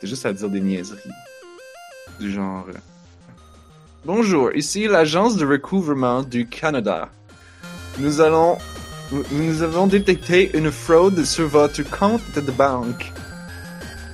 [0.00, 0.98] T'es juste à dire des niaiseries.
[2.18, 2.66] Du genre.
[2.68, 2.78] euh,
[4.04, 7.08] Bonjour, ici l'agence de recouvrement du Canada.
[7.98, 8.58] Nous allons.
[9.32, 13.12] Nous avons détecté une fraude sur votre compte de banque.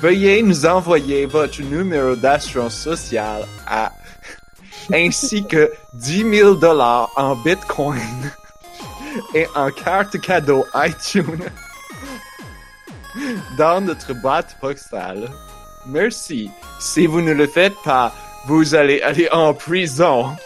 [0.00, 3.44] Veuillez nous envoyer votre numéro d'assurance sociale
[4.92, 8.00] ainsi que 10 000 dollars en bitcoin
[9.34, 11.44] et en carte cadeau iTunes
[13.58, 15.28] dans notre boîte postale.
[15.88, 16.50] Merci.
[16.78, 18.12] Si vous ne le faites pas,
[18.46, 20.36] vous allez aller en prison.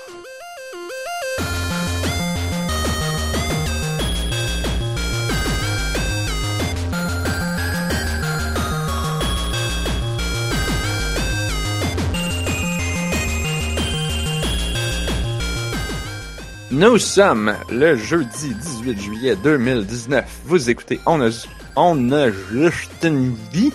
[16.73, 20.25] Nous sommes le jeudi 18 juillet 2019.
[20.45, 21.29] Vous écoutez On a,
[21.75, 23.73] on a juste une vie,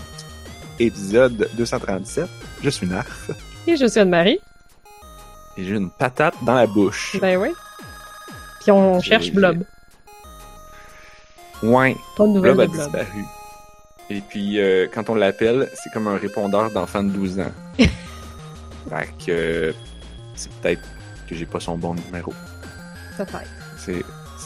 [0.79, 2.27] épisode 237.
[2.63, 3.31] Je suis Narf
[3.67, 4.39] Et je suis Anne-Marie.
[5.57, 7.17] et j'ai une patate dans la bouche.
[7.21, 7.49] Ben oui.
[8.61, 9.63] Puis on cherche Blob.
[11.63, 12.83] Ouais, Pas de Blob a de Blob.
[12.91, 13.23] disparu.
[14.09, 17.51] Et puis, euh, quand on l'appelle, c'est comme un répondeur d'enfant de 12 ans.
[17.77, 17.87] fait
[19.25, 19.73] que euh,
[20.35, 20.81] c'est peut-être
[21.27, 22.33] que j'ai pas son bon numéro.
[23.17, 23.39] Peut-être.
[23.77, 24.03] C'est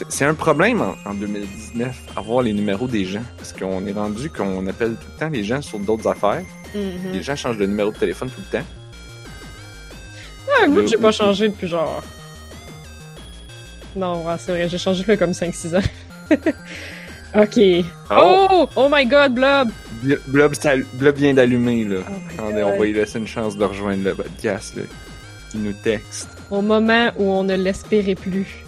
[0.08, 3.24] c'est- un problème en, en 2019, avoir les numéros des gens.
[3.38, 6.44] Parce qu'on est rendu qu'on appelle tout le temps les gens sur d'autres affaires.
[6.76, 7.12] Mhm.
[7.14, 8.66] Les gens changent de numéro de téléphone tout le temps.
[10.62, 12.02] Ah, moi, Le- j'ai pas changé depuis genre.
[13.96, 15.82] Non, ouais, c'est vrai, j'ai changé comme 5-6 ans.
[17.36, 17.86] ok.
[18.12, 18.68] Oh!
[18.76, 18.88] oh!
[18.92, 19.70] my god, Blob!
[20.04, 20.54] Bl- Blob,
[20.94, 21.98] Blob vient d'allumer, là.
[22.08, 24.84] Oh Attendez, on va lui laisser une chance de rejoindre le podcast, là.
[25.56, 26.30] Il nous texte.
[26.52, 28.64] Au moment où on ne l'espérait plus.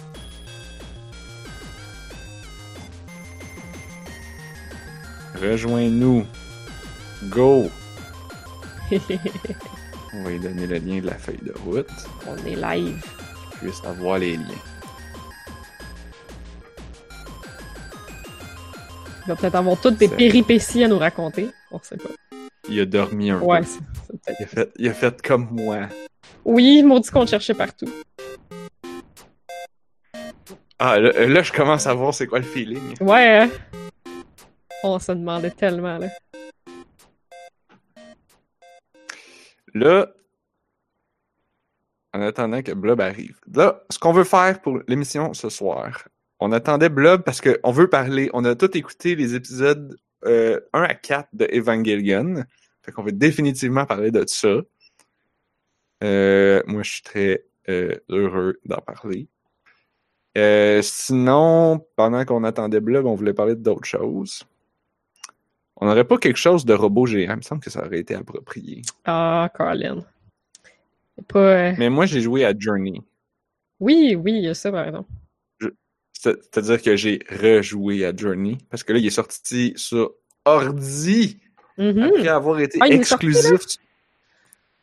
[5.42, 6.24] Rejoins-nous.
[7.28, 7.68] Go!
[10.14, 11.88] On va lui donner le lien de la feuille de route.
[12.28, 13.02] on est live.
[13.60, 14.44] Puisse avoir les liens.
[19.24, 21.48] Il va peut-être avoir toutes des péripéties à nous raconter.
[21.70, 22.10] On sait pas.
[22.68, 23.66] Il a dormi un Ouais, peu.
[24.18, 24.36] peut-être.
[24.40, 25.88] Il a, fait, il a fait comme moi.
[26.44, 27.88] Oui, maudit qu'on le cherchait partout.
[30.78, 32.94] Ah, là, là, je commence à voir c'est quoi le feeling.
[33.00, 33.50] Ouais, hein?
[34.84, 36.08] On se demandait tellement, là.
[39.74, 40.12] Là,
[42.12, 43.38] en attendant que Blob arrive.
[43.54, 46.08] Là, ce qu'on veut faire pour l'émission ce soir,
[46.40, 48.28] on attendait Blob parce qu'on veut parler.
[48.34, 52.44] On a tout écouté les épisodes euh, 1 à 4 de Evangelion.
[52.82, 54.60] Fait qu'on veut définitivement parler de ça.
[56.02, 59.28] Euh, moi, je suis très euh, heureux d'en parler.
[60.36, 64.44] Euh, sinon, pendant qu'on attendait Blob, on voulait parler d'autres choses.
[65.82, 67.32] On n'aurait pas quelque chose de robot géant.
[67.32, 68.82] Il me semble que ça aurait été approprié.
[69.04, 70.04] Ah, Colin.
[71.26, 71.38] Pas.
[71.38, 73.02] euh, Mais moi, j'ai joué à Journey.
[73.80, 75.10] Oui, oui, il y a ça, par exemple.
[76.12, 78.58] C'est- C'est-à-dire que j'ai rejoué à Journey.
[78.70, 80.12] Parce que là, il est sorti sur
[80.44, 81.38] ordi.
[81.78, 82.00] Mhm.
[82.02, 83.60] Après avoir été Ah, sorti, exclusif.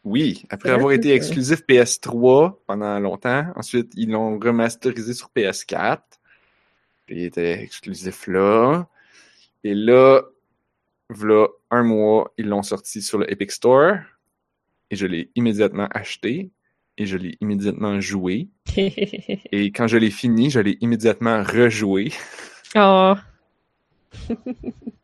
[0.03, 3.45] Oui, après C'est avoir été exclusif PS3 pendant longtemps.
[3.55, 6.01] Ensuite, ils l'ont remasterisé sur PS4.
[7.05, 8.85] Puis il était exclusif là.
[9.63, 10.21] Et là,
[11.09, 13.95] voilà un mois, ils l'ont sorti sur le Epic Store.
[14.91, 16.51] Et je l'ai immédiatement acheté.
[16.97, 18.49] Et je l'ai immédiatement joué.
[18.75, 22.11] Et quand je l'ai fini, je l'ai immédiatement rejoué.
[22.75, 23.23] Ah.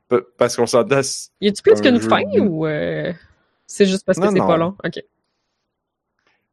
[0.10, 1.02] P- Parce qu'on s'entend.
[1.42, 3.12] Y a-tu plus Un qu'une fin de- ou euh,
[3.66, 4.76] c'est juste parce que c'est pas long?
[4.84, 5.04] Ok.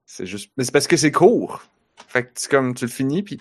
[0.06, 0.50] C'est juste.
[0.56, 1.62] Mais c'est parce que c'est court.
[2.08, 3.40] Fait que c'est comme tu le finis, puis.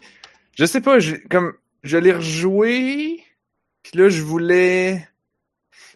[0.57, 1.53] Je sais pas, j'ai- comme.
[1.83, 3.23] Je l'ai rejoué.
[3.83, 5.07] Puis là, je voulais.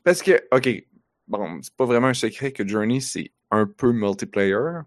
[0.05, 0.47] Parce que.
[0.51, 0.69] Ok.
[1.27, 4.83] Bon, c'est pas vraiment un secret que Journey, c'est un peu multiplayer.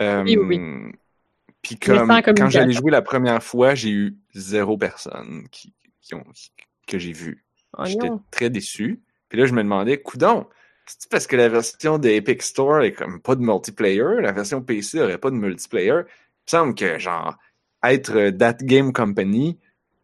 [0.00, 0.92] Euh, Oui, oui,
[1.60, 2.08] Puis comme.
[2.08, 2.70] Quand communication.
[2.70, 6.24] joué la première fois, j'ai eu zéro personne qui, qui ont,
[6.86, 7.44] que j'ai vu.
[7.76, 9.02] Oh J'étais très déçu.
[9.28, 10.46] Puis là, je me demandais, coudon,
[10.86, 14.62] c'est parce que la version de Epic Store est comme pas de multiplayer, la version
[14.62, 15.88] PC aurait pas de multiplayer?
[15.88, 16.04] Il me
[16.46, 17.38] semble que, genre,
[17.82, 19.58] être euh, That Game Company,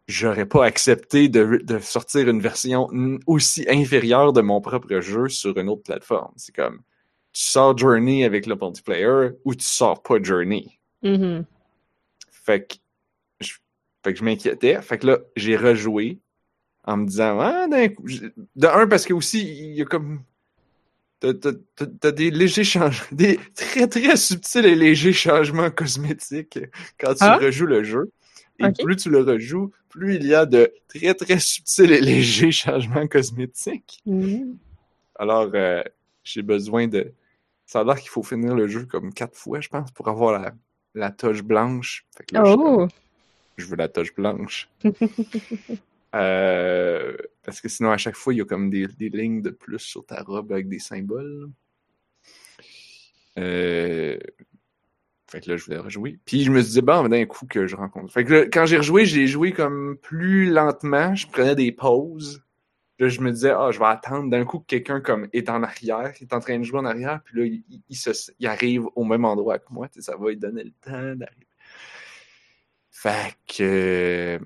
[0.09, 2.87] j'aurais pas accepté de, de sortir une version
[3.27, 6.33] aussi inférieure de mon propre jeu sur une autre plateforme.
[6.35, 6.81] C'est comme,
[7.31, 10.79] tu sors Journey avec le multiplayer ou tu sors pas Journey.
[11.03, 11.45] Mhm.
[12.31, 12.75] Fait que
[13.39, 13.53] je,
[14.03, 14.81] fait que je m'inquiétais.
[14.81, 16.17] Fait que là, j'ai rejoué
[16.85, 18.07] en me disant, ah, d'un coup.
[18.07, 20.23] De un, parce que aussi, il y a comme.
[21.19, 26.59] T'as, des légers changements, des très très subtils et légers changements cosmétiques
[26.97, 27.37] quand tu Ah?
[27.37, 28.09] rejoues le jeu.
[28.57, 32.51] Et plus tu le rejoues, plus il y a de très très subtils et légers
[32.51, 34.01] changements cosmétiques.
[34.05, 34.57] Mhm.
[35.15, 35.83] Alors, euh,
[36.23, 37.11] j'ai besoin de.
[37.65, 40.39] Ça a l'air qu'il faut finir le jeu comme quatre fois, je pense, pour avoir
[40.39, 40.53] la,
[40.95, 42.05] la toche blanche.
[42.15, 42.87] Fait que là, je Oh!
[43.57, 44.69] je veux la toche blanche.
[46.15, 49.51] Euh, parce que sinon, à chaque fois, il y a comme des, des lignes de
[49.51, 51.51] plus sur ta robe avec des symboles.
[53.37, 54.17] Euh,
[55.29, 56.19] Fait que là, je voulais rejouer.
[56.25, 58.11] Puis je me suis dit, bon, d'un coup que je rencontre.
[58.11, 61.13] Fait que là, quand j'ai rejoué, j'ai joué comme plus lentement.
[61.13, 62.43] Je prenais des pauses.
[62.99, 65.63] Là, je me disais, ah, je vais attendre d'un coup que quelqu'un comme est en
[65.63, 68.09] arrière, il est en train de jouer en arrière, puis là, il, se,
[68.39, 69.87] il arrive au même endroit que moi.
[69.99, 71.47] Ça va lui donner le temps d'arriver.
[72.91, 74.37] Fait que.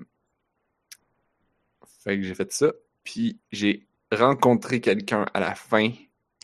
[2.04, 2.72] Fait que j'ai fait ça.
[3.02, 5.90] Puis j'ai rencontré quelqu'un à la fin.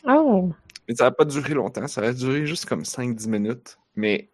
[0.05, 0.51] Oh!
[0.89, 1.87] Mais ça n'a pas duré longtemps.
[1.87, 3.77] Ça a duré juste comme 5-10 minutes.
[3.95, 4.30] Mais.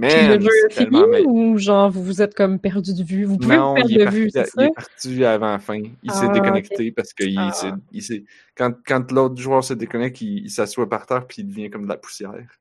[0.00, 3.24] Puis le jeu est fini ou genre vous vous êtes comme perdu de vue?
[3.24, 4.64] Vous pouvez Non, vous perdre il de vue, c'est il ça?
[4.64, 5.80] est parti avant la fin.
[6.02, 7.52] Il s'est Ah, déconnecté parce que il Ah.
[7.52, 8.24] s'est- il s'est-
[8.56, 11.84] quand, quand l'autre joueur se déconnecte, il, il s'assoit par terre puis il devient comme
[11.84, 12.58] de la poussière.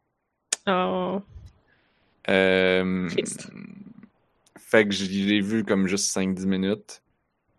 [0.68, 1.22] Oh.
[2.30, 3.10] Euh,
[4.60, 7.02] fait que j'ai vu comme juste 5-10 minutes.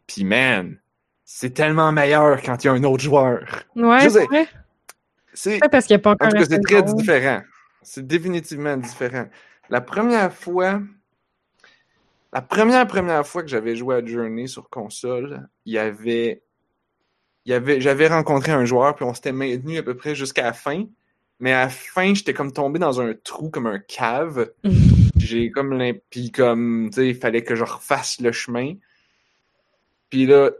[0.07, 0.77] Puis man,
[1.25, 3.65] c'est tellement meilleur quand il y a un autre joueur.
[3.77, 4.47] Ouais, Je c'est vrai.
[5.33, 7.43] C'est parce qu'il n'y a pas En encore tout la cas, c'est très différent.
[7.83, 9.27] C'est définitivement différent.
[9.71, 10.81] La première fois,
[12.33, 16.43] la première première fois que j'avais joué à Journey sur console, il y avait,
[17.45, 20.43] il y avait, j'avais rencontré un joueur puis on s'était maintenu à peu près jusqu'à
[20.43, 20.85] la fin.
[21.41, 24.51] Mais à la fin, j'étais comme tombé dans un trou comme un cave.
[25.17, 28.75] J'ai comme puis comme tu sais, il fallait que je refasse le chemin.
[30.11, 30.57] Puis là, tu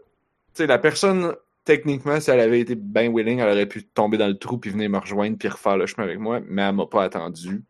[0.55, 1.35] sais, la personne
[1.65, 4.71] techniquement, si elle avait été bien willing, elle aurait pu tomber dans le trou puis
[4.71, 7.63] venir me rejoindre puis refaire le chemin avec moi, mais elle m'a pas attendu.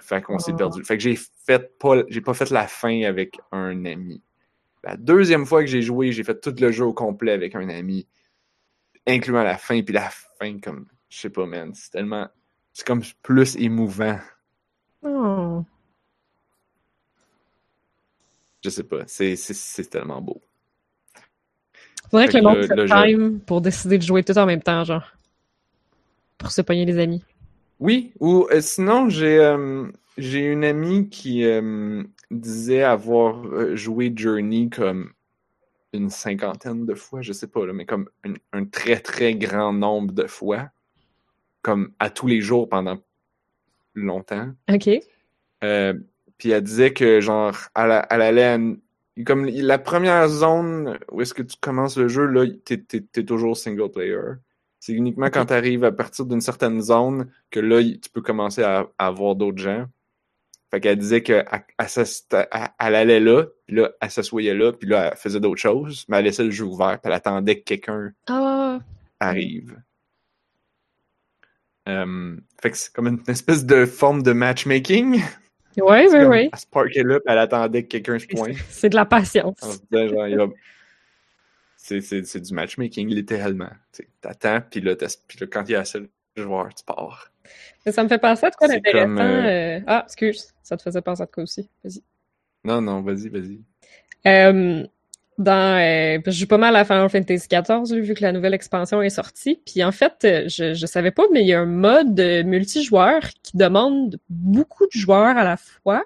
[0.00, 0.56] Fait qu'on s'est Oh.
[0.56, 0.84] perdu.
[0.84, 4.22] Fait que j'ai fait pas j'ai pas fait la fin avec un ami.
[4.82, 7.68] La deuxième fois que j'ai joué, j'ai fait tout le jeu au complet avec un
[7.68, 8.06] ami,
[9.06, 12.28] incluant la fin puis la fin comme je sais pas man, c'est tellement
[12.72, 14.18] c'est comme plus émouvant.
[15.02, 15.64] Oh.
[18.64, 20.40] Je sais pas, c'est c'est- c'est tellement beau.
[22.10, 24.44] Faudrait Fait que le que monde se jeu- time pour décider de jouer tout en
[24.46, 25.12] même temps, genre.
[26.38, 27.22] Pour se pogner les amis.
[27.80, 29.86] Oui, ou euh, sinon, j'ai euh,
[30.18, 35.12] j'ai une amie qui euh, disait avoir joué Journey comme
[35.92, 39.72] une cinquantaine de fois, je sais pas, là, mais comme un, un très très grand
[39.72, 40.68] nombre de fois,
[41.62, 42.98] comme à tous les jours pendant
[43.94, 44.50] longtemps.
[44.70, 44.88] OK.
[46.38, 48.78] Puis elle disait que genre elle, elle allait à une-
[49.26, 53.24] comme la première zone où est-ce que tu commences le jeu là t'es, t'es- t'es
[53.24, 54.16] toujours single player
[54.80, 58.62] c'est uniquement quand tu arrives à partir d'une certaine zone que là tu peux commencer
[58.64, 59.86] à, à avoir d'autres gens
[60.70, 64.54] fait qu'elle disait que elle, elle s'ass- elle- elle allait là puis là elle s'assoyait
[64.54, 67.12] là puis là elle faisait d'autres choses mais elle laissait le jeu ouvert puis elle
[67.12, 68.78] attendait que quelqu'un Ah.
[69.20, 69.76] arrive
[72.62, 75.22] fait que c'est comme une espèce de forme de matchmaking
[75.78, 76.50] ouais, comme, ouais.
[76.52, 78.56] Elle se parquait là, puis elle attendait que quelqu'un se pointe.
[78.68, 79.56] C'est de la patience.
[79.62, 80.48] En se disant, genre, il va-
[82.00, 83.70] c'est, du matchmaking, littéralement.
[84.20, 87.30] T'attends, puis là, là, quand il y a assez de joueurs, tu pars.
[87.86, 89.06] Ça me fait penser à de quoi d'intéressant.
[89.06, 90.52] comme, euh, euh, Ah, excuse.
[90.62, 91.68] Ça te faisait penser à de quoi aussi.
[91.82, 92.02] Vas-y.
[92.64, 93.60] Non, non, vas-y, vas-y.
[94.26, 94.86] Euh,
[95.38, 99.00] dans, euh, je joue pas mal à Final Fantasy XIV, vu que la nouvelle expansion
[99.00, 99.60] est sortie.
[99.66, 103.56] Puis en fait, je, je savais pas, mais il y a un mode multijoueur qui
[103.56, 106.04] demande beaucoup de joueurs à la fois.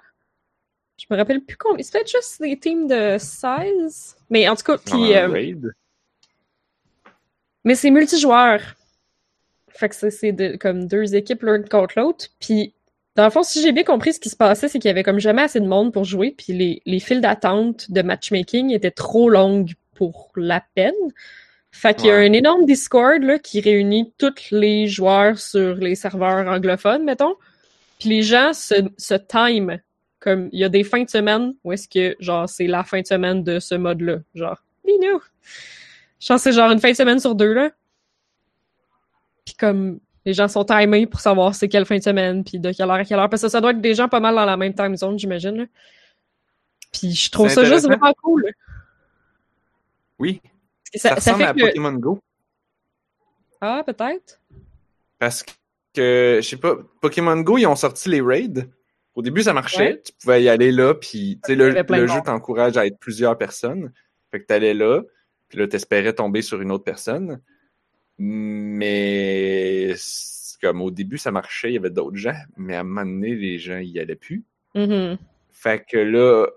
[0.97, 1.83] Je me rappelle plus combien.
[1.83, 4.15] C'est peut-être juste des teams de 16.
[4.29, 5.27] Mais en tout cas, puis, euh,
[7.63, 8.61] mais c'est multijoueur.
[9.69, 12.27] Fait que c'est- c'est de- comme deux équipes l'une contre l'autre.
[12.39, 12.73] Puis,
[13.15, 15.03] dans le fond, si j'ai bien compris, ce qui se passait, c'est qu'il y avait
[15.03, 16.33] comme jamais assez de monde pour jouer.
[16.37, 20.93] Puis les, les files d'attente de matchmaking étaient trop longues pour la peine.
[21.71, 22.27] Fait qu'il y a Ouais.
[22.29, 27.35] un énorme Discord là, qui réunit tous les joueurs sur les serveurs anglophones, mettons.
[27.99, 29.79] Puis les gens se, se time.
[30.25, 32.99] Comme il y a des fins de semaine où est-ce que genre c'est la fin
[32.99, 34.17] de semaine de ce mode-là.
[34.33, 35.21] Genre, Minou!
[36.19, 37.69] Je pense que c'est genre une fin de semaine sur deux, là.
[39.45, 42.71] Puis comme les gens sont timés pour savoir c'est quelle fin de semaine, puis de
[42.71, 43.29] quelle heure à quelle heure.
[43.29, 45.55] Parce que ça doit être des gens pas mal dans la même time zone, j'imagine.
[45.57, 45.65] là.
[46.91, 48.51] Puis je trouve ça juste vraiment cool.
[50.17, 51.67] Oui, Parce que ça, ça, ça ressemble fait à que...
[51.67, 52.19] Pokémon Go.
[53.61, 54.41] Ah, peut-être?
[55.19, 55.43] Parce
[55.93, 58.65] que, je sais pas, Pokémon Go, ils ont sorti les raids.
[59.15, 59.93] Au début, ça marchait.
[59.93, 60.01] Ouais.
[60.03, 63.91] Tu pouvais y aller là, puis le, le jeu t'encourage à être plusieurs personnes.
[64.31, 65.01] Fait que t'allais là,
[65.47, 67.41] puis là, t'espérais tomber sur une autre personne.
[68.17, 69.93] Mais
[70.61, 73.35] comme au début, ça marchait, il y avait d'autres gens, mais à un moment donné,
[73.35, 74.43] les gens y allaient plus.
[74.73, 75.17] Mhm.
[75.51, 76.47] Fait que là,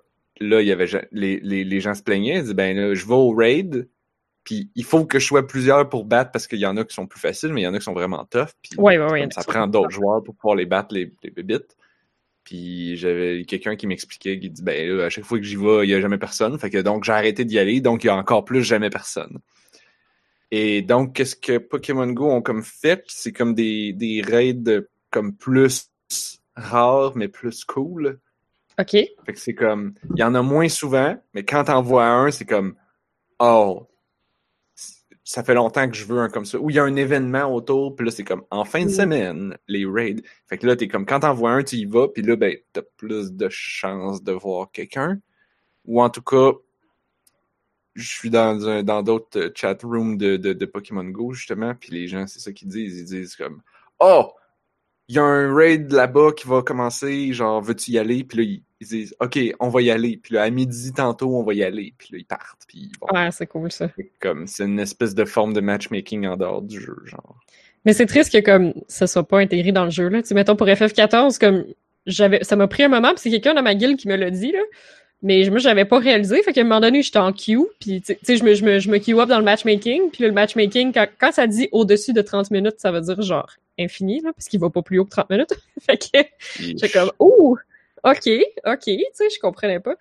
[0.41, 3.07] là, il y avait les, les, les gens se plaignaient, ils disaient ben là, je
[3.07, 3.89] vais au raid,
[4.45, 6.95] Puis il faut que je sois plusieurs pour battre parce qu'il y en a qui
[6.95, 8.49] sont plus faciles, mais il y en a qui sont vraiment tough.
[8.63, 9.21] Puis Ouais, ouais, ouais.
[9.21, 11.77] comme ça prend d'autres joueurs pour pouvoir les battre, les, les bébites.
[12.49, 15.85] Puis j'avais quelqu'un qui m'expliquait, qui dit ben là, à chaque fois que j'y vais,
[15.85, 16.59] il n'y a jamais personne.
[16.59, 19.39] Fait que donc j'ai arrêté d'y aller, donc il y a encore plus jamais personne.
[20.51, 23.05] Et donc, qu'est-ce que Pokémon Go ont comme fait?
[23.09, 25.91] C'est comme des, des raids comme plus
[26.57, 28.19] rares, mais plus cool.
[28.79, 28.93] OK.
[28.93, 32.31] Fait que c'est comme, il y en a moins souvent, mais quand t'en vois un,
[32.31, 32.77] c'est comme,
[33.41, 33.88] oh,
[35.29, 36.59] ça fait longtemps que je veux un comme ça.
[36.59, 38.95] Ou il y a un événement autour, puis là, c'est comme, en fin de Mm.
[38.95, 40.23] semaine, les raids.
[40.47, 42.57] Fait que là, t'es comme, quand t'en vois un, tu y vas, puis là, ben,
[42.73, 45.21] t'as plus de chances de voir quelqu'un.
[45.85, 46.53] Ou en tout cas,
[47.95, 51.75] je suis dans un, dans d'autres euh, chat rooms de, de, de Pokémon Go, justement,
[51.75, 52.99] puis les gens, c'est ça qu'ils disent.
[52.99, 53.61] Ils disent comme,
[54.01, 54.33] oh,
[55.09, 58.25] il y a un raid là-bas qui va commencer, genre, veux-tu y aller?
[58.25, 60.19] Puis là, ils, disent, OK, on va y aller.
[60.23, 61.95] Puis là, à midi tantôt, on va y aller.
[61.99, 62.63] Puis là, ils partent.
[62.67, 63.09] Puis ils vont.
[63.19, 63.91] Ouais, c'est cool ça.
[64.21, 67.37] Comme, c'est une espèce de forme de matchmaking en dehors du jeu, genre.
[67.85, 70.21] Mais c'est triste que comme ça soit pas intégré dans le jeu là.
[70.21, 71.65] Tu sais, mettons pour FF14 comme
[72.07, 74.31] j'avais ça m'a pris un moment puis c'est quelqu'un dans ma guilde qui me l'a
[74.31, 74.61] dit là.
[75.23, 78.17] Mais moi j'avais pas réalisé fait qu'à un moment donné j'étais en queue puis tu
[78.23, 80.35] sais je me je me je me queue up dans le matchmaking puis là, le
[80.35, 84.33] matchmaking quand, quand ça dit au-dessus de 30 minutes ça veut dire genre infini là
[84.35, 85.55] parce qu'il va pas plus haut que 30 minutes.
[85.81, 86.19] fait que
[86.61, 87.57] J'étais comme, ouh,
[88.05, 88.29] ok,
[88.67, 89.97] ok, tu sais, je comprenais pas.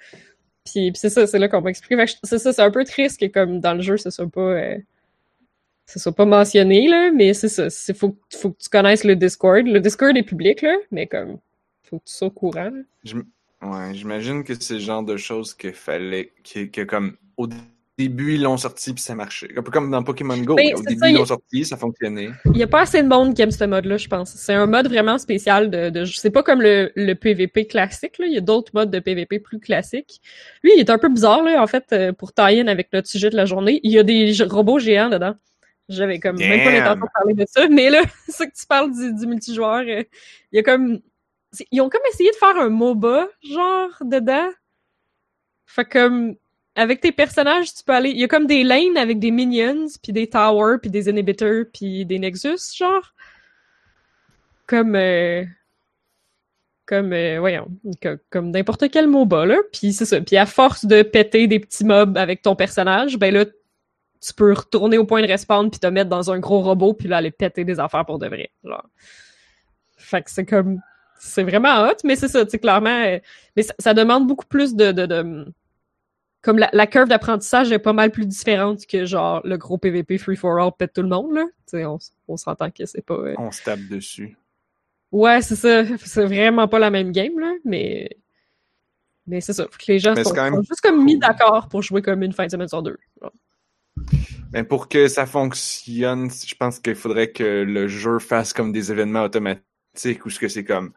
[0.66, 2.04] Puis, puis c'est ça, c'est là qu'on m'a expliqué.
[2.24, 4.78] C'est ça, c'est un peu triste que comme dans le jeu, ce soit pas, euh,
[5.86, 9.16] ce soit pas mentionné, là, mais c'est ça, c'est faut, faut que tu connaisses le
[9.16, 9.66] Discord.
[9.66, 11.40] Le Discord est public, là, mais comme,
[11.84, 12.72] faut que tu sois au courant,
[13.62, 17.48] ouais, j'imagine que c'est le genre de choses qu'il fallait, que, que comme, au
[17.98, 19.50] début, ils l'ont sorti puis ça marchait.
[19.58, 20.56] Un peu comme dans Pokémon Go.
[20.56, 22.30] Ben, au début, ça, ils il- l'ont sorti, ça fonctionnait.
[22.46, 24.32] Il y a pas assez de monde qui aime ce mode-là, je pense.
[24.36, 28.26] C'est un mode vraiment spécial de, de c'est pas comme le, le PVP classique, là.
[28.28, 30.22] Il y a d'autres modes de PVP plus classiques.
[30.64, 33.30] Lui, il est un peu bizarre, là, en fait, euh, pour tie-in avec notre sujet
[33.30, 33.80] de la journée.
[33.84, 35.36] Il y a des robots géants dedans.
[35.90, 38.92] J'avais comme même pas l'intention de parler de ça, mais là, c'est que tu parles
[38.94, 39.84] du, du multijoueur.
[39.88, 40.04] euh,
[40.52, 41.00] il y a comme,
[41.72, 44.50] ils ont comme essayé de faire un MOBA, genre, dedans.
[45.66, 46.36] Fait comme,
[46.78, 49.88] avec tes personnages, tu peux aller, il y a comme des lanes avec des minions,
[50.02, 53.14] puis des towers, puis des inhibitors, puis des nexus, genre.
[54.68, 55.44] Comme, euh,
[56.86, 57.68] comme, euh, voyons,
[58.02, 59.58] co- comme n'importe quel MOBA, là.
[59.74, 60.22] Puis c'est ça.
[60.22, 64.54] Puis à force de péter des petits mobs avec ton personnage, ben là, tu peux
[64.54, 67.32] retourner au point de respawn puis te mettre dans un gros robot puis là aller
[67.32, 68.50] péter des affaires pour de vrai.
[68.64, 68.86] Genre.
[69.96, 70.80] Fait que c'est comme
[71.20, 73.04] c'est vraiment hot, mais c'est ça, tu sais, clairement.
[73.06, 73.20] euh,
[73.56, 75.46] mais ça, demande beaucoup plus de-
[76.48, 80.18] comme la, la curve d'apprentissage est pas mal plus différente que genre le gros PVP
[80.18, 81.44] free for all pète tout le monde, là.
[81.44, 82.00] Tu sais, on,
[82.30, 83.16] on s'entend que c'est pas.
[83.16, 84.38] euh, On se tape dessus.
[85.12, 85.84] Ouais, c'est ça.
[86.06, 88.10] C'est vraiment pas la même game, là, mais.
[89.26, 89.66] Mais c'est ça.
[89.66, 92.46] Faut que les gens sont, même juste comme mis d'accord pour jouer comme une fin
[92.46, 92.98] de semaine sur deux.
[93.22, 93.34] genre.
[94.54, 98.90] Mais pour que ça fonctionne, je pense qu'il faudrait que le jeu fasse comme des
[98.92, 100.94] événements automatiques ou ce que c'est comme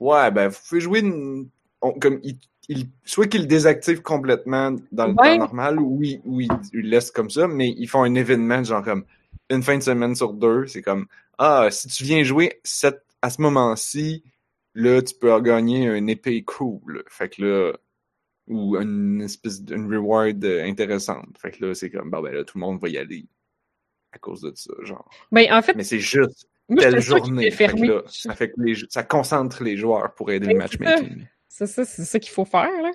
[0.00, 1.48] Ouais, ben vous pouvez jouer une-
[1.80, 2.38] on- comme il,
[2.70, 5.32] il- soit qu'il le désactive complètement dans le Ouais.
[5.34, 8.14] temps normal ou il, ou il, il le laisse comme ça, mais ils font un
[8.14, 9.04] événement genre comme
[9.50, 10.66] une fin de semaine sur deux.
[10.66, 11.06] C'est comme
[11.38, 14.22] Ah, si tu viens jouer cette, à ce moment-ci,
[14.74, 17.02] là, tu peux gagner une épée cool.
[17.08, 17.72] Fait que là,
[18.46, 21.36] ou une espèce d'une reward intéressante.
[21.38, 23.26] Fait que là, c'est comme, bah ben là, tout le monde va y aller
[24.12, 25.08] à cause de ça, genre.
[25.32, 27.46] Ben, en fait, Mais c'est juste moi, telle journée.
[27.46, 27.88] était Fait que fermé.
[27.88, 31.26] là, ça fait que les, ça concentre les joueurs pour aider le Ben, matchmaking.
[31.50, 32.92] C'est ça, c'est ça qu'il faut faire, là.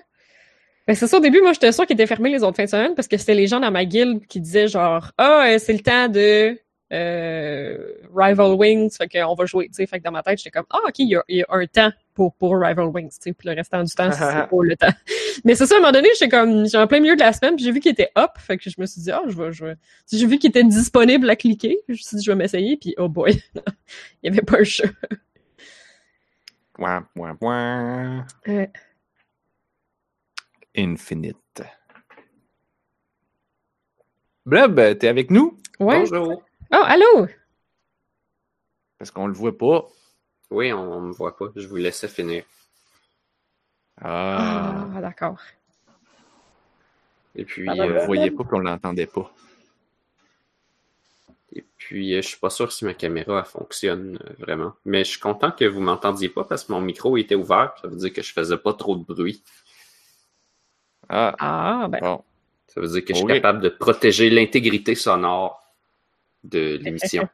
[0.88, 2.70] Ben, c'est ça, au début, moi, j'étais sûre qu'il était fermé les autres fins de
[2.70, 5.72] semaine parce que c'était les gens dans ma guilde qui disaient genre, ah, euh, c'est
[5.72, 6.58] le temps de
[6.92, 9.86] euh, Rival Wings, fait qu'on va jouer, tu sais.
[9.86, 11.46] Fait que dans ma tête, j'étais comme, ah, ok, il y a, il y a
[11.50, 13.32] un temps pour, pour Rival Wings, tu sais.
[13.34, 14.18] Puis le restant du temps, c'est
[14.50, 14.94] pas le temps.
[15.44, 17.32] Mais c'est ça, à un moment donné, j'étais comme, j'ai en plein milieu de la
[17.34, 19.36] semaine, puis j'ai vu qu'il était up, fait que je me suis dit, ah, je
[19.36, 19.74] vais, je vais.
[20.10, 22.94] J'ai vu qu'il était disponible à cliquer, je me suis dit, je vais m'essayer, puis
[22.96, 23.42] oh boy,
[24.22, 24.86] il y avait pas un chat.
[26.78, 28.26] Ouin, ouin, ouin.
[28.46, 28.70] Ouais.
[30.76, 31.62] Infinite.
[34.44, 35.58] Blob, t'es avec nous?
[35.80, 36.00] Ouais.
[36.00, 36.42] Bonjour.
[36.72, 37.26] Oh, allô?
[38.98, 39.86] Parce qu'on le voit pas.
[40.50, 41.46] Oui, on, on me voit pas.
[41.56, 42.44] Je vous laissais finir.
[44.00, 45.40] Ah, Ah, d'accord.
[47.34, 49.30] Et puis, Ah, on le euh, voyait pas puis on l'entendait pas.
[51.56, 54.74] Et puis euh, je suis pas sûr si ma caméra fonctionne euh, vraiment.
[54.84, 57.74] Mais je suis content que vous m'entendiez pas parce que mon micro était ouvert.
[57.82, 59.42] Ça veut dire que je faisais pas trop de bruit.
[61.08, 61.98] Ah, Ah, ben.
[62.00, 62.24] bon.
[62.68, 65.62] Ça veut dire que je suis capable de protéger l'intégrité sonore
[66.44, 67.28] de l'émission.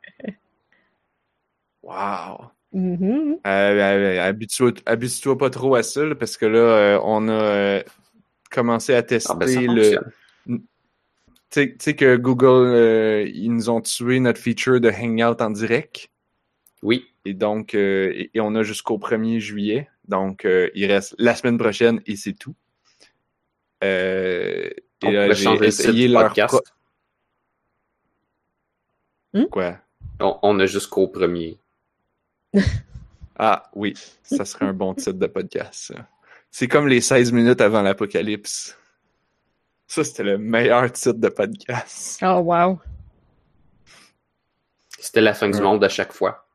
[1.82, 2.50] Wow.
[2.74, 3.38] Euh,
[4.30, 7.82] habitue- Habitue-toi pas trop à ça, là, parce que là, euh, on a euh,
[8.50, 9.66] commencé à tester Ah ben ça le.
[9.82, 10.12] fonctionne.
[11.52, 16.08] Tu sais- que Google, euh, ils nous ont tué notre feature de Hangout en direct?
[16.82, 17.06] Oui.
[17.24, 19.88] Et donc, euh, et, et on a jusqu'au 1er juillet.
[20.08, 22.54] Donc, euh, il reste la semaine prochaine et c'est tout.
[23.84, 24.68] Euh,
[25.04, 26.54] On et j'ai essayé leur podcast.
[29.32, 29.78] pro- Quoi?
[30.20, 31.58] On, on a jusqu'au premier.
[33.38, 35.92] Ah oui, ça serait un bon titre de podcast.
[36.50, 38.78] C'est comme les 16 minutes avant l'apocalypse.
[39.92, 42.18] Ça, c'était le meilleur titre de podcast.
[42.22, 42.80] Oh, wow.
[44.98, 46.46] C'était la fin du monde à chaque fois.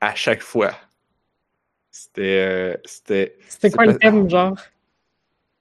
[0.00, 0.74] À chaque fois.
[1.88, 2.22] C'était.
[2.22, 3.38] euh, c'était.
[3.46, 4.58] C'était quoi le thème, genre?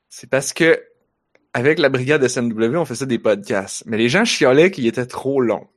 [0.09, 0.83] C'est parce que,
[1.53, 3.83] avec la brigade SMW, on faisait des podcasts.
[3.85, 5.67] Mais les gens chiolaient qu'ils étaient trop longs.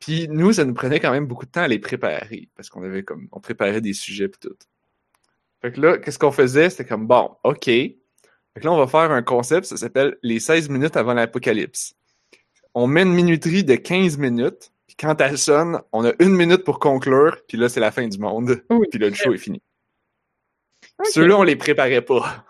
[0.00, 2.48] Puis nous, ça nous prenait quand même beaucoup de temps à les préparer.
[2.56, 3.28] Parce qu'on avait comme.
[3.30, 4.56] On préparait des sujets pis tout.
[5.60, 6.70] Fait que là, qu'est-ce qu'on faisait?
[6.70, 7.68] C'était comme bon, OK.
[8.58, 11.94] Fait que là, on va faire un concept, ça s'appelle les 16 minutes avant l'apocalypse.
[12.74, 16.64] On met une minuterie de 15 minutes, puis quand elle sonne, on a une minute
[16.64, 18.60] pour conclure, puis là, c'est la fin du monde.
[18.68, 18.88] Oui.
[18.90, 19.62] Puis là, le show est fini.
[21.04, 22.46] Ceux-là, on les préparait pas.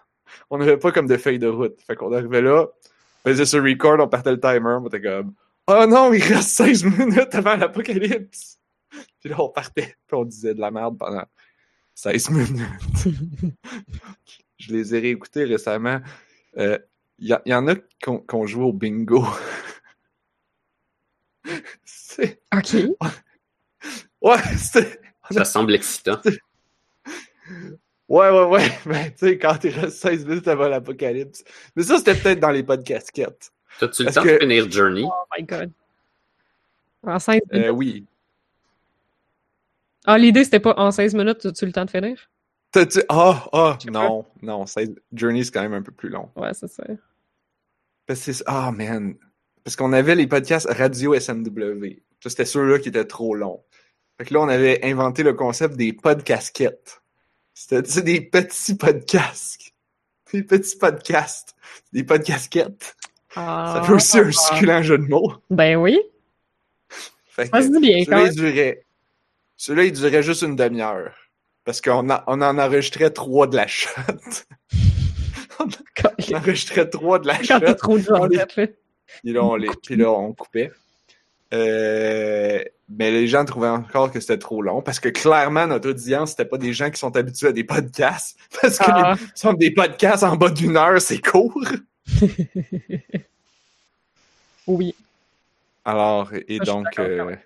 [0.49, 1.79] On n'avait pas comme de feuille de route.
[1.87, 2.69] Fait qu'on arrivait là,
[3.27, 5.35] on faisait ce record, on partait le timer, on était comme
[5.67, 8.59] Oh non, il reste 16 minutes avant l'apocalypse!
[9.21, 11.27] Puis là, on partait, puis on disait de la merde pendant
[11.97, 12.63] 16 minutes.
[14.59, 16.01] Je les ai réécoutés récemment.
[16.57, 16.81] Il
[17.21, 19.25] y, a- y en a qui ont, qui ont joué au bingo.
[21.85, 22.77] C'est- OK.
[24.21, 25.01] Ouais, c'était.
[25.31, 26.21] Ça semble excitant.
[28.09, 28.69] Ouais, ouais, ouais.
[28.87, 31.45] Mais tu sais, quand il reste 16 minutes avant l'apocalypse.
[31.77, 33.13] Mais ça, c'était peut-être dans les podcasts.
[33.79, 35.05] T'as-tu le temps que- de finir Journey?
[35.05, 35.71] Oh my god.
[37.05, 37.71] En 16 Euh, minutes.
[37.75, 38.07] oui.
[40.07, 42.29] Ah, l'idée, c'était pas en 16 minutes, as-tu le temps de finir?
[42.71, 44.67] T'as-tu- Ah, ah, Je sais non, non.
[44.67, 46.29] 16 Journey, c'est quand même un peu plus long.
[46.37, 46.85] Ouais, c'est ça.
[48.07, 49.15] Parce que c'est- Ah, man.
[49.65, 52.03] Parce qu'on avait les podcasts Radio SMW.
[52.23, 53.63] Ça, c'était ceux-là qui étaient trop longs.
[54.19, 57.01] Fait que là, on avait inventé le concept des podcasquettes.
[57.55, 59.73] C'était des petits podcasts.
[60.33, 61.55] Des petits podcasts.
[61.93, 62.97] Des podcasquettes.
[63.35, 63.75] Ah.
[63.77, 65.33] Ça fait aussi un succulent jeu de mots.
[65.51, 65.99] Ben oui.
[67.29, 68.33] Fait que Ça se dit bien, quand celui-là, même.
[68.33, 68.85] il durait...
[69.57, 71.15] Celui-là, il durait juste une demi-heure.
[71.69, 73.91] Parce qu'on a- on en enregistrait trois de la shot.
[75.61, 77.61] on enregistrait trois de la shot.
[77.75, 78.47] trop de gens là.
[78.47, 80.73] Puis là, on, les, puis là, on coupait.
[81.53, 86.31] Euh, mais les gens trouvaient encore que c'était trop long parce que clairement, notre audience,
[86.31, 88.39] c'était pas des gens qui sont habitués à des podcasts.
[88.63, 89.15] Parce que Ah.
[89.21, 91.63] les, sont des podcasts en bas d'une heure, c'est court.
[94.67, 94.95] Oui.
[95.85, 97.37] Alors, et Ça, donc, euh,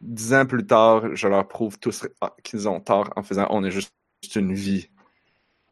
[0.00, 3.64] dix ans plus tard, je leur prouve tous ah, qu'ils ont tort en faisant on
[3.64, 3.92] a juste
[4.34, 4.88] une vie.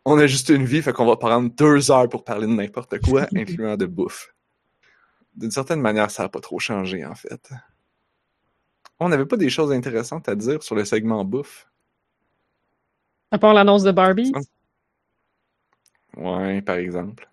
[0.04, 3.00] On a juste une vie, fait qu'on va prendre deux heures pour parler de n'importe
[3.00, 4.32] quoi, incluant de bouffe.
[5.34, 7.50] D'une certaine manière, ça n'a pas trop changé, en fait.
[9.00, 11.68] On n'avait pas des choses intéressantes à dire sur le segment bouffe?
[13.32, 14.32] À part l'annonce de Barbie?
[16.16, 17.28] Ouais, par exemple.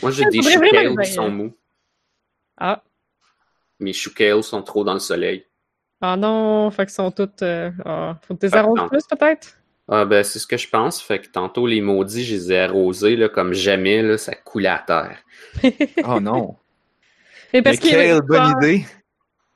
[0.00, 1.56] Moi, j'ai des le qui sont mous.
[2.56, 2.83] Ah.
[3.80, 5.46] Mes choucales sont trop dans le soleil.
[6.00, 7.42] Ah non, fait qu'ils sont toutes.
[7.42, 9.56] euh, ah, faut que tu Ah, arroses plus, peut-être?
[9.88, 11.00] Ah ben, c'est ce que je pense.
[11.02, 14.02] Fait que tantôt, les maudits, je les ai arrosés là, comme jamais.
[14.02, 15.18] Là, ça coulait à terre.
[16.02, 16.56] Oh non!
[17.52, 18.84] Mais Mais parce que, quelle bonne idée!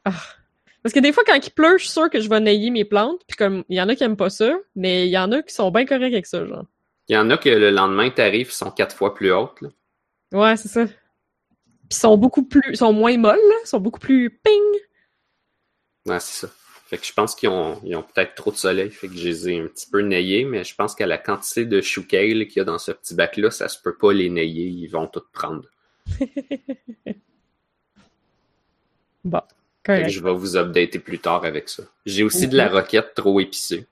[0.05, 2.85] parce que des fois, quand il pleut, je suis sûre que je vais nailler mes
[2.85, 3.21] plantes.
[3.27, 5.43] Puis comme, il y en a qui aiment pas ça, mais il y en a
[5.43, 6.65] qui sont bien corrects avec ça, genre.
[7.09, 9.61] Il y en a que le lendemain, t'arrives, ils sont quatre fois plus hautes.
[9.63, 9.69] là.
[10.33, 10.87] Ouais, c'est ça.
[11.89, 12.77] Puis sont beaucoup plus.
[12.77, 14.63] sont moins molles, sont beaucoup plus ping.
[16.07, 16.53] Ouais, c'est ça.
[16.87, 18.91] Fait que je pense qu'ils ont, ils ont peut-être trop de soleil.
[18.91, 21.67] Fait que je les ai un petit peu naillés, mais je pense qu'à la quantité
[21.67, 24.65] de choucales qu'il y a dans ce petit bac-là, ça se peut pas les nailler.
[24.65, 25.65] Ils vont tout prendre.
[29.25, 29.41] Bon,
[29.87, 30.11] Fait que correct.
[30.11, 31.83] je vais vous updater plus tard avec ça.
[32.07, 33.87] J'ai aussi de la roquette trop épicée.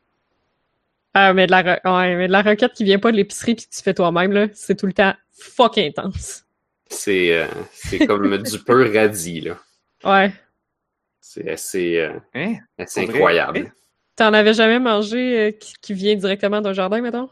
[1.12, 3.66] Ah, mais de la, ouais, mais de la roquette qui vient pas de l'épicerie puis
[3.66, 6.45] que tu fais toi-même, là, c'est tout le temps fuck intense.
[6.88, 9.58] C'est euh, c'est comme du pur radis, là.
[10.04, 10.32] Ouais.
[11.20, 12.56] C'est assez, euh, Hein?
[12.78, 13.72] assez incroyable.
[14.14, 17.28] T'en avais jamais mangé euh, qui, qui vient directement d'un jardin, mettons?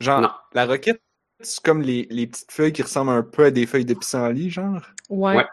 [0.00, 0.30] Genre, Non.
[0.54, 1.00] la roquette,
[1.40, 4.50] c'est comme les, les petites feuilles qui ressemblent un peu à des feuilles de pissenlit,
[4.50, 4.80] genre?
[5.10, 5.36] Ouais.
[5.36, 5.46] Ouais.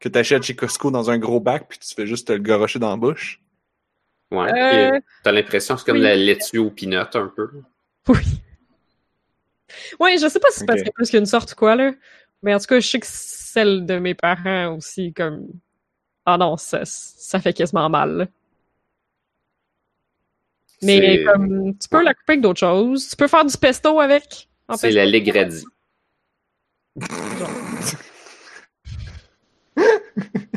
[0.00, 2.78] Que t'achètes chez Costco dans un gros bac, puis tu fais juste te le garocher
[2.78, 3.40] dans la bouche?
[4.30, 4.52] Ouais.
[4.94, 6.02] Euh, T'as l'impression que c'est comme oui.
[6.02, 7.50] la laitue au peanut un peu.
[8.08, 8.40] Oui.
[10.00, 10.84] Ouais, je sais pas si c'est parce Ok.
[10.84, 11.92] qu'il y a plus qu'une sorte ou quoi, là.
[12.42, 15.48] Mais en tout cas, je sais que celle de mes parents aussi, comme.
[16.24, 18.16] Ah non, ça, ça fait quasiment mal.
[18.16, 18.26] là.
[20.82, 22.04] Mais comme, tu peux Ouais.
[22.04, 23.08] la couper avec d'autres choses.
[23.08, 24.48] Tu peux faire du pesto avec.
[24.76, 25.64] C'est la légradie.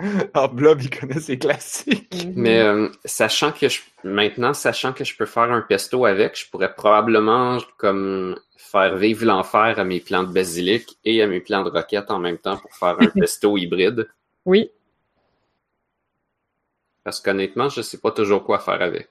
[0.34, 2.24] Ah, Blob, il connaît ses classiques.
[2.24, 2.32] Mhm.
[2.36, 6.48] Mais euh, sachant que je maintenant, sachant que je peux faire un pesto avec, je
[6.50, 11.64] pourrais probablement comme faire vivre l'enfer à mes plants de basilic et à mes plants
[11.64, 14.08] de roquette en même temps pour faire un pesto hybride.
[14.46, 14.70] Oui.
[17.04, 19.08] Parce qu'honnêtement, je sais pas toujours quoi faire avec.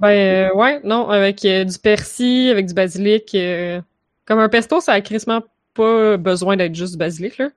[0.00, 3.34] Ben, euh, ouais, non, avec euh, du persil, avec du basilic.
[3.34, 3.80] euh,
[4.24, 5.42] Comme un pesto, ça a crissement
[5.74, 7.50] pas besoin d'être juste du basilic, là.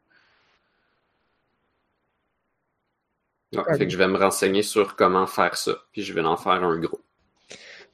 [3.58, 6.38] Ouais, fait que je vais me renseigner sur comment faire ça, puis je vais en
[6.38, 7.02] faire un gros.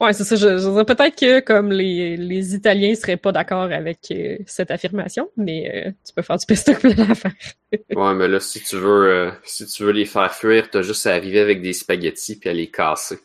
[0.00, 0.34] Ouais, c'est ça.
[0.36, 4.70] Je, je dirais peut-être que comme les, les Italiens seraient pas d'accord avec euh, cette
[4.70, 7.32] affirmation, mais euh, tu peux faire du pesto plein d'affaires.
[7.90, 11.06] Ouais, mais là, si tu veux, euh, si tu veux les faire fuir, t'as juste
[11.08, 13.18] à arriver avec des spaghettis puis à les casser.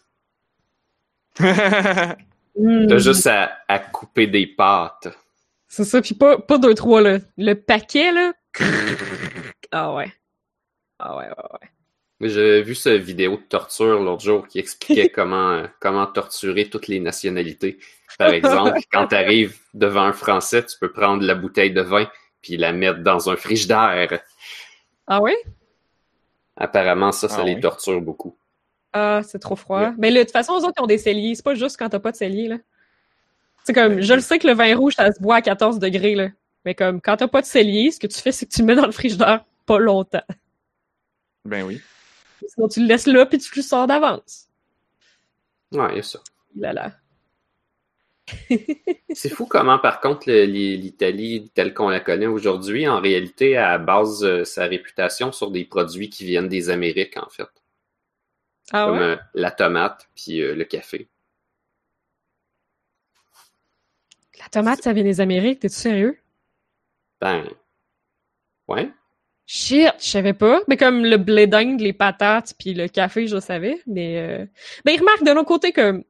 [1.40, 2.88] Mm.
[2.88, 5.08] T'as juste à, à couper des pâtes.
[5.68, 7.20] C'est ça, puis pas, pas deux, trois, là.
[7.38, 8.34] Le paquet, là.
[9.72, 10.12] Ah ouais.
[10.98, 11.70] Ah ouais, ouais, ouais.
[12.22, 16.88] J'ai vu cette vidéo de torture l'autre jour qui expliquait comment, euh, comment torturer toutes
[16.88, 17.80] les nationalités.
[18.18, 22.10] Par exemple, quand tu arrives devant un Français, tu peux prendre la bouteille de vin
[22.42, 24.20] puis la mettre dans un frigidaire.
[25.08, 25.38] Ah ouais?
[26.58, 27.62] Apparemment, ça, ça Ah les oui.
[27.62, 28.36] torture beaucoup.
[28.92, 29.92] Ah, c'est trop froid.
[29.98, 31.36] Mais là, de toute façon, eux autres, ils ont des celliers.
[31.36, 32.58] C'est pas juste quand t'as pas de cellier, là.
[33.64, 36.16] C'est comme, je le sais que le vin rouge, ça se boit à 14 degrés,
[36.16, 36.30] là.
[36.66, 38.66] Mais comme, quand t'as pas de cellier, ce que tu fais, c'est que tu le
[38.68, 40.24] mets dans le frigidaire pas longtemps.
[41.46, 41.80] ben oui.
[42.48, 44.50] Sinon, tu le laisses là, puis tu le sors d'avance.
[45.72, 46.20] Ouais, il y a ça.
[46.56, 46.92] Là, là.
[49.14, 54.24] C'est fou comment, par contre, l'Italie, telle qu'on la connaît aujourd'hui, en réalité, elle base
[54.24, 57.50] euh, sa réputation sur des produits qui viennent des Amériques, en fait.
[58.72, 59.00] Ah Comme ouais?
[59.00, 61.08] euh, la tomate puis euh, le café.
[64.40, 66.18] La tomate, ça vient des Amériques, t'es-tu sérieux?
[67.22, 67.50] Ben,
[68.68, 68.92] ouais.
[69.52, 70.62] Shit, je savais pas.
[70.68, 73.82] Mais comme le blé d'Inde, les patates, puis le café, je le savais.
[73.88, 74.46] Mais euh...
[74.86, 76.04] ben remarque de l'autre côté comme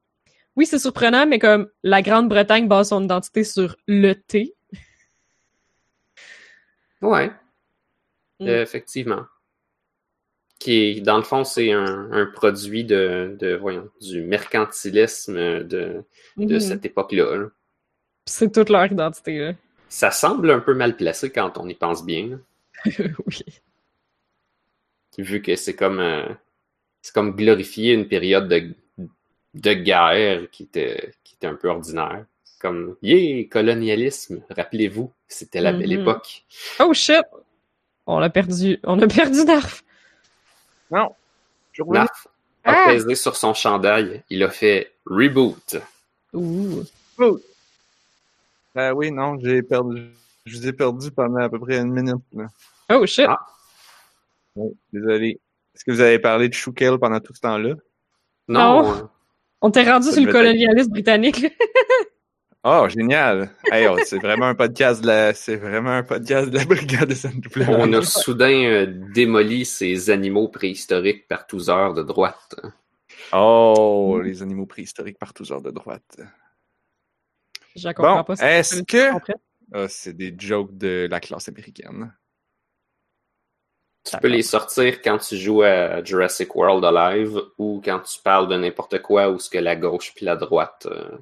[0.58, 4.56] oui, c'est surprenant, mais comme la Grande-Bretagne base son identité sur le thé.
[7.02, 7.32] Ouais.
[8.42, 8.48] Mm.
[8.48, 9.22] Euh, effectivement.
[10.60, 16.04] Qui est, dans le fond, c'est un, un produit de, de, voyons, du mercantilisme de,
[16.36, 16.60] de Mhm.
[16.60, 17.38] cette époque-là.
[17.38, 17.46] là.
[18.26, 19.40] C'est toute leur identité.
[19.40, 19.54] Là.
[19.88, 22.28] Ça semble un peu mal placé quand on y pense bien.
[22.32, 22.36] là.
[23.26, 23.44] oui.
[25.18, 26.28] vu que c'est comme euh,
[27.02, 28.74] c'est comme glorifier une période de,
[29.54, 32.26] de guerre qui était, qui était un peu ordinaire.
[32.60, 36.02] Comme yeah, colonialisme, rappelez-vous, c'était la belle Mhm.
[36.02, 36.44] époque.
[36.80, 37.24] Oh shit!
[38.06, 38.80] On a perdu.
[38.84, 39.84] On a perdu Narf.
[40.92, 41.16] Non.
[41.72, 41.84] Je.
[41.84, 42.28] Narf
[42.66, 42.92] a Ah!
[42.92, 45.78] pesé sur son chandail, il a fait reboot.
[46.34, 46.84] Ouh.
[48.76, 50.10] Ben oui, non, j'ai perdu.
[50.50, 52.24] Je vous ai perdu pendant à peu près une minute.
[52.34, 52.48] Là.
[52.92, 53.26] Oh shit!
[53.28, 53.38] Ah.
[54.56, 55.40] Ouais, désolé.
[55.76, 57.76] Est-ce que vous avez parlé de Choukel pendant tout ce temps-là?
[58.48, 59.10] Non, Non.
[59.62, 61.42] On t'est rendu Ça sur le colonialisme britannique.
[61.42, 61.50] là.
[62.66, 63.52] Oh, génial!
[63.72, 67.08] Hey, oh, c'est vraiment un podcast de la, c'est vraiment un podcast de la brigade
[67.08, 67.64] de SNW.
[67.70, 72.56] on a soudain euh, démoli ces animaux préhistoriques par tous heures de droite.
[73.32, 76.18] Oh, les animaux préhistoriques par tous heures de droite.
[77.78, 78.58] Je comprends Bon, pas.
[78.58, 79.12] est-ce que-.
[79.74, 82.14] Ah, c'est des jokes de la classe américaine.
[84.04, 88.48] Tu peux les sortir quand tu joues à Jurassic World Alive ou quand tu parles
[88.48, 91.18] de n'importe quoi où ce que la gauche puis la droite euh,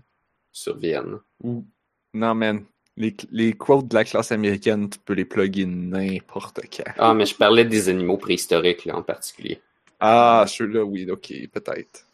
[0.52, 1.20] surviennent.
[1.44, 1.66] Ou,
[2.14, 2.64] non, man.
[2.96, 6.92] Les, les quotes de la classe américaine, tu peux les plugger n'importe quand.
[6.98, 9.62] Ah, mais je parlais des animaux préhistoriques là, en particulier.
[10.00, 12.06] Ah, ceux-là, oui, ok, peut-être.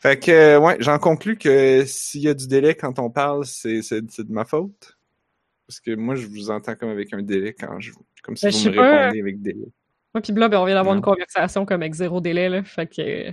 [0.00, 3.80] Fait que, ouais, j'en conclus que s'il y a du délai quand on parle, c'est
[3.80, 4.95] de ma faute.
[5.66, 7.92] Parce que moi, je vous entends comme avec un délai quand je.
[8.22, 9.00] Comme si Ben, je vous me pas.
[9.02, 9.66] répondez avec délai.
[10.14, 12.62] Moi pis Blob, on vient d'avoir une conversation comme avec zéro délai, là.
[12.62, 13.32] Fait que.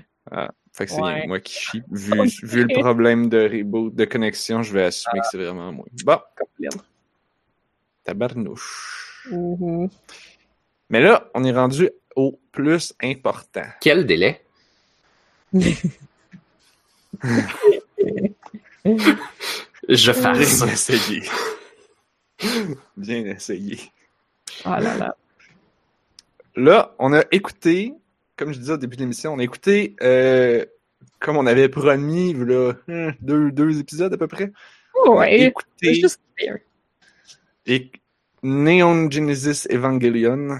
[0.75, 1.27] Fait que c'est Ouais.
[1.27, 1.83] moi qui chie.
[1.91, 2.11] Vu,
[2.43, 5.85] vu le problème de reboot, de connexion, je vais assumer que c'est vraiment moi.
[6.03, 6.17] Bon,
[8.03, 9.29] tabarnouche.
[10.89, 13.65] Mais là, on est rendu au plus important.
[13.79, 14.41] Quel délai?
[19.87, 20.91] Je Bien farce.
[22.97, 23.79] Bien essayé.
[24.65, 25.15] Ah là là.
[26.55, 27.93] Là, on a écouté,
[28.37, 30.63] comme je disais au début de l'émission, on a écouté, euh,
[31.19, 34.51] comme on avait promis, là, hmm, deux, deux épisodes à peu près.
[35.05, 35.41] On a Ouais.
[35.41, 36.19] Écouté juste
[37.65, 37.91] et
[38.41, 40.59] Neon Genesis Evangelion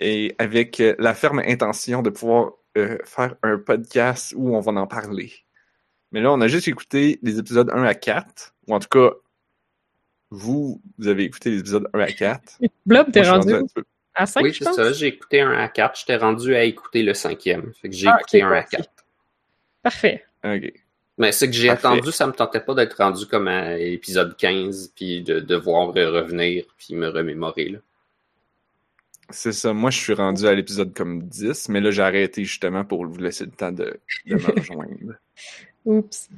[0.00, 4.72] et avec euh, la ferme intention de pouvoir euh, faire un podcast où on va
[4.72, 5.32] en parler.
[6.12, 9.10] Mais là, on a juste écouté les épisodes 1 à 4, ou en tout cas
[10.36, 12.58] vous, vous avez écouté les épisodes 1 à 4.
[12.86, 13.54] Blob, t'es rendu
[14.14, 14.92] à 5, oui, c'est ça.
[14.92, 15.98] J'ai écouté un à 4.
[15.98, 17.72] J'étais rendu à écouter le cinquième.
[17.80, 18.76] Fait que j'ai Ah, écouté ok, un à parfait.
[18.76, 18.90] 4.
[19.82, 20.24] Parfait.
[20.44, 20.72] Ok.
[21.18, 24.92] Mais ce que j'ai attendu, ça me tentait pas d'être rendu comme à l'épisode 15,
[24.94, 27.70] puis de devoir revenir, puis me remémorer.
[27.70, 27.78] Là.
[29.30, 29.72] C'est ça.
[29.72, 33.18] Moi, je suis rendu à l'épisode comme 10, mais là, j'ai arrêté justement pour vous
[33.18, 35.14] laisser le temps de, de me rejoindre.
[35.86, 36.28] Oups.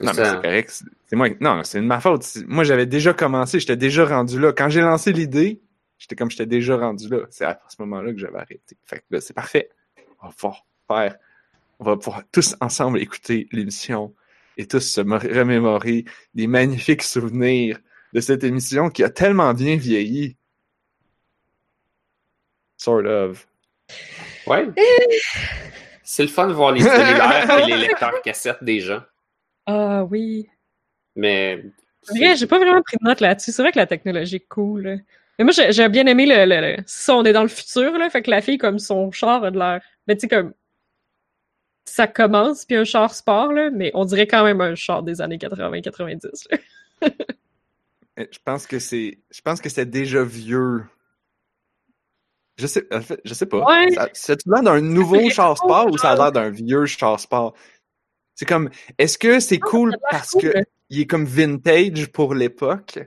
[0.00, 0.70] Non, mais c'est correct.
[0.70, 1.28] c'est- C'est moi.
[1.40, 2.26] Non, c'est de ma faute.
[2.46, 3.60] Moi, j'avais déjà commencé.
[3.60, 4.52] J'étais déjà rendu là.
[4.52, 5.60] Quand j'ai lancé l'idée,
[5.98, 7.18] j'étais comme j'étais déjà rendu là.
[7.30, 8.76] C'est à ce moment-là que j'avais arrêté.
[8.84, 9.70] Fait que là, c'est parfait.
[10.20, 11.16] On va pouvoir faire.
[11.78, 14.14] On va pouvoir tous ensemble écouter l'émission
[14.56, 16.04] et tous se remémorer
[16.34, 17.78] des magnifiques souvenirs
[18.12, 20.36] de cette émission qui a tellement bien vieilli.
[22.76, 23.46] Sort of.
[24.46, 24.68] Ouais.
[26.02, 29.02] C'est le fun de voir les cellulaires et les lecteurs cassettes des gens.
[29.66, 30.48] Ah oui.
[31.16, 31.62] Mais.
[32.02, 33.50] C'est vrai, j'ai pas vraiment pris de note là-dessus.
[33.52, 34.82] C'est vrai que la technologie est cool.
[34.82, 34.96] là.
[35.38, 38.08] Mais moi, j'ai bien aimé le, le, le- Ça, on est dans le futur, là.
[38.10, 39.80] Fait que la fille, comme son char a de l'air.
[40.06, 40.52] Mais tu sais, comme.
[41.86, 43.70] Ça commence, puis un char sport, là.
[43.70, 46.46] Mais on dirait quand même un char des années 80-90.
[46.50, 46.58] là.
[48.16, 49.18] Euh, Je pense que c'est.
[49.32, 50.84] Je pense que c'est déjà vieux.
[52.56, 53.58] Je sais, en fait, je sais pas.
[53.64, 53.90] Ouais.
[53.90, 57.54] Ça- C'est-tu l'air d'un nouveau char sport ou ça a l'air d'un vieux char sport?
[58.34, 58.68] C'est comme,
[58.98, 60.42] est-ce que c'est cool parce cool.
[60.52, 60.58] que
[60.90, 62.98] il est comme vintage pour l'époque?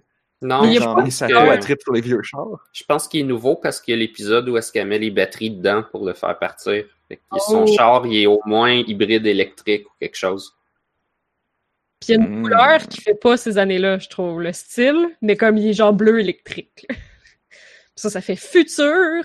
[0.41, 2.45] Non, Mais il Genre, ça que, à trip sur les vieux chars.
[2.71, 5.09] je pense qu'il est nouveau parce qu'il y a l'épisode où est-ce qu'elle met les
[5.11, 6.85] batteries dedans pour le faire partir.
[7.07, 7.75] Fait que Son Oh.
[7.75, 10.53] char, il est au moins hybride électrique ou quelque chose.
[11.99, 12.41] Puis il y a une Mm.
[12.43, 15.07] couleur qui fait pas ces années-là, je trouve, le style.
[15.23, 16.85] Mais comme il est genre bleu électrique.
[17.95, 19.23] ça, ça fait futur.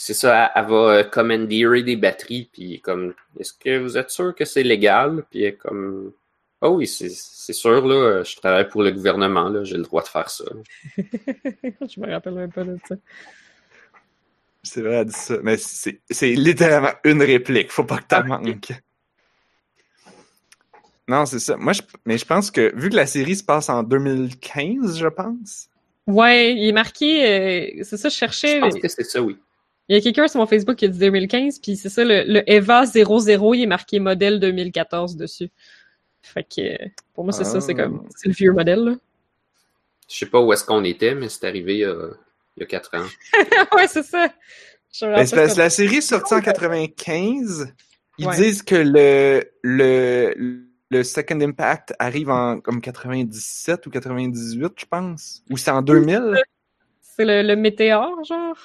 [0.00, 4.10] C'est ça, elle, elle va euh, commandeerer des batteries, puis comme, est-ce que vous êtes
[4.10, 5.24] sûr que c'est légal?
[5.28, 6.12] Puis elle est comme,
[6.62, 10.02] oh oui, c'est c'est sûr, là, je travaille pour le gouvernement, là, j'ai le droit
[10.02, 10.44] de faire ça.
[10.96, 12.94] je me rappelle même pas de ça.
[14.62, 15.38] C'est vrai, elle dit ça.
[15.42, 17.70] Mais c'est c'est littéralement une réplique.
[17.72, 18.72] Faut pas que t'en Ah, manques.
[21.08, 21.56] Non, c'est ça.
[21.56, 25.06] Moi, je, mais je pense que, vu que la série se passe en 2015, je
[25.08, 25.68] pense.
[26.06, 27.78] Ouais, il est marqué.
[27.80, 28.56] euh, c'est ça, je cherchais.
[28.56, 29.38] Je pense que c'est ça, oui.
[29.88, 32.22] Il y a quelqu'un sur mon Facebook qui a dit 2015, puis c'est ça, le,
[32.26, 35.50] le Eva 00, il est marqué modèle 2014 dessus.
[36.22, 37.84] Fait que euh, pour moi, c'est ça, c'est Ah.
[37.84, 38.06] comme.
[38.14, 38.94] C'est le vieux modèle, là.
[40.10, 41.94] Je sais pas où est-ce qu'on était, mais c'est arrivé il y a,
[42.56, 43.06] il y a quatre ans.
[43.76, 44.28] ouais, c'est ça.
[45.02, 47.72] Ben, c'est la, la série est sortie en 95.
[48.18, 48.36] Ils Ouais.
[48.36, 55.42] disent que le, le, le Second Impact arrive en comme 97 ou 98, je pense.
[55.50, 56.34] Ou c'est en 2000?
[57.00, 58.56] C'est le, le météore, genre?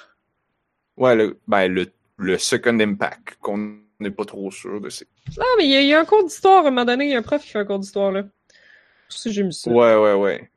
[0.96, 1.86] Ouais, le, ben, le,
[2.18, 5.08] le Second Impact, qu'on n'est pas trop sûr de c'est.
[5.36, 7.06] Non, mais il y, a, il y a un cours d'histoire à un moment donné,
[7.06, 8.24] il y a un prof qui fait un cours d'histoire, là.
[9.08, 9.70] Si j'ai mis ça.
[9.70, 10.50] Ouais, ouais, ouais.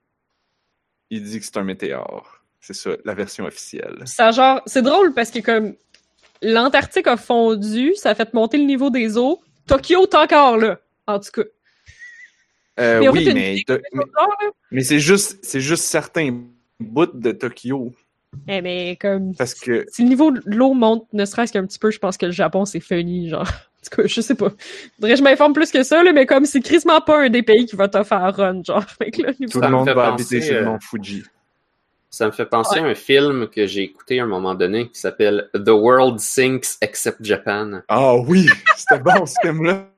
[1.09, 2.41] Il dit que c'est un météore.
[2.59, 4.01] C'est ça, la version officielle.
[4.05, 5.75] Ça, genre, c'est drôle parce que comme
[6.41, 9.41] l'Antarctique a fondu, ça a fait monter le niveau des eaux.
[9.67, 11.47] Tokyo est encore là, en tout cas.
[12.79, 13.63] Euh, Mais oui, mais,
[14.71, 16.43] mais c'est juste, c'est juste certains
[16.79, 17.93] bouts de Tokyo.
[18.47, 21.79] Eh, mais comme Parce que, si le niveau de l'eau monte ne serait-ce qu'un petit
[21.79, 23.47] peu, je pense que le Japon c'est funny, genre.
[23.47, 24.51] En tout cas, je sais pas.
[24.95, 27.43] Faudrait que je m'informe plus que ça, là, mais comme c'est crissement pas un des
[27.43, 28.83] pays qui va te faire run, genre.
[28.83, 30.79] Fait que là, niveau- tout le me monde va penser, habiter sur le euh, mont
[30.81, 31.23] Fuji.
[32.09, 34.99] Ça me fait penser à un film que j'ai écouté à un moment donné qui
[34.99, 37.81] s'appelle The World Sinks Except Japan.
[37.87, 39.89] Ah oui, c'était bon ce film-là.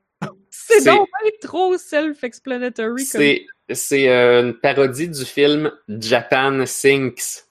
[0.50, 1.08] c'est donc
[1.40, 3.20] trop self-explanatory comme.
[3.20, 7.44] C'est c'est euh, une parodie du film Japan Sinks.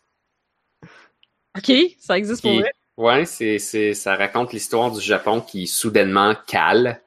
[1.60, 2.72] Ok, ça existe pour vrai?
[2.98, 7.02] Ouais, c'est, c'est, ça raconte l'histoire du Japon qui soudainement cale.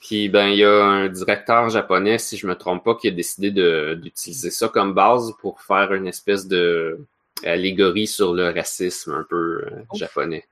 [0.00, 3.10] Puis ben il y a un directeur japonais, si je me trompe pas, qui a
[3.10, 6.98] décidé de, d'utiliser ça comme base pour faire une espèce de
[7.42, 10.46] allégorie sur le racisme un peu euh, japonais.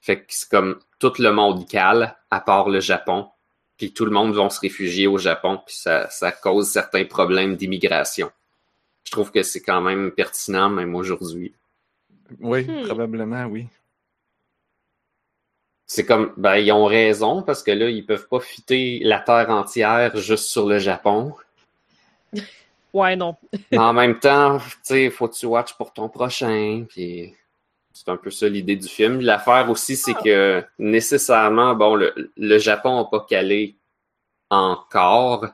[0.00, 3.28] Fait que c'est comme tout le monde cale, à part le Japon.
[3.76, 7.56] Puis tout le monde va se réfugier au Japon, puis ça, ça cause certains problèmes
[7.56, 8.30] d'immigration.
[9.04, 11.52] Je trouve que c'est quand même pertinent, même aujourd'hui.
[12.40, 12.84] Oui, Hmm.
[12.86, 13.66] probablement, oui.
[15.86, 19.48] C'est comme, ben, ils ont raison parce que là, ils peuvent pas fitter la Terre
[19.50, 21.34] entière juste sur le Japon.
[22.94, 23.36] Ouais, non.
[23.70, 26.86] Mais en même temps, tu sais, faut que tu watch pour ton prochain.
[26.88, 27.34] Puis
[27.92, 29.20] c'est un peu ça l'idée du film.
[29.20, 33.76] L'affaire aussi, c'est que nécessairement, bon, le, le Japon n'a pas calé
[34.48, 35.48] encore.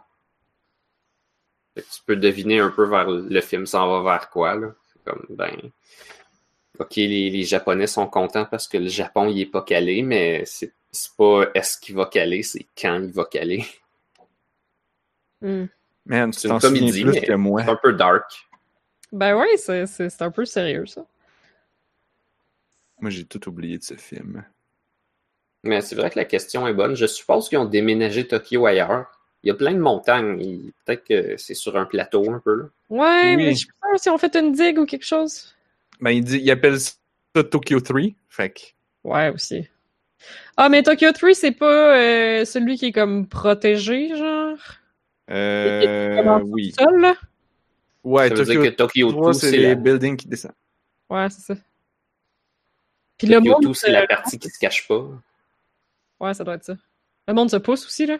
[1.74, 4.68] Tu peux deviner un peu vers le film s'en va vers quoi, là.
[4.92, 5.56] C'est comme, ben,
[6.78, 10.44] OK, les, les Japonais sont contents parce que le Japon, il est pas calé, mais
[10.44, 13.64] c'est c'est pas est-ce qu'il va caler, c'est quand il va caler.
[15.40, 15.66] Hmm.
[16.06, 17.62] Man, C'est une comédie, plus mais que moi.
[17.64, 18.48] c'est un peu dark.
[19.12, 21.04] Ben ouais, c'est un peu sérieux, ça.
[23.00, 24.44] Moi, j'ai tout oublié de ce film.
[25.62, 26.94] Mais c'est vrai que la question est bonne.
[26.94, 29.06] Je suppose qu'ils ont déménagé Tokyo ailleurs.
[29.42, 30.40] Il y a plein de montagnes.
[30.40, 32.54] Il- Peut-être que c'est sur un plateau un peu.
[32.54, 32.64] là.
[32.90, 33.36] Ouais, Oui.
[33.36, 35.53] mais je suis pas sûre si on fait une digue ou quelque chose.
[36.00, 36.92] Ben, il, dit, il appelle ça
[37.50, 38.00] Tokyo 3.
[38.28, 38.60] Fait que,
[39.04, 39.68] Ouais, aussi.
[40.56, 44.56] Ah, mais Tokyo 3, c'est pas euh, celui qui est comme protégé, genre?
[45.30, 46.72] euh, Comment oui.
[46.78, 47.14] Seul, là?
[48.02, 49.74] Ouais, Ça veut Tokyo dire que Tokyo 3, 2, c'est c'est les la...
[49.74, 50.52] buildings qui descendent.
[51.10, 51.60] Ouais, c'est ça.
[53.18, 53.62] Puis le Tokyo monde...
[53.64, 55.06] 2, c'est la partie qui se cache pas.
[56.20, 56.76] Ouais, ça doit être ça.
[57.28, 58.18] Le monde se pousse aussi, là.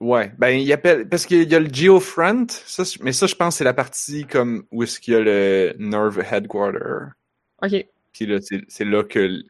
[0.00, 3.56] Ouais, ben il appelle parce qu'il y a le Geofront, ça, mais ça je pense
[3.56, 7.10] c'est la partie comme où est-ce qu'il y a le Nerve Headquarter.
[7.62, 7.84] Ok.
[8.12, 9.42] Puis là c'est là que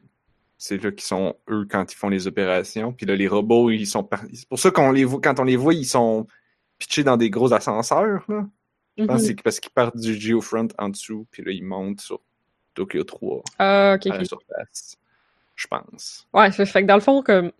[0.57, 2.91] c'est là qu'ils sont eux quand ils font les opérations.
[2.93, 4.23] Puis là les robots ils sont par...
[4.33, 6.25] c'est pour ça qu'on les voit quand on les voit ils sont
[6.79, 8.45] pitchés dans des gros ascenseurs là.
[8.97, 9.27] Je pense Mhm.
[9.27, 12.19] c'est parce qu'ils partent du Geofront en dessous puis là ils montent sur
[12.73, 14.25] Tokyo 3 Ah, ok, à la ok.
[14.25, 14.97] surface.
[15.55, 16.27] Je pense.
[16.33, 17.51] Ouais, fait, fait que dans le fond, comme,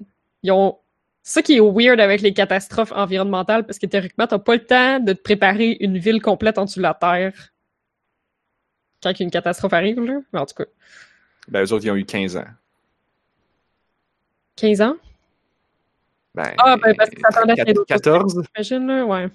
[0.44, 0.78] ils ont.
[1.24, 5.00] Ça qui est weird avec les catastrophes environnementales, parce que théoriquement, t'as pas le temps
[5.00, 7.34] de te préparer une ville complète en dessous de la Terre
[9.02, 10.20] quand une catastrophe arrive, là.
[10.34, 10.66] Mais en tout cas,
[11.48, 12.46] Ben eux autres ils ont eu 15 ans.
[14.56, 14.98] 15 ans,
[16.36, 19.06] Ben, Ah, ben, parce qu'ils s'attendaient à ce qu'il y ait d'autres 14 j'imagine, là,
[19.06, 19.30] ouais.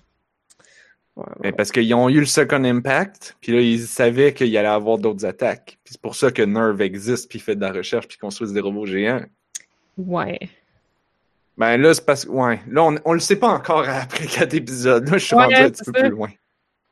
[1.17, 1.53] Ouais.
[1.53, 5.25] parce qu'ils ont eu le second impact, puis là, ils savaient qu'il allait avoir d'autres
[5.25, 5.79] attaques.
[5.85, 8.61] Puis c'est pour ça que Nerve existe, puis fait de la recherche, puis construise des
[8.61, 9.25] robots géants.
[9.97, 10.41] Ouais.
[11.57, 14.55] Ben là, c'est parce que, ouais, là, on, on le sait pas encore après quatre
[14.55, 15.09] épisodes.
[15.09, 16.01] Là, je suis Ouais, rendu un petit peu ça.
[16.01, 16.31] plus loin.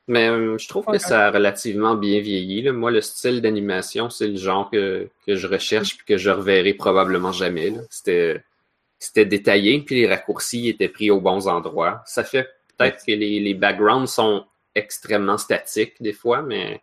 [0.08, 2.62] Mais euh, je trouve que ça a relativement bien vieilli.
[2.62, 2.72] là.
[2.72, 6.74] Moi, le style d'animation, c'est le genre que, que je recherche puis que je reverrai
[6.74, 7.70] probablement jamais.
[7.70, 7.80] là.
[7.88, 8.42] C'était,
[8.98, 12.02] c'était détaillé, puis les raccourcis étaient pris aux bons endroits.
[12.06, 14.44] Ça fait peut-être que les, les backgrounds sont
[14.74, 16.80] extrêmement statiques des fois, mais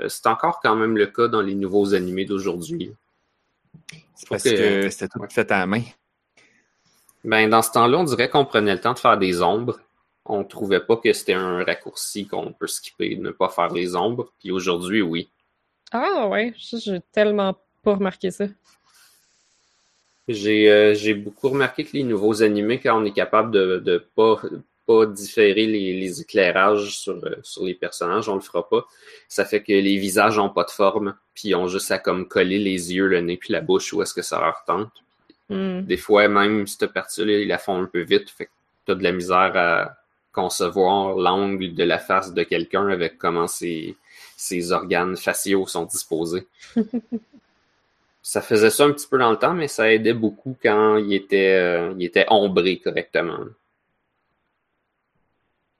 [0.00, 2.92] euh, c'est encore quand même le cas dans les nouveaux animés d'aujourd'hui.
[4.14, 4.52] C'est parce Ok.
[4.54, 5.82] que c'était tout fait à la main.
[7.26, 9.80] Ben, dans ce temps-là, on dirait qu'on prenait le temps de faire des ombres.
[10.24, 14.32] On trouvait pas que c'était un raccourci qu'on peut skipper, ne pas faire les ombres.
[14.38, 15.28] Puis aujourd'hui, oui.
[15.90, 16.54] Ah, ouais.
[16.56, 18.46] J'ai tellement pas remarqué ça.
[20.28, 23.98] J'ai euh, j'ai beaucoup remarqué que les nouveaux animés, quand on est capable de, de
[24.14, 24.40] pas,
[24.86, 28.86] pas différer les, les éclairages sur, euh, sur les personnages, on le fera pas.
[29.28, 32.28] Ça fait que les visages ont pas de forme, puis ils ont juste à comme
[32.28, 35.02] coller les yeux, le nez puis la bouche où est-ce que ça leur tente.
[35.48, 35.82] Hmm.
[35.82, 38.50] Des fois, même cette partie-là, ils la font un peu vite, fait que
[38.86, 39.96] t'as de la misère à
[40.32, 43.96] concevoir l'angle de la face de quelqu'un avec comment ses,
[44.36, 46.46] ses organes faciaux sont disposés.
[48.22, 51.14] ça faisait ça un petit peu dans le temps, mais ça aidait beaucoup quand il
[51.14, 53.38] était, euh, il était ombré correctement.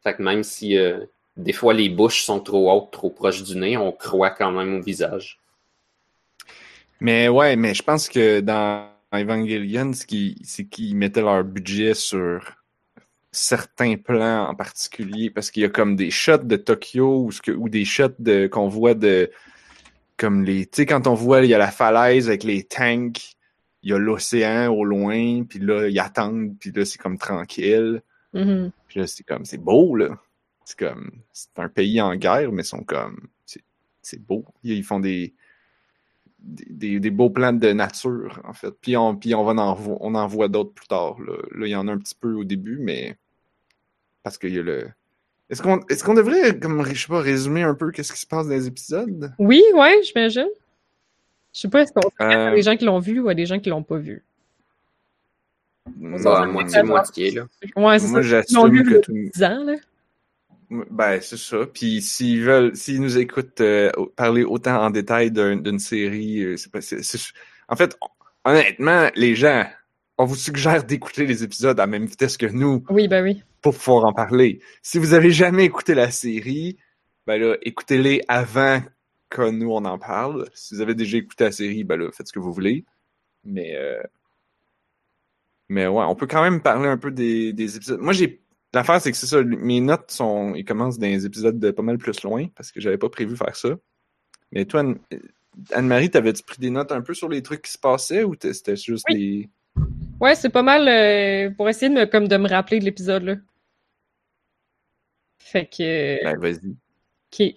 [0.02, 1.00] Fait que même si euh,
[1.36, 4.76] des fois les bouches sont trop hautes, trop proches du nez, on croit quand même
[4.76, 5.40] au visage.
[7.00, 12.56] Mais ouais, mais je pense que dans Evangelion, c'est qu'ils mettaient leur budget sur
[13.32, 17.42] certains plans en particulier, parce qu'il y a comme des shots de Tokyo ou, ce
[17.42, 19.30] que- ou des shots de, qu'on voit de
[20.16, 20.64] comme les.
[20.64, 23.36] Tu sais, quand on voit, il y a la falaise avec les tanks,
[23.82, 28.02] il y a l'océan au loin, puis là, ils attendent, puis là, c'est comme tranquille.
[28.32, 28.72] Mhm.
[28.88, 30.18] Puis là, c'est comme, c'est beau, là.
[30.64, 33.62] C'est comme, c'est un pays en guerre, mais ils sont comme, c'est,
[34.02, 34.44] c'est beau.
[34.64, 35.34] Ils font des,
[36.46, 38.72] des, beaux plans de nature, en fait.
[38.80, 41.34] Puis on, puis on, va en, on en voit d'autres plus tard, là.
[41.54, 43.16] Là, il y en a un petit peu au début, mais
[44.22, 44.88] parce qu'il y a le...
[45.48, 48.26] Est-ce qu'on, est-ce qu'on devrait, comme, je sais pas, résumer un peu qu'est-ce qui se
[48.26, 49.32] passe dans les épisodes?
[49.38, 50.48] Oui, ouais, j'imagine.
[51.52, 53.46] Je sais pas, est-ce qu'on Euh, à des gens qui l'ont vu ou à des
[53.46, 54.24] gens qui l'ont pas vu?
[55.86, 57.46] Bah, moitié-moitié, là.
[57.76, 58.44] Ouais, c'est Moi, ça.
[58.48, 59.12] Ils l'ont j'assume vu que tout...
[59.12, 59.74] 10 ans, là.
[60.70, 61.66] Ben, c'est ça.
[61.72, 66.56] Puis s'ils veulent, s'ils nous écoutent euh, parler autant en détail d'un- d'une série, euh,
[66.56, 66.80] c'est pas.
[67.68, 69.64] En fait, on- honnêtement, les gens,
[70.18, 73.42] on vous suggère d'écouter les épisodes à la même vitesse que nous Oui, ben oui.
[73.62, 74.60] pour pouvoir en parler.
[74.82, 76.78] Si vous avez jamais écouté la série,
[77.26, 78.82] ben là, écoutez-les avant
[79.30, 80.48] que nous on en parle.
[80.54, 82.84] Si vous avez déjà écouté la série, ben là, faites ce que vous voulez.
[83.44, 84.02] Mais euh,
[85.68, 88.00] mais ouais, on peut quand même parler un peu des, des épisodes.
[88.00, 88.40] Moi, j'ai
[88.76, 89.42] l'affaire, c'est que c'est ça.
[89.42, 92.80] Mes notes sont, ils commencent dans les épisodes de pas mal plus loin parce que
[92.80, 93.70] j'avais pas prévu faire ça.
[94.52, 94.98] Mais toi, Anne-
[95.72, 98.76] Anne-Marie, t'avais-tu pris des notes un peu sur les trucs qui se passaient ou c'était
[98.76, 99.48] juste des
[100.20, 103.22] Ouais, c'est pas mal euh, pour essayer de me, comme de me rappeler de l'épisode,
[103.24, 103.34] là.
[105.38, 106.24] Fait que...
[106.24, 106.74] Ben, vas-y.
[107.32, 107.54] OK.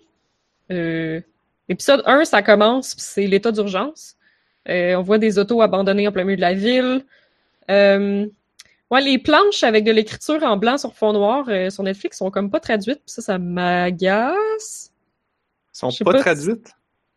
[0.71, 1.21] Euh,
[1.69, 4.15] épisode 1, ça commence, puis c'est l'état d'urgence.
[4.67, 7.05] Euh, on voit des autos abandonnées en plein milieu de la ville.
[8.91, 12.17] Euh, Ouais, les planches avec de l'écriture en blanc sur fond noir euh, sur Netflix
[12.17, 14.91] sont comme pas traduites, pis ça, ça m'agace.
[15.71, 16.73] Sont pas, traduites?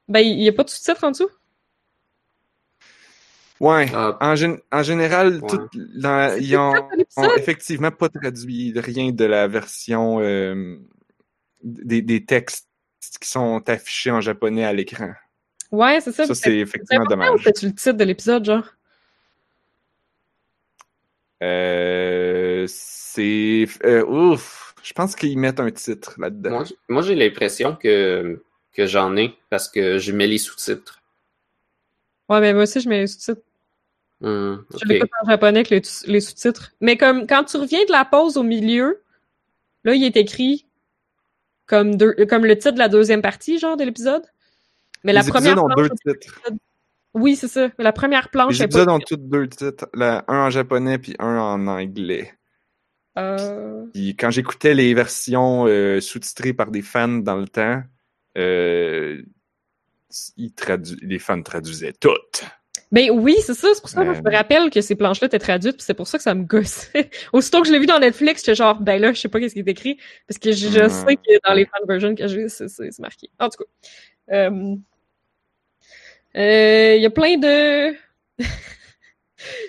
[0.08, 1.30] Ben, il y a pas de sous-titres en dessous?
[3.58, 3.86] Ouais.
[3.94, 4.34] Ah, En,
[4.72, 5.48] en général, Ouais.
[5.48, 6.88] tout, dans- ils ont,
[7.36, 10.78] effectivement pas traduit rien de la version euh,
[11.62, 12.68] des, des textes
[13.20, 15.12] qui sont affichés en japonais à l'écran.
[15.70, 16.26] Ouais, c'est ça.
[16.26, 17.40] Ça, c'est effectivement dommage.
[17.44, 18.66] c'est-tu le titre de l'épisode, genre?
[21.42, 23.66] Euh, c'est...
[23.84, 24.74] euh, ouf!
[24.82, 26.64] Je pense qu'ils mettent un titre là-dedans.
[26.88, 31.00] moi, j'ai l'impression que, que j'en ai parce que je mets les sous-titres.
[32.28, 33.42] Ouais, mais moi aussi, je mets les sous-titres.
[34.22, 34.84] Hum, Je ok.
[34.86, 35.70] l'écoute en japonais avec
[36.06, 36.72] les, sous-titres.
[36.80, 39.02] Mais comme quand tu reviens de la pause au milieu,
[39.84, 40.66] là, il est écrit
[41.66, 44.22] comme, deux, comme le titre de la deuxième partie, genre, de l'épisode.
[45.04, 46.40] Mais la première ont deux titres.
[47.14, 47.68] Oui, c'est ça.
[47.78, 48.94] La première planche épisodes pas...
[48.94, 49.88] ont tous deux titres.
[49.98, 52.32] Un en japonais puis un en anglais.
[53.18, 57.82] Euh, Puis quand j'écoutais les versions euh, sous-titrées par des fans dans le temps,
[58.38, 59.22] euh,
[60.38, 62.44] ils tradu- les fans traduisaient toutes.
[62.90, 63.68] Ben oui, c'est ça.
[63.74, 65.94] C'est pour ça que moi, je me rappelle que ces planches-là étaient traduites, puis c'est
[65.94, 67.10] pour ça que ça me gossait.
[67.32, 69.54] Aussitôt que je l'ai vu dans Netflix, j'étais genre, ben là, je sais pas qu'est-ce
[69.54, 70.88] qui est écrit, parce que je, je Mhm.
[70.90, 73.30] sais que dans les fan versions que j'ai, c'est marqué.
[73.38, 74.50] En tout cas.
[76.36, 77.94] Euh, euh, Il y a plein de...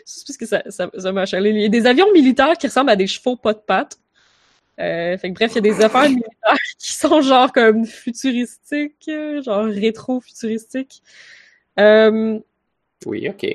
[0.06, 1.50] c'est parce que ça ça ça m'a chalé.
[1.50, 3.98] Il y a des avions militaires qui ressemblent à des chevaux pas de pattes.
[4.80, 9.10] Euh, fait que bref, il y a des affaires militaires qui sont genre comme futuristiques,
[9.44, 11.04] genre rétro-futuristiques.
[11.80, 12.40] Euh,
[13.06, 13.46] Oui, ok.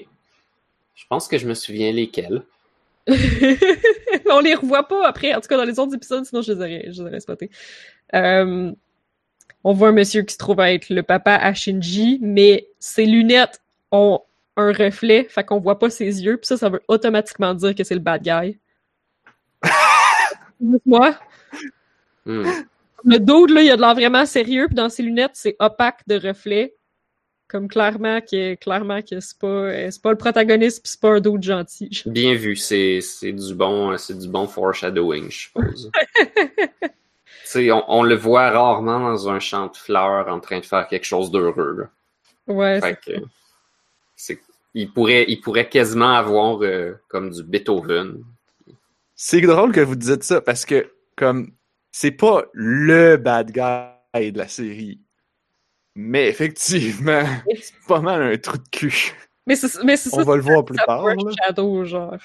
[0.95, 2.43] Je pense que je me souviens lesquels.
[4.31, 6.59] on les revoit pas après, en tout cas dans les autres épisodes, sinon je les
[6.59, 7.51] aurais, je les aurais spotés.
[8.15, 8.73] Euh,
[9.65, 13.61] on voit un monsieur qui se trouve être le papa à Shinji, mais ses lunettes
[13.91, 14.21] ont
[14.57, 17.85] un reflet, fait qu'on voit pas ses yeux, puis ça, ça veut automatiquement dire que
[17.85, 18.59] c'est le bad guy.
[20.87, 21.17] Moi,
[22.27, 22.45] Hum.
[23.05, 26.01] le dude, là, il a de l'air vraiment sérieux, puis dans ses lunettes, c'est opaque
[26.07, 26.75] de reflet.
[27.47, 31.13] Comme clairement que, clairement que c'est pas, euh, c'est pas le protagoniste, puis c'est pas
[31.13, 32.03] un dude gentil.
[32.05, 35.91] Bien vu, c'est c'est du bon, c'est du bon foreshadowing, je suppose.
[37.57, 41.07] On, on le voit rarement dans un champ de fleurs en train de faire quelque
[41.07, 41.77] chose d'heureux.
[42.47, 42.55] là.
[42.55, 43.13] Ouais, Fait que
[44.17, 44.41] c'est,
[44.75, 48.25] il pourrait, il pourrait quasiment avoir euh, comme du Beethoven.
[49.15, 51.53] C'est drôle que vous dites ça parce que, comme,
[51.91, 55.01] c'est pas le bad guy de la série.
[55.95, 57.25] Mais effectivement,
[57.61, 59.13] c'est pas mal un trou de cul.
[59.47, 61.05] Mais c'est mais c'est ça, On va le voir plus ça tard.
[61.43, 62.17] shadow, genre.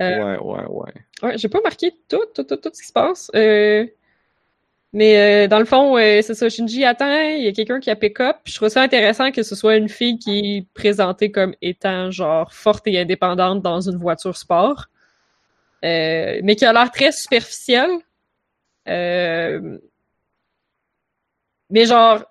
[0.00, 0.92] Euh, Ouais, ouais, ouais.
[1.22, 3.30] Ouais, j'ai pas marqué tout, tout, tout, tout ce qui se passe.
[3.34, 3.84] Euh,
[4.92, 7.90] mais euh, dans le fond, euh, c'est ça, Shinji attend, il y a quelqu'un qui
[7.90, 8.36] a pick-up.
[8.44, 12.52] Je trouve ça intéressant que ce soit une fille qui est présentée comme étant genre
[12.54, 14.86] forte et indépendante dans une voiture sport.
[15.84, 17.90] Euh, mais qui a l'air très superficielle.
[18.88, 19.78] Euh,
[21.70, 22.24] mais genre,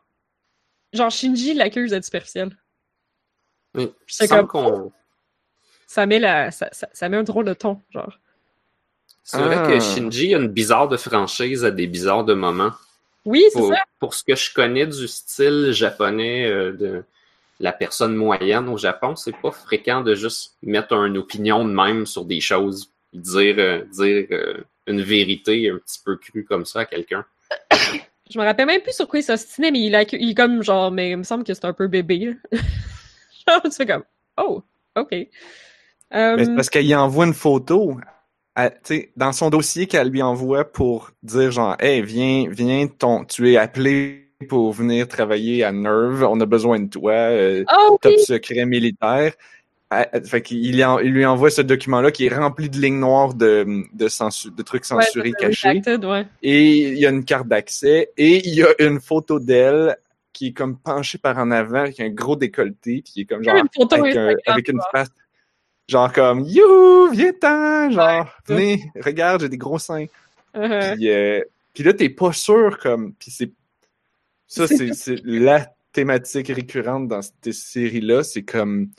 [0.94, 2.58] genre Shinji l'accuse d'être superficielle.
[4.08, 4.92] C'est semble comme- qu'on,
[5.88, 8.20] Ça met la, ça, ça, ça met un drôle de ton, genre.
[9.24, 9.68] c'est vrai Ah.
[9.68, 12.72] que Shinji a une bizarre de franchise à des bizarres de moments.
[13.26, 13.80] Oui, c'est Pour, ça.
[14.00, 17.04] pour ce que je connais du style japonais euh, de
[17.60, 22.06] la personne moyenne au Japon, c'est pas fréquent de juste mettre une opinion de même
[22.06, 26.82] sur des choses, dire, euh, dire euh, une vérité un petit peu crue comme ça
[26.82, 27.26] à quelqu'un.
[28.30, 30.92] Je me rappelle même plus sur quoi il s'ostinait, mais il, a, il comme genre,
[30.92, 32.36] mais il me semble que c'est un peu bébé.
[33.48, 34.04] genre, tu fais comme,
[34.38, 34.62] oh,
[34.98, 35.16] ok.
[36.14, 37.98] Euh, Mais c'est parce qu'elle y envoie une photo.
[38.56, 38.72] à-
[39.16, 43.58] dans son dossier qu'elle lui envoie pour dire genre Hey, viens, viens, ton, tu es
[43.58, 48.66] appelé pour venir travailler à Nerve, on a besoin de toi, euh, oh, top secret
[48.66, 49.34] militaire.
[49.90, 52.78] Ah, ah, Fait qu'il il en- il lui envoie ce document-là qui est rempli de
[52.78, 55.70] lignes noires de, de, censu- de trucs censurés cachés.
[55.70, 56.26] redacted, ouais.
[56.42, 59.96] Et il y a une carte d'accès et il y a une photo d'elle
[60.34, 63.56] qui est comme penchée par en avant avec un gros décolleté qui est comme genre
[64.02, 65.10] avec, un- avec une face
[65.88, 70.06] genre comme youhou viens-t'en genre venez regarde j'ai des gros seins.
[70.56, 70.96] Uh-huh.
[70.96, 71.42] puis, euh,
[71.74, 73.52] puis là t'es pas sûr comme puis c'est
[74.48, 78.90] ça c'est c'est la thématique récurrente dans cette série là c'est comme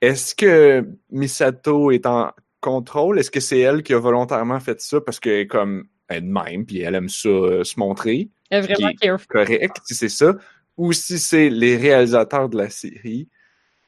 [0.00, 3.18] est-ce que Misato est en contrôle?
[3.18, 6.20] Est-ce que c'est elle qui a volontairement fait ça parce que est comme elle est
[6.26, 8.28] même puis elle aime ça euh, se montrer?
[8.50, 9.26] Elle est vraiment qui- careful.
[9.28, 10.34] correct si c'est ça,
[10.76, 13.28] ou si c'est les réalisateurs de la série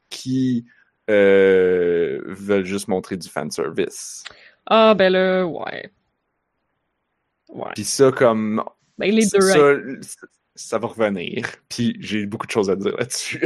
[0.09, 0.65] qui
[1.09, 4.23] euh, veulent juste montrer du fanservice.
[4.65, 5.91] Ah, ben là, ouais.
[7.49, 7.71] Ouais.
[7.75, 8.63] Puis ça, comme...
[8.97, 9.99] Ben les deux, ça, hein.
[10.55, 11.45] ça va revenir.
[11.69, 13.45] Puis j'ai beaucoup de choses à dire là-dessus.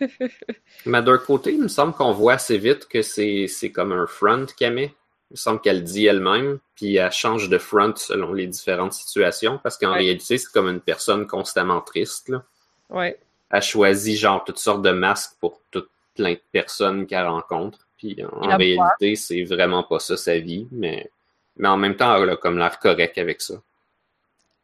[0.86, 4.06] Mais d'un côté, il me semble qu'on voit assez vite que c'est c'est comme un
[4.06, 4.94] front qu'elle met.
[5.30, 9.58] Il me semble qu'elle dit elle-même, puis elle change de front selon les différentes situations,
[9.62, 9.98] parce qu'en Ouais.
[9.98, 12.28] réalité, c'est comme une personne constamment triste.
[12.28, 12.44] Là.
[12.90, 13.18] Ouais.
[13.50, 17.86] Elle choisit genre toutes sortes de masques pour toutes plein de personnes qu'elle rencontre.
[17.96, 21.10] Puis en Et la réalité, c'est vraiment pas ça sa vie, mais,
[21.56, 23.54] mais en même temps, elle a comme l'air correct avec ça.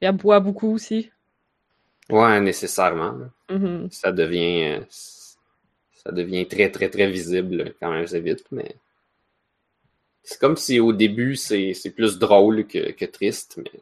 [0.00, 1.10] Et elle boit beaucoup aussi.
[2.10, 3.14] Ouais, nécessairement.
[3.48, 3.88] Mhm.
[3.90, 4.80] Ça devient euh,
[6.04, 8.74] ça devient très très très visible quand même assez vite, mais
[10.22, 13.80] c'est comme si au début c'est c'est plus drôle que, que triste, mais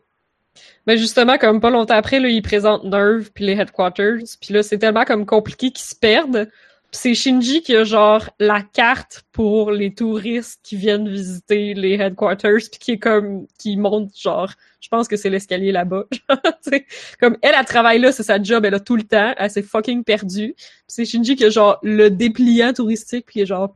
[0.86, 4.18] Mais justement, comme pas longtemps après, là, ils présentent Nerve puis les Headquarters.
[4.40, 6.50] Puis là, c'est tellement comme compliqué qu'ils se perdent.
[6.92, 12.68] C'est Shinji qui a genre la carte pour les touristes qui viennent visiter les Headquarters
[12.70, 16.06] puis qui est comme qui montre genre je pense que c'est l'escalier là-bas.
[17.20, 19.62] Comme elle elle travaille là, c'est sa job, elle a tout le temps, elle s'est
[19.62, 20.54] fucking perdue.
[20.86, 23.74] C'est Shinji qui a genre le dépliant touristique puis est genre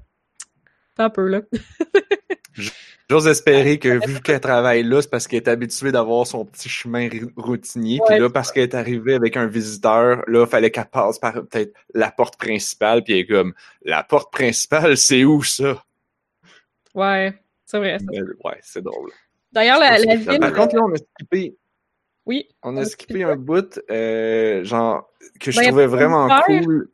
[0.97, 1.43] T'as un peu là.
[3.11, 6.69] J'ose espérer que vu qu'elle travaille là, c'est parce qu'elle est habituée d'avoir son petit
[6.71, 8.01] chemin routinier.
[8.07, 11.75] Puis là, parce qu'elle est arrivée avec un visiteur, là, fallait qu'elle passe par peut-être
[11.93, 13.05] la porte principale.
[13.05, 13.53] Puis elle est comme,
[13.85, 15.85] la porte principale, c'est où ça?
[16.95, 17.35] Ouais,
[17.67, 17.99] c'est vrai.
[17.99, 18.05] ça.
[18.11, 19.11] Mais, ouais, c'est drôle.
[19.53, 20.41] D'ailleurs, la, la ville.
[20.41, 21.57] Par contre, là, on a skippé,
[22.25, 22.49] Oui.
[22.63, 26.91] on On a skippé skippé un bout, euh, genre, que je Ben, trouvais vraiment cool.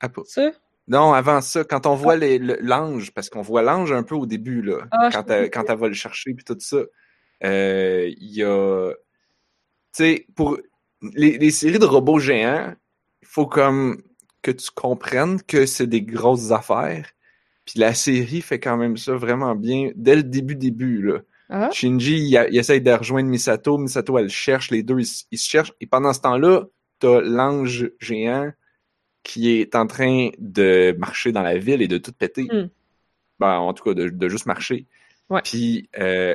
[0.00, 0.50] Ah, pas- Ça?
[0.88, 4.14] Non, avant ça, quand on voit les- le- l'ange, parce qu'on voit l'ange un peu
[4.14, 5.60] au début, là, Ah, quand, elle, pas.
[5.60, 6.78] quand elle va le chercher, puis tout ça,
[7.44, 8.92] euh, il y a...
[9.94, 10.58] Tu sais, pour
[11.14, 12.74] les, les séries de robots géants,
[13.22, 14.02] il faut comme
[14.42, 17.10] que tu comprennes que c'est des grosses affaires,
[17.64, 21.18] puis la série fait quand même ça vraiment bien dès le début, début, là.
[21.50, 21.70] Ah.
[21.72, 23.78] Shinji, il, essaye de rejoindre Misato.
[23.78, 24.70] Misato, elle cherche.
[24.70, 25.72] Les deux, ils, ils se cherchent.
[25.80, 26.64] Et pendant ce temps-là,
[26.98, 28.52] t'as l'ange géant
[29.22, 32.48] qui est en train de marcher dans la ville et de tout péter.
[33.40, 34.86] Ben, en tout cas, de, de juste marcher.
[35.30, 35.40] Ouais.
[35.44, 36.34] Puis, euh,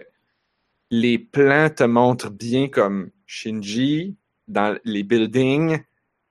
[0.91, 4.15] les plans te montrent bien comme Shinji
[4.47, 5.79] dans les buildings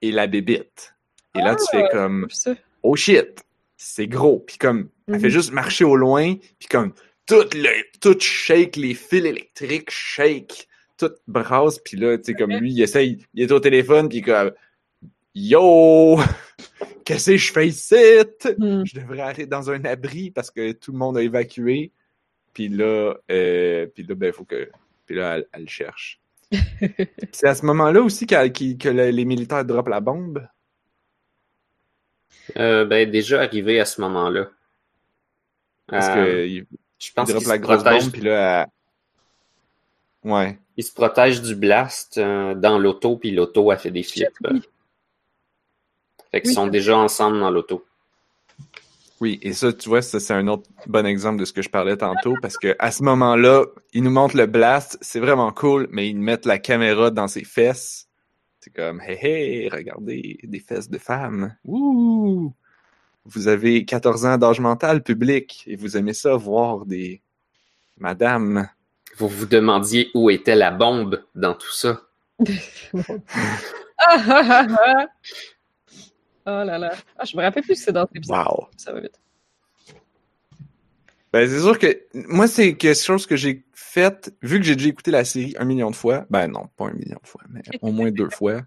[0.00, 0.94] et la bébite.
[1.34, 2.54] Et là, tu fais comme Puis ça.
[2.82, 3.44] oh shit,
[3.76, 4.38] c'est gros.
[4.40, 5.20] Puis comme, elle Mhm.
[5.20, 6.92] fait juste marcher au loin, puis comme,
[7.26, 12.52] tout, le, tout shake, les fils électriques shake, tout brasse, puis là, tu sais, comme
[12.52, 14.52] lui, il essaye, il est au téléphone, puis comme,
[15.34, 16.18] yo,
[17.04, 17.94] qu'est-ce que je fais ici?
[18.58, 18.82] Hmm.
[18.84, 21.92] Je devrais aller dans un abri parce que tout le monde a évacué.
[22.52, 24.70] Puis là, euh, puis là, ben, il faut que,
[25.06, 26.20] puis là, elle, elle cherche.
[27.32, 30.46] c'est à ce moment-là aussi que le- les militaires droppent la bombe?
[32.58, 34.48] euh, ben déjà arrivé à ce moment-là.
[35.86, 36.66] Parce Euh, que il,
[36.98, 38.68] je il pense qu'il droppe se la grosse protège bombe, puis là,
[40.24, 40.58] elle- ouais.
[40.76, 44.28] Il se protège du blast euh, dans l'auto, puis l'auto a fait des flips.
[44.50, 44.62] oui.
[46.32, 46.54] Fait qu'ils Oui.
[46.54, 47.84] sont déjà ensemble dans l'auto.
[49.20, 51.70] Oui, et ça, tu vois, ça, c'est un autre bon exemple de ce que je
[51.70, 55.86] parlais tantôt, parce que à ce moment-là, ils nous montrent le blast, c'est vraiment cool,
[55.92, 58.08] mais ils mettent la caméra dans ses fesses.
[58.58, 61.54] C'est comme, hey, hey, regardez, des fesses de femmes.
[61.64, 62.52] Ouh!
[63.24, 67.22] Vous avez 14 ans d'âge mental public, et vous aimez ça, voir des
[67.98, 68.68] madames.
[69.18, 72.02] Vous vous demandiez où était la bombe dans tout ça.
[76.44, 76.62] Ah, ah, ah, ah.
[76.62, 76.92] Oh là là.
[77.18, 78.36] Ah, je me rappelle plus que c'est dans cet épisode.
[78.36, 78.68] Wow!
[78.76, 79.18] Ça va vite.
[81.32, 84.90] Ben, c'est sûr que moi, c'est quelque chose que j'ai fait, vu que j'ai déjà
[84.90, 86.26] écouté la série un million de fois.
[86.28, 88.62] Ben non, pas un million de fois, mais au moins deux fois.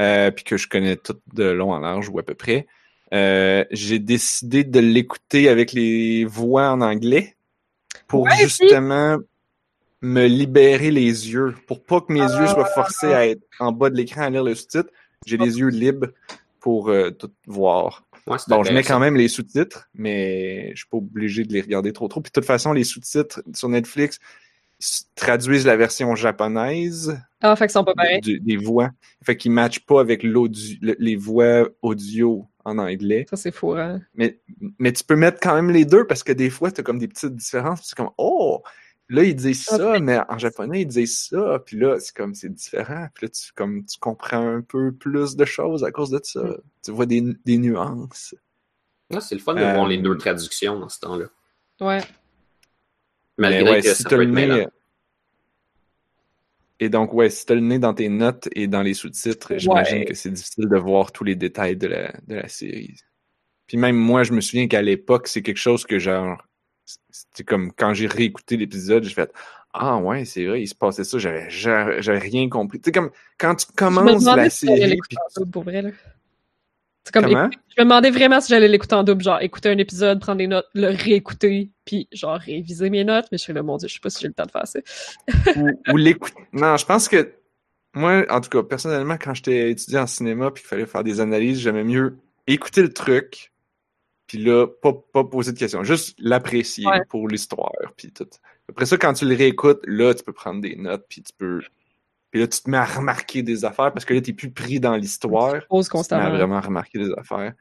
[0.00, 2.66] Euh, puis que je connais tout de long en large ou à peu près.
[3.12, 7.36] Euh, j'ai décidé de l'écouter avec les voix en anglais
[8.08, 9.18] pour Ouais, justement
[10.00, 11.54] me libérer les yeux.
[11.66, 14.42] Pour pas que mes yeux soient forcés à être en bas de l'écran à lire
[14.42, 14.90] le sous-titre,
[15.26, 16.08] j'ai les yeux libres
[16.64, 18.06] pour euh, tout voir.
[18.26, 21.60] Ouais, Bon, je mets quand même les sous-titres, mais je suis pas obligé de les
[21.60, 22.22] regarder trop trop.
[22.22, 24.18] Puis de toute façon, les sous-titres sur Netflix
[25.14, 28.20] traduisent la version japonaise Ah, fait que sont pas pareils.
[28.22, 28.90] du- des voix.
[29.24, 33.26] Fait qu'ils matchent pas avec l'audio, les voix audio en anglais.
[33.28, 34.00] Ça, c'est fou, hein.
[34.14, 34.40] Mais,
[34.78, 36.98] mais tu peux mettre quand même les deux parce que des fois, tu as comme
[36.98, 37.82] des petites différences.
[37.84, 38.62] C'est comme, oh,
[39.08, 41.60] là, ils disent Ah, ça, mais en japonais, ils disent ça.
[41.64, 43.08] Puis là, c'est comme, c'est différent.
[43.14, 46.42] Puis là, tu, comme, tu comprends un peu plus de choses à cause de ça.
[46.42, 46.56] Mm.
[46.84, 48.34] Tu vois des, des nuances.
[49.10, 51.26] Ouais, c'est le fun de voir Euh, les deux traductions dans ce temps-là.
[51.80, 52.00] Ouais.
[53.36, 54.66] Malgré Mais ouais, que si ça peut le être nez.
[56.80, 59.98] Et donc, ouais, si t'as le nez dans tes notes et dans les sous-titres, j'imagine
[59.98, 60.04] Ouais.
[60.06, 62.96] que c'est difficile de voir tous les détails de la, de la série.
[63.66, 66.44] Puis même moi, je me souviens qu'à l'époque, c'est quelque chose que genre.
[67.10, 69.32] C'était comme quand j'ai réécouté l'épisode, j'ai fait
[69.72, 72.80] Ah ouais, c'est vrai, il se passait ça, j'avais j'avais rien compris.
[72.80, 75.62] Tu sais, comme quand tu commences la si j'allais série, l'écouter puis en double, pour
[75.64, 75.90] vrai, là.
[77.06, 77.44] C'est comme, Comment?
[77.46, 80.38] écouter- je me demandais vraiment si j'allais l'écouter en double, genre écouter un épisode, prendre
[80.38, 83.88] des notes, le réécouter, puis genre réviser mes notes, mais je suis là, mon dieu,
[83.88, 84.78] je sais pas si j'ai le temps de faire ça.
[85.56, 86.46] ou, ou l'écouter.
[86.54, 87.34] Non, je pense que
[87.94, 91.20] moi, en tout cas, personnellement, quand j'étais étudiant en cinéma puis qu'il fallait faire des
[91.20, 92.16] analyses, j'aimais mieux
[92.46, 93.52] écouter le truc,
[94.26, 97.04] puis là, pas, pas poser de questions, juste l'apprécier Ouais.
[97.08, 98.26] pour l'histoire, puis tout.
[98.68, 101.60] Après ça, quand tu le réécoutes, là, tu peux prendre des notes, puis tu peux...
[102.30, 104.80] Puis là, tu te mets à remarquer des affaires, parce que là, t'es plus pris
[104.80, 105.52] dans l'histoire.
[105.52, 107.52] Tu te mets à vraiment remarquer des affaires.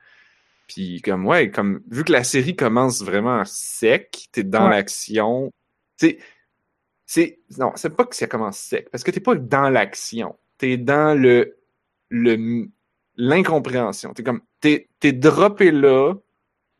[0.67, 4.77] Puis comme, ouais, comme, vu que la série commence vraiment sec, t'es dans Ouais.
[4.77, 5.51] l'action,
[5.99, 6.17] tu sais,
[7.05, 10.77] c'est, non, c'est pas que ça commence sec, parce que t'es pas dans l'action, t'es
[10.77, 11.57] dans le,
[12.09, 12.67] le,
[13.17, 14.13] l'incompréhension.
[14.13, 16.13] T'es comme, t'es droppé là,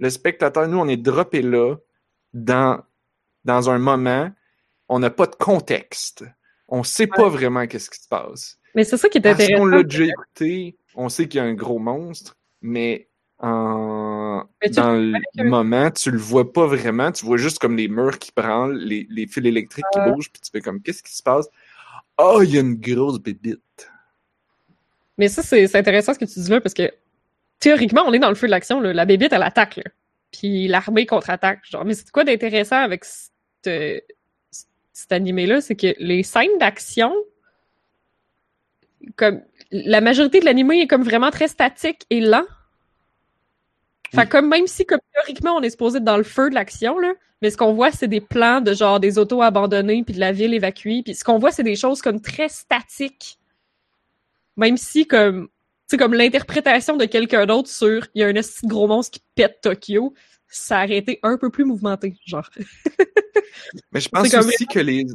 [0.04, 1.78] le spectateur, nous, on est droppé là,
[2.34, 2.84] dans,
[3.46, 4.30] dans un moment,
[4.90, 6.26] on n'a pas de contexte.
[6.68, 8.60] On sait pas vraiment qu'est-ce qui se passe.
[8.76, 9.60] Mais c'est ça qui est intéressant.
[9.60, 13.08] qu'on l'a déjà écouté, on sait qu'il y a un gros monstre, mais
[13.40, 14.44] en...
[14.72, 17.12] Dans le que- moment, tu le vois pas vraiment.
[17.14, 20.42] Tu vois juste comme les murs qui branlent, les, les fils électriques qui bougent, puis
[20.42, 21.48] tu fais comme qu'est-ce qui se passe?
[22.18, 23.90] Oh, il y a une grosse bébite.
[25.18, 26.92] Mais ça, c'est c'est intéressant ce que tu dis là, parce que
[27.64, 28.82] théoriquement, on est dans le feu de l'action.
[28.82, 29.84] La bébite, elle attaque, là.
[30.32, 31.62] Puis l'armée contre-attaque.
[31.70, 34.06] Genre, mais c'est quoi d'intéressant avec cette-
[34.92, 35.62] cet animé-là?
[35.62, 37.14] C'est que les scènes d'action,
[39.16, 39.42] comme
[39.72, 42.46] la majorité de l'animé est comme vraiment très statique et lent.
[44.14, 47.00] Fait comme même si comme théoriquement on est supposé être dans le feu de l'action
[47.00, 50.20] là, mais ce qu'on voit c'est des plans de genre des autos abandonnées puis de
[50.20, 53.40] la ville évacuée, puis ce qu'on voit c'est des choses comme très statiques.
[54.56, 55.50] Même si comme
[55.94, 58.34] sais comme l'interprétation de quelqu'un d'autre sur il y a un
[58.66, 60.14] gros monstre qui pète Tokyo,
[60.48, 62.50] ça aurait été un peu plus mouvementé, genre.
[63.92, 65.06] Mais je pense C'est aussi que les,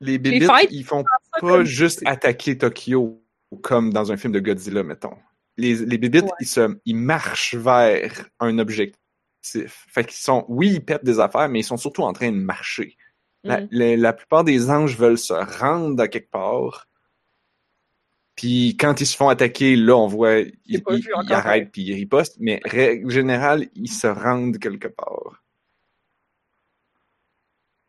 [0.00, 3.22] les bébites, fights, ils font pas comme- juste attaquer Tokyo
[3.62, 5.16] comme dans un film de Godzilla, mettons.
[5.56, 6.30] Les, les bébites, Ouais.
[6.40, 8.96] ils, se, ils marchent vers un objectif.
[9.42, 12.36] Fait qu'ils sont, oui, ils pètent des affaires, mais ils sont surtout en train de
[12.36, 12.96] marcher.
[13.44, 13.68] La, Mm.
[13.70, 16.86] la- la plupart des anges veulent se rendre à quelque part.
[18.38, 20.36] Puis quand ils se font attaquer, là, on voit,
[20.66, 20.76] ils,
[21.34, 25.42] arrêtent puis ils ripostent, mais règle générale, ils se rendent quelque part.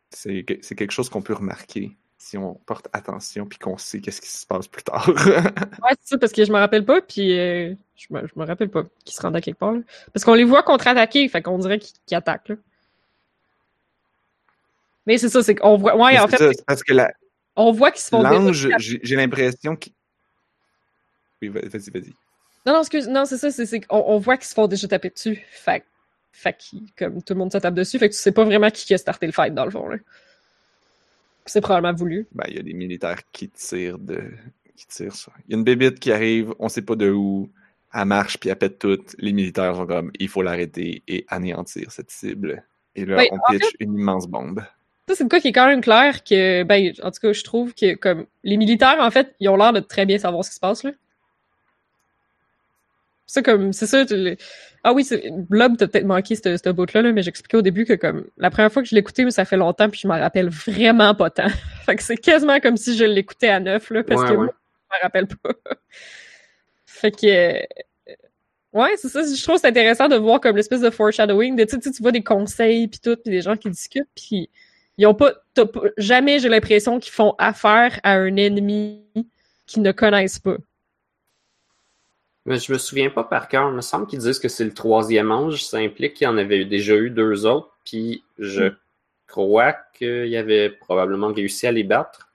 [0.10, 4.00] C'est que- c'est quelque chose qu'on peut remarquer si on porte attention puis qu'on sait
[4.02, 5.06] qu'est-ce qui se passe plus tard.
[5.84, 8.43] Ouais, c'est ça, parce que je me rappelle pas, puis euh, je, me, je me
[8.43, 9.74] rappelle pas qu'ils se rendent à quelque part.
[9.74, 9.82] là.
[10.12, 12.50] Parce qu'on les voit contre-attaquer, fait qu'on dirait qu'ils attaquent.
[12.50, 12.56] là.
[15.06, 15.95] Mais c'est ça, c'est qu'on voit.
[15.95, 17.14] Ouais, en fait, ça, parce que la-
[17.56, 18.68] on voit qu'ils se font l'ange,
[19.04, 19.93] j'ai l'impression qu'il...
[21.42, 22.14] Oui, va- vas-y, vas-y.
[22.66, 25.10] Non, non, excuse, non, c'est ça, c'est qu'on on voit qu'ils se font déjà taper
[25.10, 25.42] dessus.
[25.52, 25.84] Fait,
[26.32, 26.56] fait
[26.98, 28.98] comme tout le monde se tape dessus, fait que tu sais pas vraiment qui a
[28.98, 29.88] starté le fight dans le fond.
[29.88, 29.98] là.
[31.46, 32.28] C'est probablement voulu.
[32.34, 34.22] Ben, il y a des militaires qui tirent de.
[34.76, 35.32] qui tirent sur.
[35.48, 37.50] Il y a une bébite qui arrive, on sait pas de où.
[37.92, 39.00] Elle marche puis elle pète tout.
[39.18, 42.64] Les militaires sont comme il faut l'arrêter et anéantir cette cible.
[42.96, 44.64] Et là, Oui, on pitch une immense bombe.
[45.08, 47.44] Ça, c'est de quoi qui est quand même clair que, ben, en tout cas, je
[47.44, 50.52] trouve que, comme, les militaires, en fait, ils ont l'air de très bien savoir ce
[50.52, 50.92] qui se passe, là.
[53.32, 54.38] Ça, comme, c'est ça, tu-
[54.84, 57.86] ah oui, c'est- Blob, t'as peut-être manqué ce, ce bout-là, là, mais j'expliquais au début
[57.86, 60.18] que, comme, la première fois que je l'écoutais, mais ça fait longtemps, puis je m'en
[60.18, 61.48] rappelle vraiment pas tant.
[61.86, 64.38] fait que c'est quasiment comme si je l'écoutais à neuf, là, parce Ouais, que ouais.
[64.38, 65.52] moi, je m'en rappelle pas.
[66.86, 67.62] fait que, euh,
[68.74, 71.66] ouais, c'est ça, je trouve que c'est intéressant de voir comme l'espèce de foreshadowing, de,
[71.66, 74.50] tu sais, tu vois des conseils, puis tout, puis des gens qui discutent, puis
[74.98, 79.04] ils ont pas, t'as pas- jamais j'ai l'impression qu'ils font affaire à un ennemi
[79.68, 80.58] qu'ils ne connaissent pas.
[82.50, 83.70] Mais je me souviens pas par cœur.
[83.70, 85.64] Il me semble qu'ils disent que c'est le troisième ange.
[85.64, 87.70] Ça implique qu'il y en avait déjà eu deux autres.
[87.86, 88.76] Puis je Hmm.
[89.28, 92.30] crois qu'il avait probablement réussi à les battre.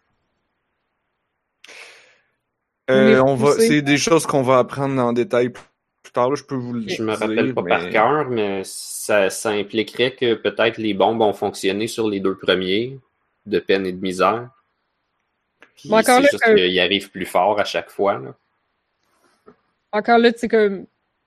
[2.90, 6.28] Euh, on va, c'est des choses qu'on va apprendre en détail plus tard.
[6.30, 9.50] Là, je peux vous le Je me dire, rappelle pas par cœur, mais ça, ça
[9.50, 12.98] impliquerait que peut-être les bombes ont fonctionné sur les deux premiers,
[13.46, 14.50] de peine et de misère.
[15.76, 18.18] Puis encore c'est juste que- qu'ils arrivent plus fort à chaque fois.
[18.18, 18.34] là.
[19.94, 20.86] Encore là, tu sais, comme,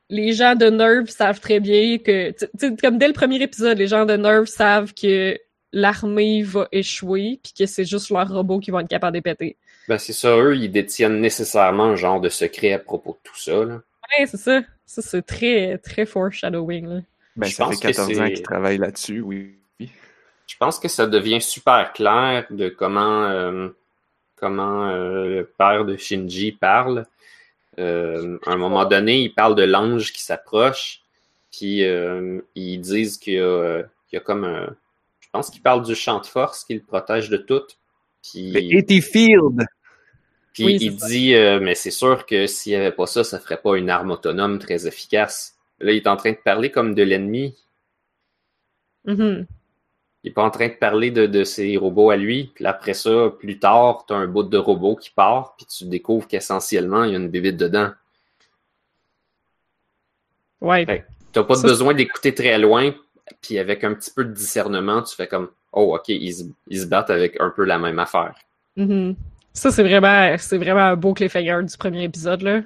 [0.10, 3.78] les gens de Nerve savent très bien que, tu sais, comme dès le premier épisode,
[3.78, 5.38] les gens de Nerve savent que
[5.72, 9.56] l'armée va échouer, puis que c'est juste leurs robots qui vont être capables de péter.
[9.88, 13.40] Ben c'est ça, eux, ils détiennent nécessairement un genre de secret à propos de tout
[13.40, 13.64] ça.
[13.64, 13.82] là.
[14.20, 14.62] Ouais, c'est ça.
[14.86, 17.02] Ça, c'est très, très foreshadowing, là.
[17.36, 19.54] Ben, Je ça pense fait que 14 ans qu'ils travaillent là-dessus, oui.
[19.80, 23.70] Je pense que ça devient super clair de comment, euh,
[24.38, 27.06] comment euh, le père de Shinji parle.
[27.80, 31.02] Euh, à un moment donné, il parle de l'ange qui s'approche,
[31.52, 34.76] puis euh, ils disent qu'il y, a, qu'il y a comme un...
[35.20, 37.64] Je pense qu'il parle du champ de force qui le protège de tout.
[38.24, 39.02] Puis, A.T.
[39.02, 39.66] Field.
[40.54, 43.40] puis Oui, il dit, euh, mais c'est sûr que s'il n'y avait pas ça, ça
[43.40, 45.56] ferait pas une arme autonome très efficace.
[45.80, 47.56] Là, il est en train de parler comme de l'ennemi.
[49.06, 49.46] Mhm.
[50.28, 52.52] Il est pas en train de parler de, de ses robots à lui.
[52.54, 55.86] Puis après ça, plus tard, tu as un bout de robot qui part, puis tu
[55.86, 57.92] découvres qu'essentiellement, il y a une bébite dedans.
[60.60, 60.86] Ouais.
[60.86, 61.06] Ouais.
[61.32, 62.92] T'as pas Ça, besoin d'écouter très loin,
[63.42, 66.82] puis avec un petit peu de discernement, tu fais comme Oh, ok, ils, se- ils
[66.82, 68.34] se battent avec un peu la même affaire.
[68.76, 69.16] Mhm.
[69.54, 72.62] Ça, c'est vraiment, c'est vraiment un beau cliffhanger du premier épisode, là.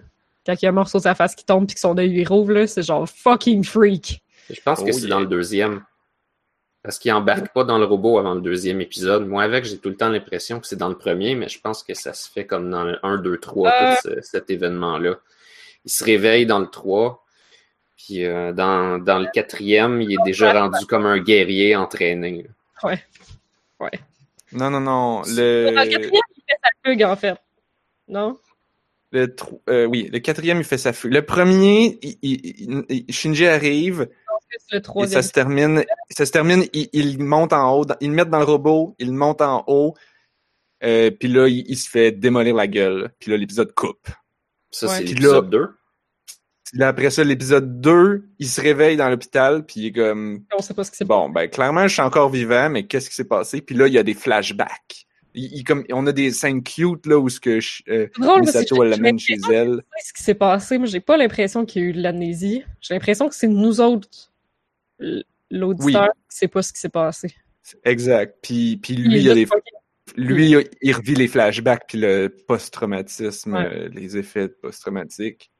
[0.46, 2.10] Quand il y a un morceau de sa face qui tombe puis que son œil
[2.10, 4.24] lui rouvre, là, c'est genre fucking freak.
[4.50, 5.10] Je pense que Oh, c'est yeah.
[5.10, 5.84] dans le deuxième.
[6.84, 9.28] Parce qu'il embarque pas dans le robot avant le deuxième épisode.
[9.28, 11.84] Moi, avec, j'ai tout le temps l'impression que c'est dans le premier, mais je pense
[11.84, 13.96] que ça se fait comme dans le 1, 2, 3, Euh.
[13.96, 15.20] tout ce- cet événement-là.
[15.86, 17.24] Il se réveille dans le 3,
[17.98, 22.48] puis euh, dans, dans le quatrième, il est déjà rendu comme un guerrier entraîné.
[22.84, 23.00] Ouais.
[23.80, 23.92] Ouais.
[24.52, 25.22] Non, non, non.
[25.22, 27.38] Dans le Le, quatrième, il fait sa fugue, en fait.
[28.08, 28.38] Non?
[29.14, 31.12] le tro- euh, oui, le quatrième, il fait sa fugue.
[31.14, 34.08] Le premier, il- il- il- Shinji arrive,
[34.72, 38.14] Le et ça se termine, ça se termine, il, il monte en haut, ils le
[38.16, 39.94] mettent dans le robot, il monte en haut,
[40.84, 44.08] euh, puis là, il, il se fait démolir la gueule, puis là, l'épisode coupe.
[44.72, 44.94] Ça, Ouais.
[44.98, 45.68] c'est l'épisode 2.
[46.66, 50.44] Puis là, après ça, l'épisode 2, il se réveille dans l'hôpital, puis il est comme,
[50.58, 53.10] On sait pas ce qui s'est bon, ben, clairement, je suis encore vivant, mais qu'est-ce
[53.10, 53.62] qui s'est passé?
[53.62, 55.06] Puis là, il y a des flashbacks.
[55.34, 58.22] Il, il- comme, on a des scènes cute, là, où ce que, je- euh, C'est
[58.22, 59.78] drôle Misato, elle j'ai l'amène chez l'impression elle.
[59.78, 60.78] que c'est ce qui s'est passé.
[60.78, 62.64] Moi, j'ai pas l'impression qu'il y a eu de l'amnésie.
[62.82, 64.31] J'ai l'impression que c'est nous autres,
[65.50, 67.34] l'auditeur, qui sait pas ce qui s'est passé.
[67.84, 68.38] Exact.
[68.42, 72.36] Puis, puis lui, il, a des, juste fucking- lui, il revit les flashbacks, puis le
[72.48, 73.66] post-traumatisme, Ouais.
[73.66, 75.52] euh, les effets post-traumatiques.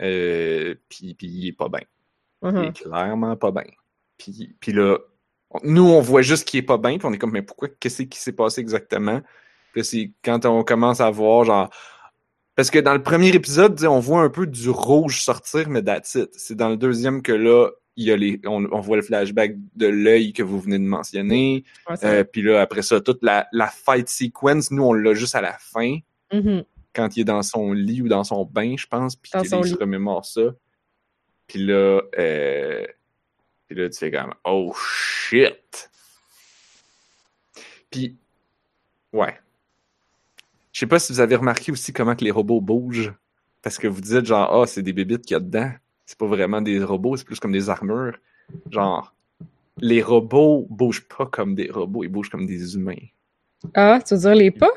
[0.00, 1.80] Euh, puis, puis il est pas bien.
[2.44, 3.64] Il est clairement pas bien.
[4.16, 4.98] Puis, puis là,
[5.50, 7.68] on- nous, on voit juste qu'il est pas bien, puis on est comme, mais pourquoi,
[7.68, 9.22] qu'est-ce qui s'est passé exactement?
[9.72, 11.70] Puis c'est quand on commence à voir, genre,
[12.54, 16.14] parce que dans le premier épisode, on voit un peu du rouge sortir, mais that's
[16.14, 16.30] it.
[16.32, 17.70] C'est dans le deuxième que là,
[18.00, 20.84] il y a les, on, on voit le flashback de l'œil que vous venez de
[20.84, 21.64] mentionner.
[21.90, 25.34] Ouais, Euh, puis là, après ça, toute la, la fight sequence, nous, on l'a juste
[25.34, 25.98] à la fin,
[26.32, 26.62] Mhm.
[26.94, 29.74] quand il est dans son lit ou dans son bain, je pense, puis qu'il se
[29.80, 30.42] remémore ça.
[31.48, 32.86] Puis là, euh,
[33.66, 35.90] puis là, tu fais comme «Oh shit!»
[37.90, 38.16] Puis,
[39.12, 39.34] ouais.
[40.72, 43.12] Je sais pas si vous avez remarqué aussi comment que les robots bougent.
[43.62, 45.72] Parce que vous dites genre «Ah, c'est des bébites qu'il y a dedans.»
[46.08, 48.16] C'est pas vraiment des robots, c'est plus comme des armures.
[48.70, 49.14] Genre,
[49.76, 53.04] les robots bougent pas comme des robots, ils bougent comme des humains.
[53.74, 54.70] Ah, tu veux dire les pas?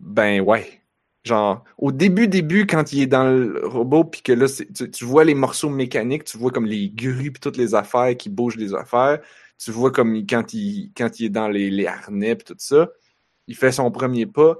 [0.00, 0.82] Ben ouais.
[1.22, 5.04] Genre, au début, début, quand il est dans le robot, puis que là, tu, tu
[5.04, 8.56] vois les morceaux mécaniques, tu vois comme les grues puis toutes les affaires qui bougent
[8.56, 9.20] les affaires.
[9.56, 12.88] Tu vois comme quand il, quand il est dans les, les harnais puis tout ça.
[13.46, 14.58] Il fait son premier pas,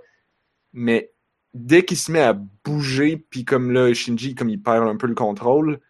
[0.73, 1.11] mais
[1.59, 2.33] dès qu'il se met à
[2.65, 5.81] bouger, puis comme là, Shinji, comme il perd un peu le contrôle,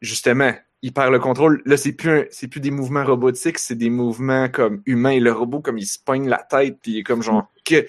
[0.00, 0.52] justement,
[0.82, 1.62] il perd le contrôle.
[1.64, 5.20] Là, c'est plus c'est plus des mouvements robotiques, c'est des mouvements comme humains.
[5.20, 7.86] Le robot, comme il se pogne la tête, puis il est comme genre que,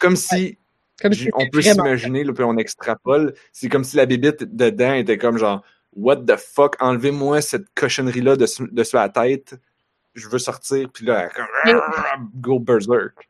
[0.00, 0.58] comme si
[1.00, 3.34] Comme si on peut s'imaginer, là, puis on extrapole.
[3.52, 5.62] C'est comme si la bébite dedans était comme genre,
[5.94, 9.56] what the fuck, enlevez-moi cette cochonnerie-là de, de la tête.
[10.14, 11.28] Je veux sortir, puis là,
[11.64, 11.80] elle
[12.34, 13.28] go berserk.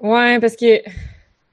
[0.00, 0.82] Ouais, parce que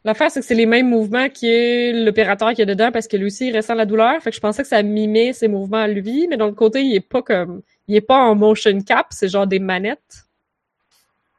[0.05, 3.25] l'affaire, c'est que c'est les mêmes mouvements que l'opérateur qui est dedans parce que lui
[3.25, 4.21] aussi, il ressent la douleur.
[4.21, 6.81] Fait que je pensais que ça mimait ses mouvements à lui, mais de l'autre côté,
[6.83, 7.61] il est pas comme.
[7.87, 10.25] Il est pas en motion cap, c'est genre des manettes.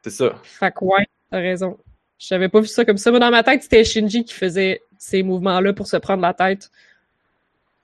[0.03, 0.35] C'est ça.
[0.43, 1.77] Fait que ouais, t'as raison.
[2.19, 3.09] J'avais pas vu ça comme ça.
[3.11, 6.69] Moi, dans ma tête, c'était Shinji qui faisait ces mouvements-là pour se prendre la tête.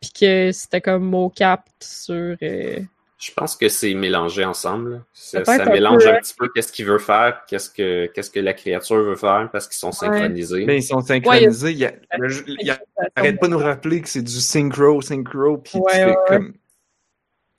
[0.01, 2.35] Puis que c'était comme mocap sur.
[2.41, 2.79] euh,
[3.23, 5.05] Je pense que c'est mélangé ensemble.
[5.13, 6.19] Ça, Peut-être ça un mélange peu, un hein.
[6.21, 9.67] petit peu qu'est-ce qu'il veut faire, qu'est-ce que, qu'est-ce que la créature veut faire, parce
[9.67, 10.65] qu'ils sont synchronisés.
[10.65, 11.71] Ben, ils sont synchronisés.
[11.71, 12.81] il, y a- Ouais, le- il y a-
[13.15, 16.09] arrête pas de nous rappeler que c'est du synchro, synchro, puis Ouais, tu fais ouais,
[16.11, 16.15] ouais.
[16.27, 16.51] comme.
[16.53, 16.59] Tu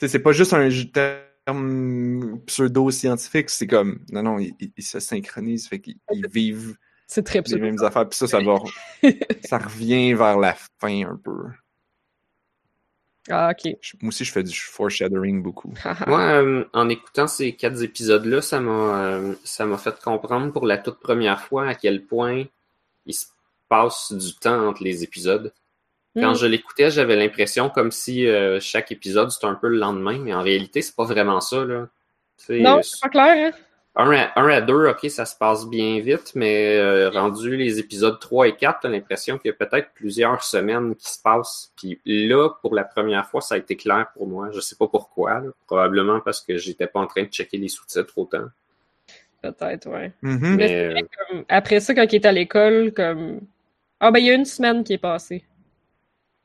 [0.01, 4.01] sais, c'est pas juste un terme pseudo-scientifique, c'est comme.
[4.13, 8.19] Non, non, ils, se synchronisent, fait qu'ils ils vivent C'est très les mêmes affaires, puis
[8.19, 8.57] ça, ça va.
[9.45, 11.45] ça revient vers la fin un peu.
[13.31, 13.77] Ah, ok.
[13.81, 15.73] Je- Moi aussi, je fais du foreshadowing beaucoup.
[16.07, 20.67] Moi, euh, en écoutant ces quatre épisodes-là, ça m'a euh, ça m'a fait comprendre pour
[20.67, 22.45] la toute première fois à quel point
[23.07, 23.27] il se
[23.69, 25.53] passe du temps entre les épisodes.
[26.17, 26.37] Quand Mm.
[26.37, 30.33] je l'écoutais, j'avais l'impression comme si euh, chaque épisode c'était un peu le lendemain, mais
[30.35, 31.65] en réalité, c'est pas vraiment ça.
[31.65, 31.89] Là.
[32.51, 33.59] Non, c'est pas clair, hein?
[33.97, 37.79] Un, à, un à deux, ok, ça se passe bien vite, mais euh, rendu les
[37.79, 41.73] épisodes 3 et 4, t'as l'impression qu'il y a peut-être plusieurs semaines qui se passent.
[41.77, 44.51] Puis là, pour la première fois, ça a été clair pour moi.
[44.53, 45.41] Je sais pas pourquoi.
[45.41, 45.51] là.
[45.67, 48.47] Probablement parce que j'étais pas en train de checker les sous-titres autant.
[49.43, 50.13] Peut-être, ouais.
[50.23, 50.39] Mhm.
[50.41, 53.41] Mais Mais, c'est vrai euh, Comme, après ça, quand il est à l'école, comme.
[54.01, 55.45] Ah, ben, il y a une semaine qui est passée.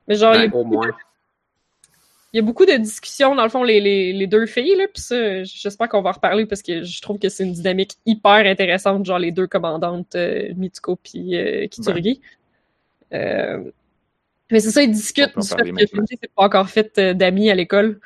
[0.08, 0.92] Mais genre, il y a ben, au moins.
[2.32, 4.86] Il y a beaucoup de discussions, dans le fond, les, les, les deux filles, là,
[4.94, 7.94] puis ça, j'espère qu'on va en reparler parce que je trouve que c'est une dynamique
[8.06, 11.68] hyper intéressante, genre les deux commandantes, euh, Mitsuko puis euh.
[13.14, 13.72] Euh,
[14.52, 15.88] mais c'est ça, ils discutent du fait que.
[15.88, 18.00] Shinji s'est pas encore fait euh, d'amis à l'école.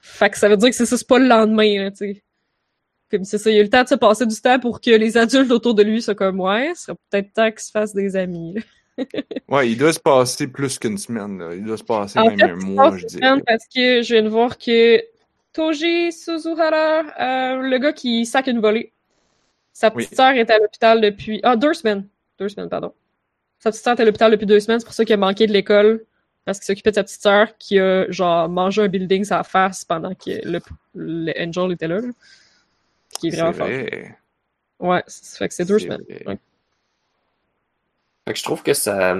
[0.00, 2.22] Fait que ça veut dire que c'est ça, c'est pas le lendemain, tu sais.
[3.10, 4.80] Comme c'est ça, il y a eu le temps de se passer du temps pour
[4.80, 7.70] que les adultes autour de lui soient comme, ouais, ce serait peut-être temps qu'ils se
[7.70, 8.62] fassent des amis, là.
[9.48, 11.38] Ouais, il doit se passer plus qu'une semaine.
[11.38, 11.54] Là.
[11.54, 13.40] Il doit se passer En même fait, un mois, je dirais.
[13.46, 15.02] Parce que je viens de voir que
[15.52, 18.92] Toji Suzuhara, euh, le gars qui sac une volée,
[19.72, 20.04] sa Oui.
[20.04, 21.40] petite sœur est à l'hôpital depuis...
[21.42, 22.06] Ah, deux semaines.
[22.38, 22.92] Deux semaines, pardon.
[23.58, 25.46] Sa petite sœur est à l'hôpital depuis deux semaines, c'est pour ça qu'il a manqué
[25.46, 26.04] de l'école,
[26.44, 29.84] parce qu'il s'occupait de sa petite sœur qui a, genre, mangé un building sa face
[29.84, 30.60] pendant que le,
[30.94, 32.00] le Angel était là.
[33.10, 33.66] Ce qui est vraiment fort.
[33.66, 34.18] vrai.
[34.80, 36.02] Ouais, ça fait que c'est deux semaines.
[36.26, 36.38] Ouais.
[38.26, 39.16] Je trouve que ça,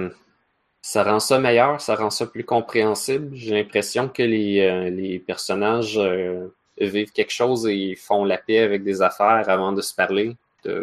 [0.81, 3.35] ça rend ça meilleur, ça rend ça plus compréhensible.
[3.35, 6.47] J'ai l'impression que les, euh, les personnages euh,
[6.79, 10.35] vivent quelque chose et font la paix avec des affaires avant de se parler.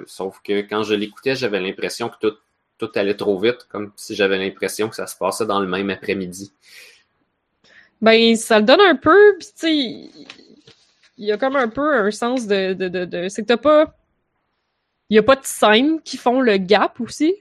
[0.06, 2.36] Sauf que quand je l'écoutais, j'avais l'impression que tout,
[2.76, 5.88] tout allait trop vite, comme si j'avais l'impression que ça se passait dans le même
[5.88, 6.52] après-midi.
[8.02, 9.66] Ben, ça le donne un peu, pis tu
[11.16, 12.74] il y a comme un peu un sens de...
[12.74, 13.94] de, de, de- c'est que t'as pas...
[15.08, 17.34] Il y a pas de scènes qui font le gap aussi.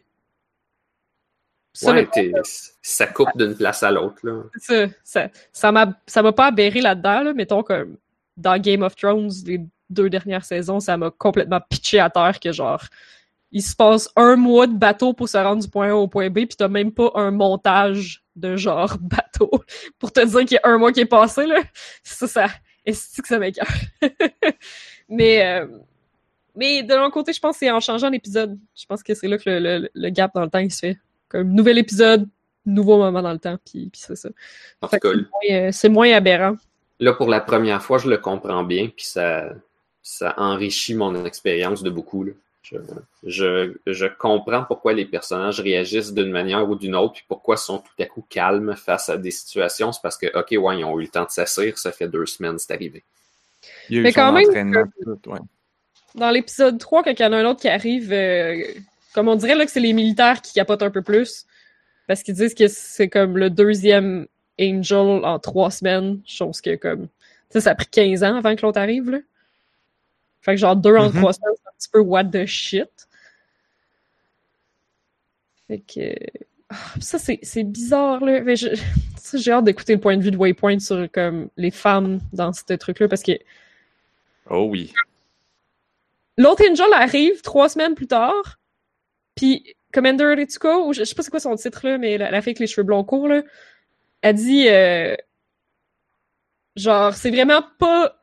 [1.82, 2.42] Ça, Ouais, le-
[2.82, 4.18] ça coupe d'une place à l'autre.
[4.58, 7.34] ça, ça, ça m'a, pas aberré là-dedans, là.
[7.34, 7.96] Mettons comme
[8.36, 12.52] dans Game of Thrones, les deux dernières saisons, ça m'a complètement pitché à terre que
[12.52, 12.84] genre,
[13.54, 16.30] il se passe un mois de bateau pour se rendre du point A au point
[16.30, 19.50] B, puis t'as même pas un montage de genre bateau
[20.00, 21.62] pour te dire qu'il y a un mois qui est passé, là.
[22.04, 22.48] Ça, ça,
[22.86, 23.66] est-ce que ça m'écoeure?
[25.08, 25.68] mais, euh,
[26.56, 28.60] mais de l'autre côté, je pense que c'est en changeant l'épisode.
[28.76, 30.80] Je pense que c'est là que le, le- le gap dans le temps, il se
[30.80, 30.98] fait.
[31.30, 32.28] Comme nouvel épisode,
[32.66, 34.30] nouveau moment dans le temps, puis, puis c'est ça.
[34.82, 35.24] En Fait tout que cas,
[35.72, 36.56] c'est moins, euh, moins aberrant.
[37.00, 39.50] là, pour la première fois, je le comprends bien, puis ça,
[40.02, 42.24] ça enrichit mon expérience de beaucoup.
[42.24, 42.32] là.
[42.62, 42.78] Je,
[43.24, 47.64] je, je comprends pourquoi les personnages réagissent d'une manière ou d'une autre, puis pourquoi ils
[47.64, 49.92] sont tout à coup calmes face à des situations.
[49.92, 52.28] C'est parce que, OK, ouais, ils ont eu le temps de s'asseoir, ça fait deux
[52.28, 53.04] semaines, c'est arrivé.
[53.90, 54.48] Il y a eu Mais quand même
[55.26, 55.40] ouais.
[56.16, 58.62] Dans l'épisode 3, quand il y en a un autre qui arrive, euh,
[59.14, 61.46] comme on dirait là que c'est les militaires qui capotent un peu plus,
[62.08, 64.28] parce qu'ils disent que c'est comme le deuxième
[64.60, 67.08] Angel en trois semaines, chose que comme...
[67.08, 69.20] Tu sais, ça a pris 15 ans avant que l'autre arrive, là.
[70.42, 71.20] Fait que genre deux en Mhm.
[71.20, 72.90] trois semaines, c'est un petit peu what the shit.
[75.68, 76.16] Fait que...
[76.70, 78.42] ah, ça, c'est bizarre, là.
[79.18, 82.52] Ça, j'ai hâte d'écouter le point de vue de Waypoint sur comme les femmes dans
[82.54, 83.34] ce truc-là, parce que
[84.50, 84.94] Oh oui.
[86.38, 88.59] L'autre Angel arrive trois semaines plus tard,
[89.40, 89.64] puis
[89.94, 92.42] Commander Ritsuko, ou je, je sais pas c'est quoi son titre là, mais la, la
[92.42, 93.42] fille avec les cheveux blonds courts là,
[94.22, 95.16] a dit euh,
[96.76, 98.18] genre c'est vraiment pas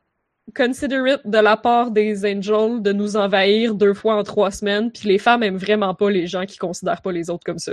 [0.54, 5.08] considerate de la part des Angels de nous envahir deux fois en trois semaines, puis
[5.08, 7.72] les femmes aiment vraiment pas les gens qui considèrent pas les autres comme ça.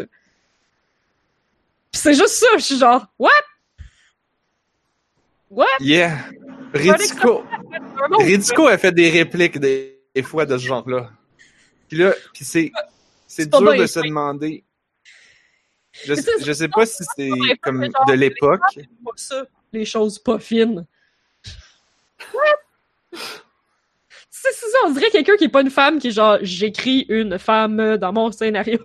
[1.92, 3.30] Puis c'est juste ça, je suis genre what?
[5.52, 5.68] What?
[5.82, 6.18] Yeah.
[6.74, 7.44] Ritsuko.
[8.20, 11.12] Ritsuko a fait des répliques des, des fois de ce genre-là.
[11.90, 12.72] Puis là, puis c'est,
[13.34, 14.64] c'est dur de se demander.
[15.92, 16.14] Je,
[16.44, 17.30] je sais pas si c'est
[17.62, 18.62] comme de l'époque.
[19.72, 20.86] les choses pas fines.
[24.30, 27.40] C'est ça, on dirait quelqu'un qui est pas une femme qui est genre j'écris une
[27.40, 28.80] femme dans mon scénario.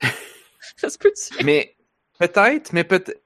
[0.76, 1.44] ça se peut-tu?
[1.44, 1.76] Mais
[2.18, 3.20] peut-être, mais peut-être.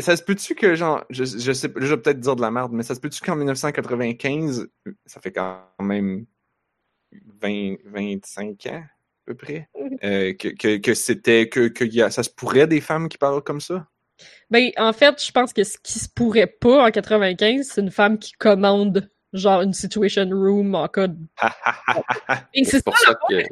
[0.00, 2.72] Ça se peut-tu que, genre, je, je sais je vais peut-être dire de la merde,
[2.72, 4.68] mais ça se peut-tu qu'en 1995,
[5.06, 6.26] ça fait quand même
[7.40, 8.84] 20, 25 ans,
[9.26, 9.68] peu près,
[10.04, 13.18] euh, que, que, que c'était, que, que y a, ça se pourrait des femmes qui
[13.18, 13.86] parlent comme ça?
[14.50, 17.90] Ben, en fait, je pense que ce qui se pourrait pas en 95, c'est une
[17.90, 21.18] femme qui commande genre une situation room en code.
[22.54, 23.42] Et c'est pour, ça que-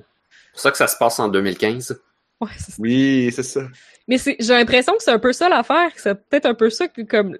[0.52, 2.00] pour ça que ça se passe en 2015.
[2.40, 2.76] Ouais, c'est ça.
[2.78, 3.62] oui, c'est ça.
[4.08, 6.70] Mais c'est, j'ai l'impression que c'est un peu ça l'affaire, que c'est peut-être un peu
[6.70, 7.36] ça que comme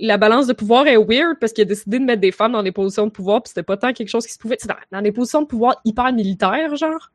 [0.00, 2.62] la balance de pouvoir est weird parce qu'il a décidé de mettre des femmes dans
[2.62, 5.02] des positions de pouvoir, puis c'était pas tant quelque chose qui se pouvait, dans, dans
[5.02, 7.10] des positions de pouvoir hyper militaires, genre.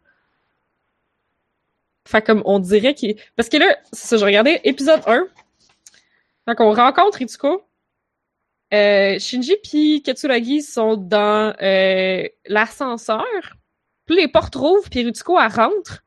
[2.07, 5.27] Fait comme on dirait qu'il parce que là, c'est ça, je regardais épisode 1.
[6.47, 7.63] Quand on rencontre Ritsuko,
[8.73, 13.25] euh, Shinji puis Katsuragi sont dans euh, l'ascenseur.
[14.05, 16.03] Puis les portes rouvrent, puis Ritsuko elle rentre.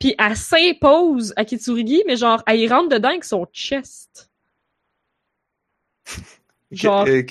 [0.00, 4.30] Puis elle s'impose à Kitsurigi, mais genre, elle y rentre dedans avec son chest.
[6.70, 7.22] Genre- Euh,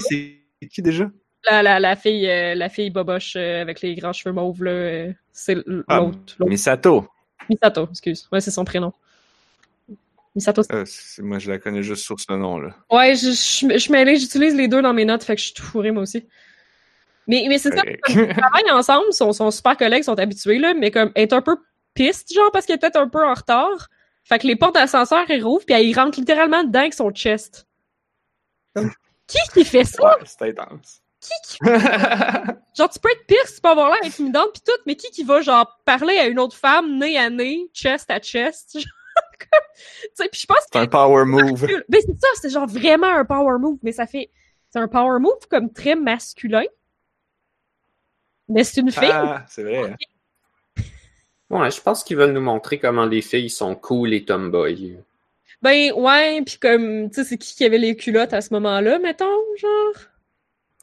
[0.00, 1.10] c'est qui déjà?
[1.50, 5.12] la, la, la fille, euh, la fille boboche euh, avec les grands cheveux mauves, là,
[5.32, 5.56] c'est
[5.88, 6.36] Ah, l'autre.
[6.40, 7.06] Misato.
[7.48, 8.28] Misato, excuse.
[8.32, 8.92] Ouais, c'est son prénom.
[10.34, 10.62] Misato.
[10.62, 10.84] c'est- Euh,
[11.24, 12.74] moi, je la connais juste sur ce nom-là.
[12.90, 15.62] Ouais, je, je, je j'utilise les deux dans mes notes, fait que je suis tout
[15.62, 16.26] fourrée, moi aussi.
[17.26, 20.90] Mais, mais c'est ça, ils travaillent ensemble, sont, sont super collègues, sont habitués, là, mais
[20.90, 21.56] comme, être un peu
[21.94, 23.88] piste, genre, parce qu'elle est peut-être un peu en retard.
[24.24, 27.66] Fait que les portes d'ascenseur, elles rouvrent, puis elle rentre littéralement dedans avec son chest.
[28.74, 28.90] Comme,
[29.26, 30.02] qui qui fait ça?
[30.18, 31.00] ouais, c'est intense.
[31.24, 31.58] Qui qui...
[32.76, 35.10] Genre, tu peux être pire si tu peux avoir l'air intimidante pis tout, mais qui
[35.10, 38.72] qui va, genre, parler à une autre femme, nez à nez, chest à chest?
[38.74, 38.84] Genre,
[39.38, 39.60] comme-
[40.02, 41.66] tu sais, pis je pense c'est un power move.
[41.66, 41.84] que...
[41.88, 44.30] Ben, c'est ça, c'est genre vraiment un power move, mais ça fait...
[44.70, 46.64] C'est un power move comme très masculin.
[48.48, 49.08] Mais c'est une fille.
[49.10, 49.92] Ah, c'est vrai.
[49.92, 50.82] hein.
[51.48, 54.98] Ouais, je pense qu'ils veulent nous montrer comment les filles sont cool et tomboy.
[55.62, 58.98] Ben, ouais, pis comme, tu sais, c'est qui qui avait les culottes à ce moment-là,
[58.98, 59.94] mettons, genre?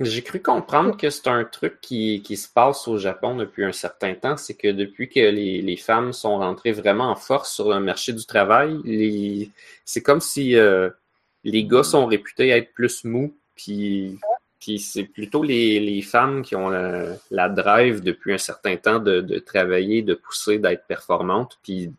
[0.03, 3.71] J'ai cru comprendre que c'est un truc qui, qui se passe au Japon depuis un
[3.71, 7.69] certain temps, c'est que depuis que les, les femmes sont rentrées vraiment en force sur
[7.69, 9.51] le marché du travail,
[9.85, 10.89] c'est comme si euh,
[11.43, 14.17] les gars sont réputés être plus mous, puis,
[14.59, 18.99] puis c'est plutôt les, les femmes qui ont la, la drive depuis un certain temps
[18.99, 21.91] de, de travailler, de pousser, d'être performantes, puis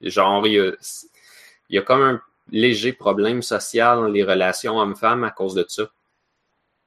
[0.00, 0.72] genre, il y a,
[1.68, 2.20] il y a comme un
[2.52, 5.90] léger problème social dans les relations hommes-femmes à cause de ça.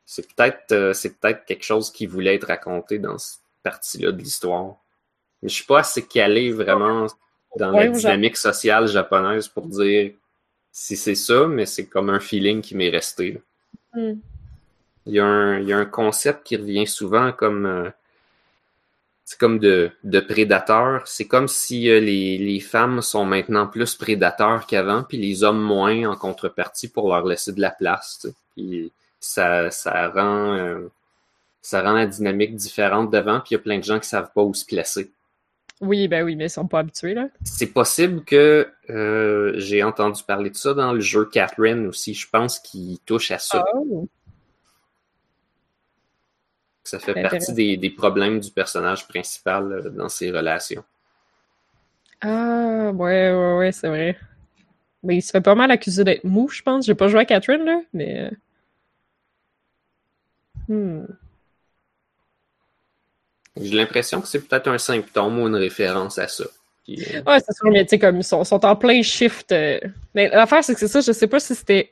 [0.05, 4.17] C'est peut-être euh, c'est peut-être quelque chose qui voulait être raconté dans cette partie-là de
[4.17, 4.75] l'histoire.
[5.41, 7.07] Mais je suis pas assez calé vraiment
[7.57, 10.11] dans Ouais, la dynamique sociale japonaise pour dire
[10.71, 13.41] si c'est ça, mais c'est comme un feeling qui m'est resté.
[13.93, 14.13] Hmm.
[15.05, 17.89] Il y, a un, il y a un concept qui revient souvent comme euh,
[19.25, 21.07] c'est comme de, de prédateur.
[21.07, 25.61] C'est comme si euh, les, les femmes sont maintenant plus prédateurs qu'avant, puis les hommes
[25.61, 28.27] moins en contrepartie pour leur laisser de la place.
[28.55, 28.91] Puis
[29.24, 30.91] ça, ça rend euh,
[31.61, 34.32] ça rend la dynamique différente d'avant, puis il y a plein de gens qui savent
[34.36, 35.11] pas où se placer.
[35.80, 37.30] Oui, ben oui, mais ils sont pas habitués, là.
[37.43, 42.13] C'est possible que euh, j'ai entendu parler de ça dans le jeu Catherine aussi.
[42.13, 43.65] Je pense qu'il touche à ça.
[43.74, 44.07] Oh.
[46.84, 50.84] Ça fait partie des, des problèmes du personnage principal euh, dans ses relations.
[52.21, 54.17] Ah, ouais, ouais, ouais, c'est vrai.
[55.01, 56.86] Mais il se fait pas mal accuser d'être mou, je pense.
[56.86, 58.32] J'ai pas joué à Catherine, là, mais...
[60.68, 61.05] Hmm.
[63.59, 66.45] J'ai l'impression que c'est peut-être un symptôme ou une référence à ça.
[66.84, 69.51] Puis, euh, Ouais, c'est sûr, mais tu sais, comme ils sont, sont en plein shift.
[69.51, 69.80] euh.
[70.16, 71.91] Mais l'affaire, c'est que c'est ça, je sais pas si c'était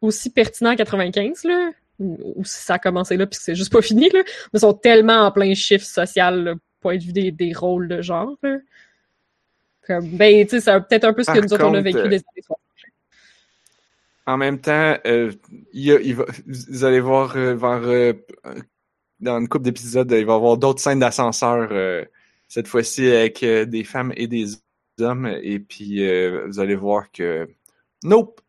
[0.00, 3.72] aussi pertinent en 95, là, ou si ça a commencé là puis que c'est juste
[3.72, 4.20] pas fini, là.
[4.24, 7.88] Mais ils sont tellement en plein shift social, là, point de vue des, des rôles
[7.88, 8.58] de genre, là.
[9.86, 11.80] Comme, ben, tu sais, c'est peut-être un peu ce que Par nous autres, on a
[11.80, 12.58] vécu euh, des années 60.
[14.26, 15.32] En même temps, euh,
[15.72, 18.12] il il va- vous allez voir euh, vers, euh,
[19.20, 22.04] dans une couple d'épisodes, il va y avoir d'autres scènes d'ascenseur, euh,
[22.48, 24.46] cette fois-ci avec euh, des femmes et des
[25.00, 27.48] hommes, et puis euh, vous allez voir que
[28.04, 28.40] nope,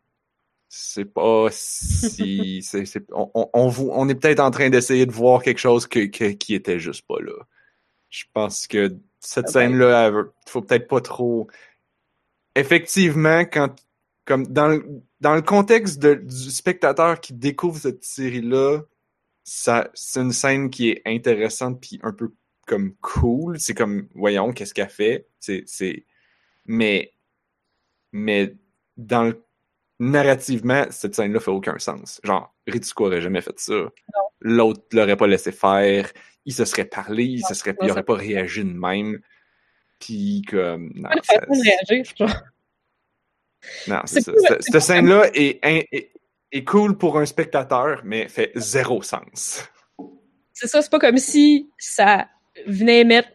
[0.68, 2.62] c'est pas si
[3.12, 3.50] on, on,
[3.92, 7.06] on, est peut-être en train d'essayer de voir quelque chose que, que- qui était juste
[7.06, 7.32] pas là.
[8.10, 11.48] Je pense que cette scène-là, veut- faut peut-être pas trop.
[12.54, 13.74] Effectivement, quand
[14.24, 14.84] comme dans le,
[15.20, 18.80] dans le contexte de- du spectateur qui découvre cette série-là,
[19.44, 22.32] ça c'est une scène qui est intéressante puis un peu
[22.66, 23.58] comme cool.
[23.58, 25.26] C'est comme voyons qu'est-ce qu'elle fait?
[25.40, 26.04] C'est c'est
[26.66, 27.12] mais
[28.12, 28.54] mais
[28.96, 29.42] dans le
[29.98, 32.20] narrativement cette scène-là fait aucun sens.
[32.24, 33.90] Genre Ritsuko aurait jamais fait ça.
[34.40, 36.12] L'autre l'aurait pas laissé faire.
[36.44, 39.20] Il se serait parlé, il se serait, non, il aurait pas réagi de même.
[39.98, 42.30] Puis comme non, ça- réagir, genre.
[43.86, 44.32] Non, c'est ça.
[44.32, 46.10] cool, Cette- scène-là est, in- est,
[46.52, 49.64] est cool pour un spectateur, mais fait zéro sens.
[50.52, 52.28] C'est ça, c'est pas comme si ça
[52.66, 53.28] venait mettre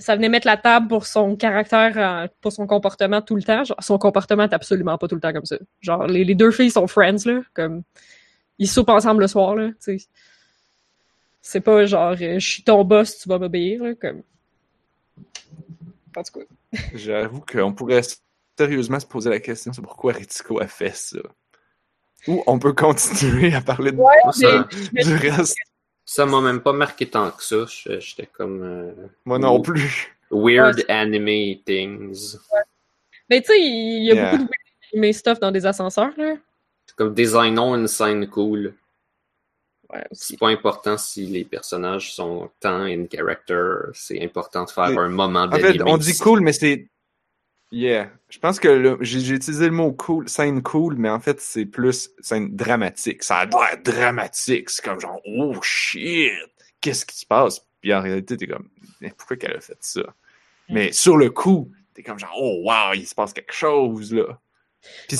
[0.00, 3.64] ça venait mettre la table pour son caractère, euh, pour son comportement tout le temps.
[3.64, 5.56] Genre, son comportement est absolument pas tout le temps comme ça.
[5.80, 7.82] Genre, les, les deux filles sont friends, là, comme,
[8.60, 9.70] ils soupent ensemble le soir, là.
[11.42, 14.22] C'est pas genre, euh, je suis ton boss, tu vas m'obéir, là, comme.
[16.16, 16.78] En tout cas.
[16.94, 18.02] J'avoue qu'on pourrait
[18.58, 21.18] sérieusement se poser la question sur pourquoi Ritsuko a fait ça.
[22.26, 23.98] Ou on peut continuer à parler de,
[24.32, 25.56] ça, du reste.
[26.04, 27.64] ça m'a même pas marqué tant que ça.
[28.00, 28.92] J'étais comme euh,
[29.24, 30.08] Moi non Ou- plus.
[30.30, 32.36] weird Ouais, anime things.
[33.30, 34.30] Mais tu sais, il y a Yeah.
[34.32, 36.34] beaucoup de mais stuff dans des ascenseurs, là.
[36.86, 38.74] C'est comme designons une scène cool.
[39.92, 40.04] Ouais.
[40.12, 43.74] C'est pas important si les personnages sont tant in character.
[43.94, 45.72] C'est important de faire Mais- un moment En d'anime.
[45.72, 46.88] fait, on dit cool, mais c'est
[47.70, 48.10] Yeah.
[48.30, 52.10] Je pense que j'ai utilisé le mot cool, scène cool, mais en fait, c'est plus
[52.20, 53.22] scène dramatique.
[53.22, 54.70] Ça a l'air dramatique.
[54.70, 56.32] C'est comme genre, oh shit,
[56.80, 57.66] qu'est-ce qui se passe?
[57.80, 58.68] Puis en réalité, t'es comme,
[59.00, 60.02] mais pourquoi qu'elle a fait ça?
[60.68, 64.40] Mais sur le coup, t'es comme genre, oh wow, il se passe quelque chose, là.
[65.08, 65.18] Puis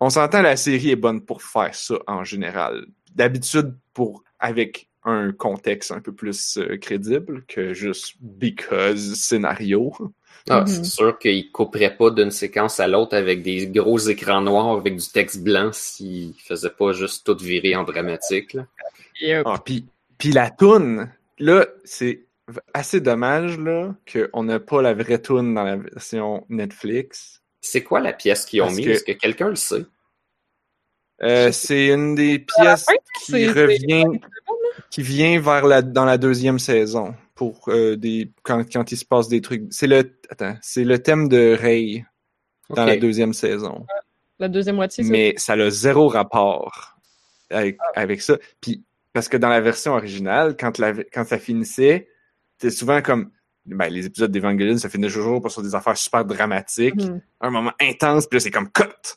[0.00, 2.86] on s'entend, la série est bonne pour faire ça en général.
[3.14, 9.92] D'habitude, pour, avec un contexte un peu plus euh, crédible que juste because scénario.
[10.48, 10.66] Ah, Mhm.
[10.68, 14.96] C'est sûr qu'ils couperaient pas d'une séquence à l'autre avec des gros écrans noirs avec
[14.96, 18.54] du texte blanc s'ils faisaient pas juste tout virer en dramatique.
[18.54, 18.66] là.
[19.20, 19.42] Yep.
[19.46, 19.86] Ah, puis,
[20.18, 22.24] puis la toune, là, c'est
[22.74, 27.42] assez dommage là qu'on n'a pas la vraie toune dans la version Netflix.
[27.60, 28.84] C'est quoi la pièce qu'ils ont Parce mis?
[28.86, 29.84] que- Est-ce que quelqu'un le sait?
[31.22, 32.94] Euh, c'est une des pièces fin,
[33.26, 34.06] qui revient,
[34.88, 39.04] qui vient vers la dans la deuxième saison pour euh, des quand, quand il se
[39.06, 39.62] passe des trucs.
[39.70, 42.04] C'est le attends, c'est le thème de Ray
[42.68, 43.86] dans la deuxième saison.
[44.38, 45.54] La deuxième moitié, mais ça?
[45.54, 46.98] a zéro rapport
[47.48, 48.36] avec, avec ça.
[48.60, 48.84] Puis,
[49.14, 52.08] parce que dans la version originale, quand, la, quand ça finissait,
[52.58, 53.30] c'était souvent comme,
[53.64, 57.22] ben, les épisodes d'Evangelion, ça finit toujours sur des affaires super dramatiques, Mhm.
[57.40, 59.16] un moment intense, puis là, c'est comme cut!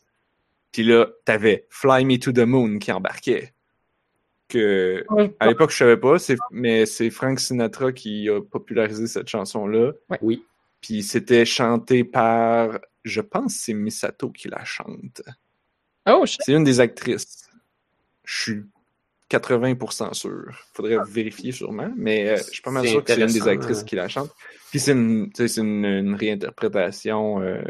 [0.72, 3.53] Puis là, t'avais Fly Me to the Moon qui embarquait.
[4.54, 9.08] Que, Ouais, à l'époque, je savais pas, c'est, mais c'est Frank Sinatra qui a popularisé
[9.08, 9.94] cette chanson-là.
[10.22, 10.44] Oui.
[10.82, 15.22] Puis c'était chanté par, je pense, que c'est Misato qui la chante.
[16.08, 16.42] Oh, shit.
[16.46, 17.50] C'est une des actrices.
[18.26, 18.64] Je suis
[19.32, 20.52] 80% sûr.
[20.74, 23.82] Faudrait vérifier sûrement, mais euh, je suis pas mal sûr que c'est une des actrices
[23.82, 23.86] euh.
[23.86, 24.32] qui la chante.
[24.70, 27.64] Puis c'est une, tu sais, c'est une, une réinterprétation euh,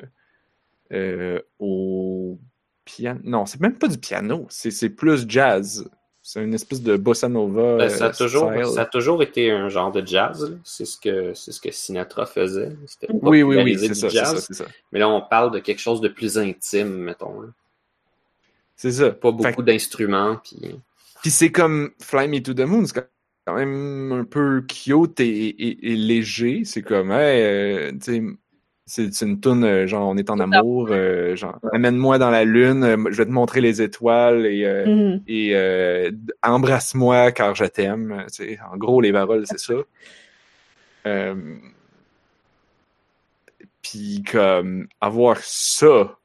[0.91, 2.39] euh, au
[2.86, 3.19] piano.
[3.23, 5.89] Non, c'est même pas du piano, c'est plus jazz.
[6.26, 7.76] C'est une espèce de bossa nova.
[7.76, 10.57] Ben, ça, a euh, toujours, ça a toujours été un genre de jazz.
[10.63, 12.71] C'est ce que ce que Sinatra faisait.
[13.21, 14.65] Oui, oui, oui, c'est ça.
[14.93, 17.41] Mais là, on parle de quelque chose de plus intime, mettons.
[17.41, 17.47] là.
[18.78, 19.11] C'est ça.
[19.11, 20.38] Pas beaucoup d'instruments.
[20.43, 20.80] Puis...
[21.21, 23.05] Puis c'est comme Fly Me to the Moon, c'est
[23.45, 26.63] quand même un peu cute et, et- et léger.
[26.63, 27.91] C'est comme, hey, euh,
[28.86, 32.84] c'est une toune, euh, genre, on est en amour, euh, genre, amène-moi dans la lune,
[32.84, 35.21] euh, je vais te montrer les étoiles et, euh, Mhm.
[35.27, 38.25] et euh, d- embrasse-moi car je t'aime.
[38.27, 39.73] Tu sais, en gros, les paroles, c'est ça.
[43.81, 46.17] Puis comme avoir ça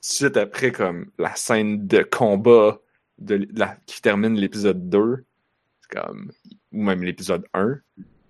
[0.00, 2.78] suite après comme la scène de combat
[3.18, 5.24] de, la, qui termine l'épisode 2,
[5.80, 6.32] c'est comme
[6.72, 7.78] ou même l'épisode 1,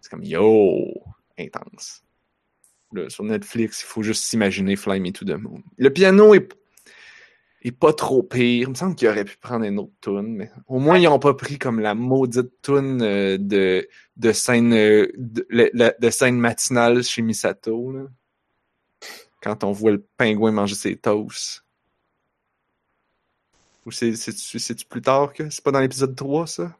[0.00, 0.86] c'est comme yo
[1.38, 2.02] intense.
[2.92, 5.62] Là, sur Netflix, il faut juste s'imaginer Fly Me to the Moon.
[5.76, 6.48] Le piano est
[7.62, 8.68] est pas trop pire.
[8.68, 11.18] Il me semble qu'il aurait pu prendre une autre tune, mais au moins ils ont
[11.18, 13.86] pas pris comme la maudite tune euh, de
[14.16, 18.04] de scène euh, de, la- la- de scène matinale chez Misato là.
[19.42, 21.64] Quand on voit le pingouin manger ses toasts.
[23.86, 25.50] Ou c'est c'est-tu c'est-tu plus tard que?
[25.50, 26.76] C'est pas dans l'épisode 3 ça?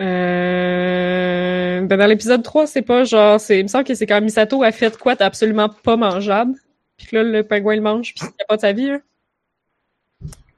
[0.00, 4.20] Euh ben, dans l'épisode 3, c'est pas genre, c'est, il me semble que c'est quand
[4.20, 6.54] Misato a fait quoi absolument pas mangeable.
[6.96, 8.90] Puis là, le pingouin le mange, puis il a pas de sa vie.
[8.90, 9.02] Hein.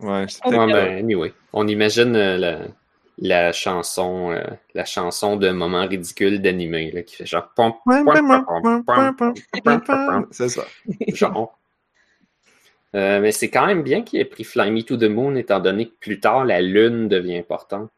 [0.00, 0.56] Ouais, c'était...
[0.56, 2.58] Ouais, ben, on imagine la,
[3.18, 4.44] la, chanson euh,
[4.74, 7.52] la chanson de moment ridicule d'animé là, qui fait genre
[10.30, 10.64] C'est ça.
[11.08, 11.58] Genre.
[12.94, 15.88] Mais c'est quand même bien qu'il ait pris Fly Me to the Moon, étant donné
[15.88, 17.90] que plus tard, la lune devient importante.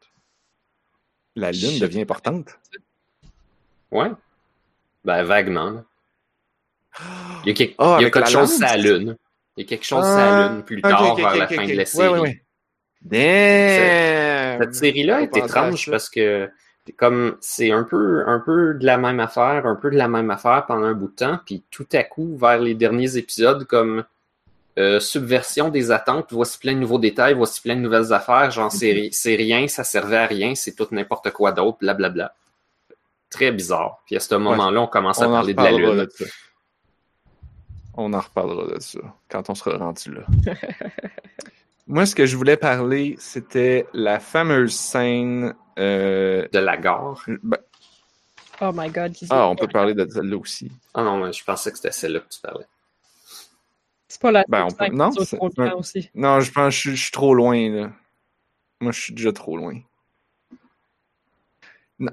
[1.35, 2.59] La lune devient importante?
[3.91, 4.11] Ouais.
[5.05, 5.69] Ben, vaguement.
[5.71, 5.83] là.
[7.43, 9.17] Il y a, quelque, Ah, il y a avec quelque la chose sur la Lune.
[9.57, 11.73] Il y a quelque chose sur Ah, la Lune plus tard vers la fin de
[11.73, 12.09] la série.
[12.09, 12.43] ouais, ouais.
[13.03, 14.61] Damn!
[14.61, 16.49] Cette série-là est étrange parce que
[16.97, 20.29] comme c'est un peu, un peu de la même affaire, un peu de la même
[20.31, 24.03] affaire pendant un bout de temps, puis tout à coup, vers les derniers épisodes, comme
[24.77, 28.71] euh, subversion des attentes, voici plein de nouveaux détails, voici plein de nouvelles affaires, genre
[28.71, 32.33] c'est ri- c'est rien, ça servait à rien, c'est tout n'importe quoi d'autre, blablabla.
[33.31, 34.03] Très bizarre.
[34.05, 35.95] Puis à ce moment-là, on commence à On parler de la Lune.
[35.95, 36.25] de ça.
[37.95, 38.99] On en reparlera de ça
[39.29, 40.21] quand on sera rendu là.
[41.87, 45.55] Moi, ce que je voulais parler, c'était la fameuse scène.
[45.79, 47.21] euh, De la gare.
[47.43, 47.57] ben,
[48.61, 49.15] Oh my god.
[49.31, 50.71] ah, on peut parler de celle-là aussi.
[50.93, 52.65] Ah non, mais je pensais que c'était celle-là que tu parlais.
[54.07, 55.39] C'est pas la Ben, on peut- non, c'est-
[55.73, 56.09] aussi.
[56.13, 57.91] Non, je pense que je suis trop loin, là.
[58.79, 59.79] Moi, je suis déjà trop loin.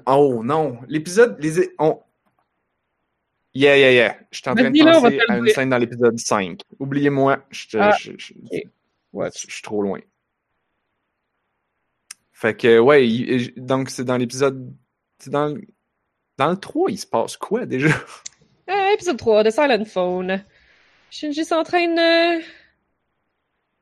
[0.05, 1.37] Oh non, l'épisode.
[1.39, 1.73] Les...
[1.79, 1.99] On...
[3.53, 4.17] Yeah, yeah, yeah.
[4.31, 6.61] Je suis en train de là, penser à une scène dans l'épisode 5.
[6.79, 8.63] Oubliez-moi, je, Ah, je- je- ok.
[9.13, 9.29] Ouais.
[9.35, 9.99] je suis trop loin.
[12.31, 14.73] Fait que, ouais, il- donc c'est dans l'épisode.
[15.17, 15.61] C'est dans, le-
[16.37, 17.89] dans le 3, il se passe quoi déjà?
[18.69, 20.43] Euh, épisode 3 de Silent Phone.
[21.09, 21.97] Shinji s'entraîne.
[21.97, 22.39] Euh...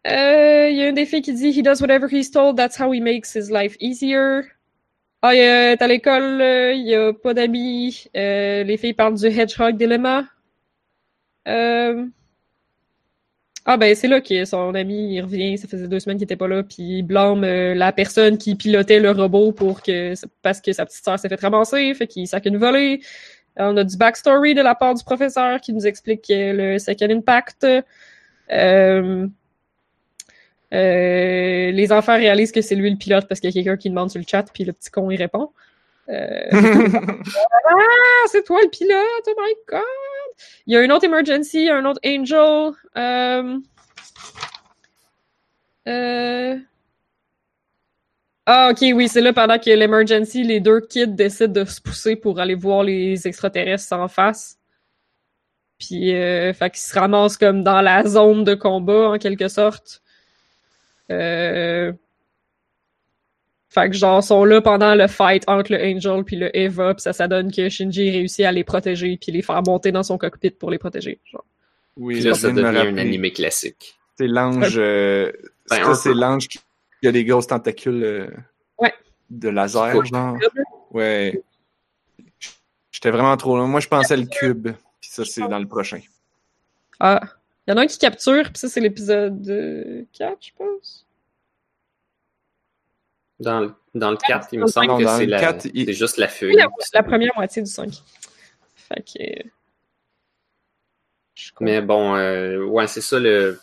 [0.08, 2.80] euh, Il y a une des filles qui dit He does whatever he's told, that's
[2.80, 4.44] how he makes his life easier.
[5.22, 8.06] Ah, est à l'école, euh, il y a pas d'amis.
[8.16, 10.26] Euh, les filles parlent du Hedgehog Dilemma.
[11.48, 12.06] Euh...
[13.70, 16.48] Ah ben c'est là que son ami revient, ça faisait deux semaines qu'il était pas
[16.48, 20.72] là, puis il blâme euh, la personne qui pilotait le robot pour que parce que
[20.72, 23.02] sa petite sœur s'est fait ramasser, fait qu'il sac une volée.
[23.58, 27.68] On a du backstory de la part du professeur qui nous explique le Second Impact.
[28.52, 29.28] Euh,
[30.74, 33.90] euh, les enfants réalisent que c'est lui le pilote parce qu'il y a quelqu'un qui
[33.90, 35.52] demande sur le chat, puis le petit con il répond.
[36.10, 39.84] Euh, ah, c'est toi le pilote, oh my god!
[40.66, 42.72] Il y a une autre emergency, un autre angel.
[42.98, 43.60] Euh...
[48.50, 52.16] Ah, ok, oui, c'est là pendant que l'emergency, les deux kids décident de se pousser
[52.16, 54.58] pour aller voir les extraterrestres en face.
[55.78, 60.02] Puis, euh, fait qu'ils se ramassent comme dans la zone de combat, en quelque sorte.
[61.12, 61.94] Euh...
[63.70, 67.02] Fait que genre, sont là pendant le fight entre le Angel puis le Eva, pis
[67.02, 70.18] ça, ça donne que Shinji réussit à les protéger puis les faire monter dans son
[70.18, 71.20] cockpit pour les protéger.
[71.26, 71.46] Genre.
[71.98, 74.00] Oui, là, ça devient un animé classique.
[74.18, 74.76] C'est l'ange...
[74.78, 75.32] Euh...
[75.70, 76.60] Ben, c'est l'ange qui
[77.06, 78.28] a des grosses tentacules euh,
[78.80, 78.94] ouais.
[79.30, 80.38] de laser, genre.
[80.92, 81.44] Ouais.
[82.92, 83.68] J'étais vraiment trop loin.
[83.68, 84.70] Moi, je pensais le cube.
[85.02, 86.00] Puis ça, c'est dans le prochain.
[87.00, 87.22] Ah.
[87.68, 91.06] Il y en a un qui capture, puis ça, c'est l'épisode 4, je pense.
[93.40, 95.94] Dans, le, dans le 4, il me semble non, que c'est la, 4, il...
[95.94, 96.56] juste la feuille.
[96.56, 97.92] Oui, la, la, première moitié du 5.
[98.76, 99.50] Fait que...
[101.60, 103.60] Mais bon, euh, ouais, c'est ça le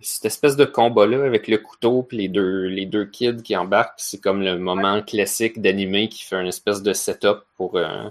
[0.00, 3.98] cette espèce de combat-là avec le couteau puis les deux, les deux kids qui embarquent,
[3.98, 8.08] c'est comme le moment classique d'animé qui fait une espèce de setup pour, euh,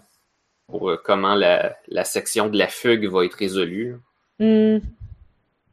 [0.68, 3.98] pour euh, comment la, la, section de la fugue va être résolue.
[4.40, 4.78] Mm.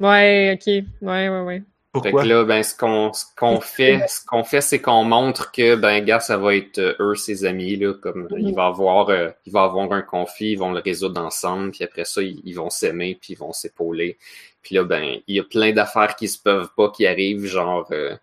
[0.01, 0.67] Ouais, ok.
[1.03, 1.63] Ouais, ouais, ouais.
[1.93, 2.23] Pourquoi?
[2.23, 5.51] Fait que là, ben, ce qu'on ce qu'on fait, ce qu'on fait, c'est qu'on montre
[5.51, 8.49] que, ben, gars, ça va être euh, eux, ses amis, là, comme mm -hmm.
[8.49, 11.85] il va avoir, euh, il va avoir un conflit, ils vont le résoudre ensemble, puis
[11.85, 14.19] après ça, ils, ils vont s'aimer, puis ils vont s'épauler.
[14.63, 17.89] Puis là, ben, il y a plein d'affaires qui se peuvent pas, qui arrivent, genre,
[17.93, 18.15] euh,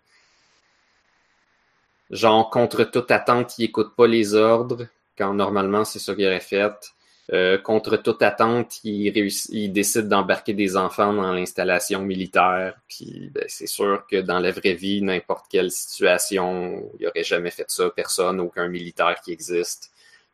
[2.10, 4.86] genre contre toute attente, il écoute pas les ordres,
[5.18, 6.94] quand normalement c'est ça qu'il aurait fait.
[7.32, 12.74] Euh, contre toute attente, il, réussit, il décide d'embarquer des enfants dans l'installation militaire.
[12.86, 17.50] Puis ben, c'est sûr que dans la vraie vie, n'importe quelle situation, il aurait jamais
[17.50, 19.90] fait ça, personne, aucun militaire qui existe.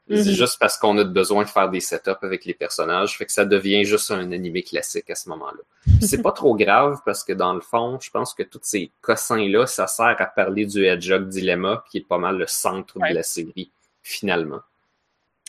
[0.09, 0.25] Mm -hmm.
[0.25, 3.33] C'est juste parce qu'on a besoin de faire des setups avec les personnages, fait que
[3.33, 5.63] ça devient juste un animé classique à ce moment-là.
[6.09, 9.67] C'est pas trop grave parce que dans le fond, je pense que tous ces cossins-là,
[9.67, 13.11] ça sert à parler du Hedgehog Dilemma, qui est pas mal le centre ouais.
[13.11, 13.71] de la série,
[14.03, 14.63] finalement.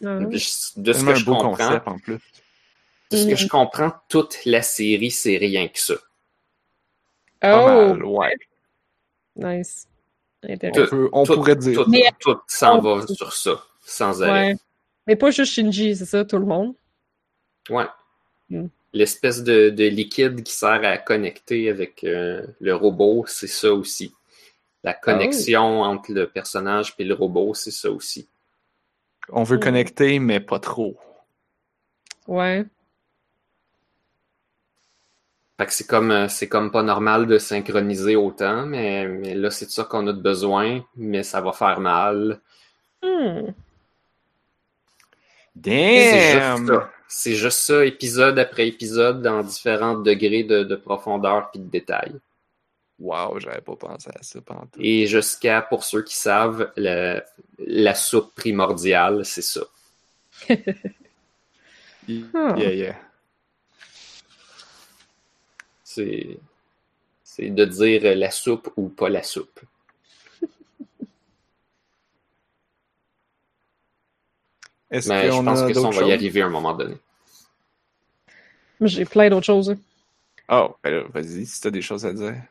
[0.04, 0.26] Euh...
[0.26, 2.18] De ce que je comprends, concept, en plus.
[3.12, 5.96] de ce que je comprends, toute la série, c'est rien que ça.
[7.44, 8.36] Oh, mal, ouais.
[9.36, 9.88] Nice.
[10.44, 11.84] On, peut, on tout, pourrait dire.
[11.84, 14.54] Tout, Mais, tout s'en va sur ça, sans arrêt.
[14.54, 14.56] Ouais.
[15.08, 16.74] Mais pas juste Shinji, c'est ça, tout le monde.
[17.70, 17.86] Ouais.
[18.50, 18.68] Mm.
[18.94, 24.14] L'espèce de, de, liquide qui sert à connecter avec euh, le robot, c'est ça aussi.
[24.84, 25.86] La connexion oh.
[25.86, 28.28] entre le personnage et le robot, c'est ça aussi.
[29.30, 30.98] On veut connecter, mais pas trop.
[32.28, 32.66] Ouais.
[35.58, 39.52] Fait que c'est comme, euh, c'est comme pas normal de synchroniser autant, mais, mais là,
[39.52, 42.40] c'est de ça qu'on a de besoin, mais ça va faire mal.
[43.04, 43.52] Hmm.
[45.56, 46.88] Damn!
[47.08, 51.70] C'est juste, juste, ça, épisode après épisode, dans différents degrés de, de profondeur puis de
[51.70, 52.14] détail.
[53.02, 54.80] Wow, j'avais pas pensé à ça pendant tout.
[54.80, 57.24] Et jusqu'à, pour ceux qui savent, la,
[57.58, 59.62] la soupe primordiale, c'est ça.
[62.08, 62.96] yeah, yeah.
[65.84, 66.38] C'est,
[67.24, 69.62] c'est de dire la soupe ou pas la soupe.
[74.92, 76.98] Est-ce Mais je pense que ça, on va y arriver à un moment donné.
[78.80, 79.76] J'ai plein d'autres choses.
[80.50, 82.44] Oh, ben vas-y, si t'as des choses à dire.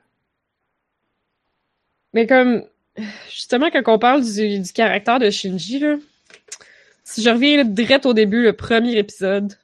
[2.13, 2.65] Mais comme,
[3.29, 5.97] justement, quand on parle du, du caractère de Shinji, là,
[7.05, 9.55] si je reviens direct au début, le premier épisode,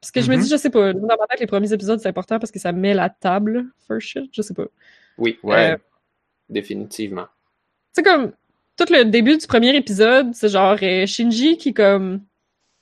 [0.00, 0.36] parce que je mm -hmm.
[0.38, 2.58] me dis, je sais pas, dans ma tête, les premiers épisodes, c'est important parce que
[2.58, 4.66] ça met la table, first shit, je sais pas.
[5.18, 5.76] Oui, ouais, euh,
[6.48, 7.26] définitivement.
[7.92, 8.32] C'est comme,
[8.76, 12.22] tout le début du premier épisode, c'est genre euh, Shinji qui comme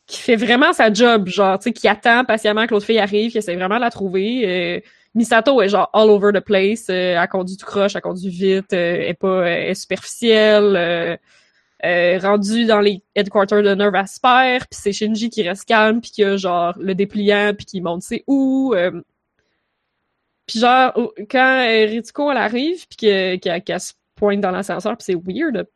[0.07, 3.31] qui fait vraiment sa job, genre, tu sais, qui attend patiemment que l'autre fille arrive,
[3.31, 4.43] qui essaie vraiment de la trouver.
[4.45, 4.81] Euh,
[5.15, 8.73] Misato est genre all over the place, euh, elle conduit tout croche, elle conduit vite,
[8.73, 11.19] euh, elle est pas elle est superficielle.
[11.85, 16.11] euh, rendu dans les headquarters de Nerve Asper, puis c'est Shinji qui reste calme, puis
[16.11, 18.75] qui a genre le dépliant, puis qui monte c'est où.
[18.75, 19.03] Euh...
[20.47, 20.93] Puis genre,
[21.31, 25.67] quand euh, Ritsuko elle arrive, puis qu'elle qu se pointe dans l'ascenseur, puis c'est weird.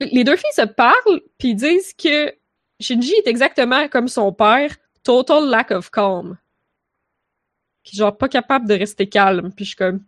[0.00, 2.32] Les deux filles se parlent, puis disent que
[2.80, 6.38] Shinji est exactement comme son père, total lack of calm.
[7.92, 10.04] Genre pas capable de rester calme, puis je suis comme...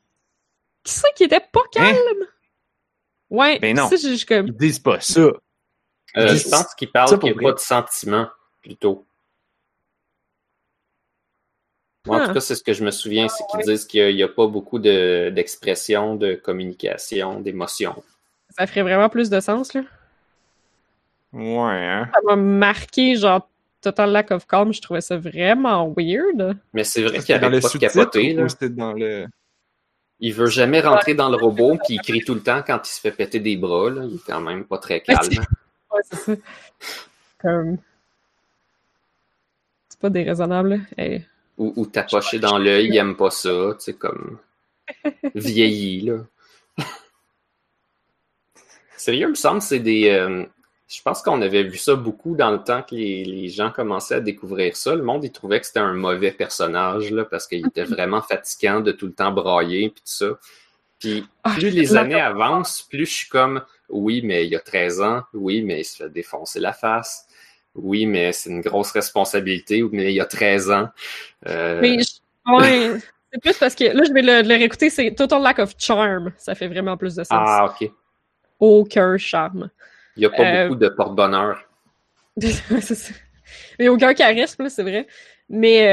[0.82, 1.96] Qui c'est qui était pas calme?
[1.96, 2.26] Hein?
[3.30, 3.88] Ouais, ben non.
[3.88, 4.48] Ça, je, comme...
[4.48, 5.20] Ils disent pas ça.
[5.20, 8.28] Euh, je pense qu'ils parlent qu'il n'y a pas de sentiment,
[8.60, 9.06] plutôt.
[12.06, 14.22] Moi, en tout cas, c'est ce que je me souviens, c'est qu'ils disent qu'il n'y
[14.22, 18.02] a, pas beaucoup d'expression, de, communication, d'émotion.
[18.48, 19.82] Ça ferait vraiment plus de sens, là.
[21.32, 21.86] Ouais.
[21.86, 22.10] Hein?
[22.12, 23.48] Ça m'a marqué, genre,
[23.80, 24.72] Total Lack of Calm.
[24.72, 26.56] Je trouvais ça vraiment weird.
[26.72, 28.46] Mais c'est vrai qu'il avait pas de capoter, là.
[28.68, 29.26] Dans le...
[30.20, 32.92] Il veut jamais rentrer dans le robot, puis il crie tout le temps quand il
[32.92, 33.90] se fait péter des bras.
[33.90, 34.04] Là.
[34.04, 35.28] Il est quand même pas très calme.
[35.92, 36.32] ouais, c'est ça.
[37.38, 37.78] Comme...
[39.88, 40.80] C'est pas déraisonnable.
[40.98, 41.24] Hey.
[41.56, 43.74] Ou, ou tapocher dans l'œil, il aime pas ça.
[43.78, 44.38] Tu sais, comme...
[45.34, 46.18] Vieilli, là.
[48.96, 50.10] Sérieux, il me semble que c'est des...
[50.10, 50.44] Euh,
[50.90, 54.16] je pense qu'on avait vu ça beaucoup dans le temps que les, les, gens commençaient
[54.16, 54.94] à découvrir ça.
[54.94, 58.80] Le monde, il trouvait que c'était un mauvais personnage, là, parce qu'il était vraiment fatigant
[58.80, 60.38] de tout le temps brailler, puis tout ça.
[60.98, 64.60] Puis Ah, plus les années avancent, plus je suis comme, oui, mais il y a
[64.60, 67.26] 13 ans, oui, mais il se fait défoncer la face,
[67.76, 70.88] oui, mais c'est une grosse responsabilité, mais il y a 13 ans.
[71.48, 71.80] Euh...
[71.80, 72.52] Mais, je...
[72.52, 73.00] ouais,
[73.32, 76.32] c'est plus parce que, là, je vais le, le réécouter, c'est Total Lack of Charm.
[76.36, 77.28] Ça fait vraiment plus de sens.
[77.30, 77.88] Ah, ok.
[78.58, 79.70] Aucun charme.
[80.16, 81.62] Il n'y a pas Euh, beaucoup de porte-bonheur.
[82.40, 83.12] c'est ça.
[83.78, 85.06] Mais aucun charisme, là, c'est vrai.
[85.48, 85.88] Mais,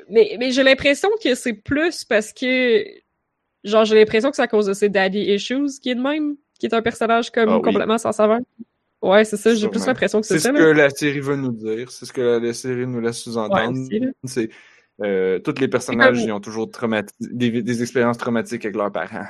[0.00, 2.84] euh, mais, mais j'ai l'impression que c'est plus parce que,
[3.64, 6.36] genre, j'ai l'impression que c'est à cause de ses daddy issues qui est de même,
[6.58, 7.62] qui est un personnage comme Ah oui.
[7.62, 8.38] complètement sans saveur.
[9.02, 10.48] Ouais, c'est ça, j'ai plus l'impression que c'est C'est ça.
[10.50, 10.60] ce là.
[10.60, 11.90] que la série veut nous dire.
[11.90, 13.76] C'est ce que la, la série nous laisse sous-entendre.
[14.24, 14.48] c'est
[15.02, 16.70] euh, tous les personnages comme- ils ont toujours
[17.20, 19.26] des, des expériences traumatiques avec leurs parents.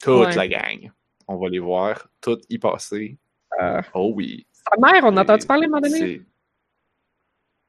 [0.00, 0.34] Toute Ouais.
[0.36, 0.90] la gang.
[1.26, 3.16] On va les voir, toutes y passer.
[3.60, 4.46] Euh, Oh oui.
[4.52, 6.22] Sa mère, on a entendu parler à un moment donné?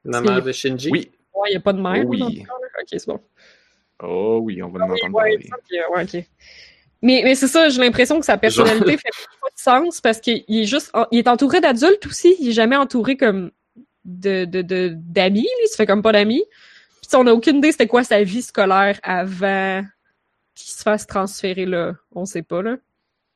[0.04, 0.90] La mère de Shinji?
[0.90, 1.10] Oui.
[1.34, 2.04] Ouais, il n'y a pas de mère.
[2.06, 2.44] Oh dans oui.
[2.46, 2.82] le.
[2.82, 3.20] Ok, c'est bon.
[4.02, 5.38] Oh oui, on va en Oui, entendre ouais,
[5.90, 6.04] parler.
[6.20, 6.24] ok.
[7.02, 9.10] Mais, mais c'est ça, j'ai l'impression que sa personnalité fait
[9.40, 12.36] pas de sens parce qu'il est juste, il est entouré d'adultes aussi.
[12.40, 13.52] Il est jamais entouré comme
[14.04, 16.44] de, de, de, d'amis, il se fait comme pas d'amis.
[17.02, 19.84] Puis on n'a aucune idée c'était quoi sa vie scolaire avant
[20.56, 21.94] qu'il se fasse transférer là.
[22.12, 22.76] On sait pas, là.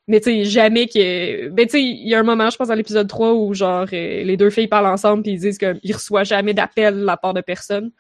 [0.09, 1.49] Mais tu sais, jamais que.
[1.51, 3.87] Ben tu sais, il y a un moment, je pense, dans l'épisode 3 où genre
[3.93, 7.16] euh, les deux filles parlent ensemble puis ils disent qu'il reçoit jamais d'appel de la
[7.16, 7.93] part de personne.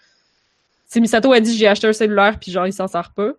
[0.90, 3.32] Tu Misato a dit j'ai acheté un cellulaire puis genre il s'en sert pas.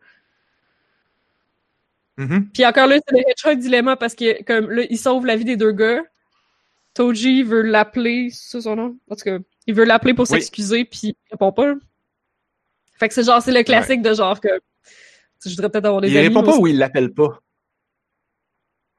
[2.17, 2.49] Mhm.
[2.53, 5.45] Puis encore là, c'est le Hedgehog dilemma parce que comme là, il sauve la vie
[5.45, 6.01] des deux gars.
[6.93, 8.95] Toji veut l'appeler, c'est ça son nom?
[9.09, 10.37] En tout cas, il veut l'appeler pour Oui.
[10.37, 11.73] s'excuser, puis il répond pas.
[12.99, 14.49] Fait que c'est genre, c'est le classique de genre que
[15.43, 16.27] je voudrais peut-être avoir des Il amis.
[16.27, 17.39] répond pas ou il l'appelle pas?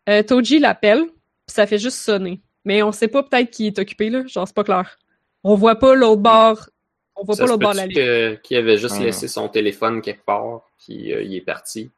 [0.08, 2.40] Euh, Toji l'appelle, puis ça fait juste sonner.
[2.64, 4.26] Mais on sait pas peut-être qu'il est occupé, là.
[4.26, 4.98] Genre, c'est pas clair.
[5.42, 6.68] On voit pas l'autre bord.
[7.16, 8.38] On voit Ça pas l'autre bord de la ligne.
[8.42, 9.04] qu'il avait juste Ah.
[9.04, 11.90] laissé son téléphone quelque part, puis euh, il est parti?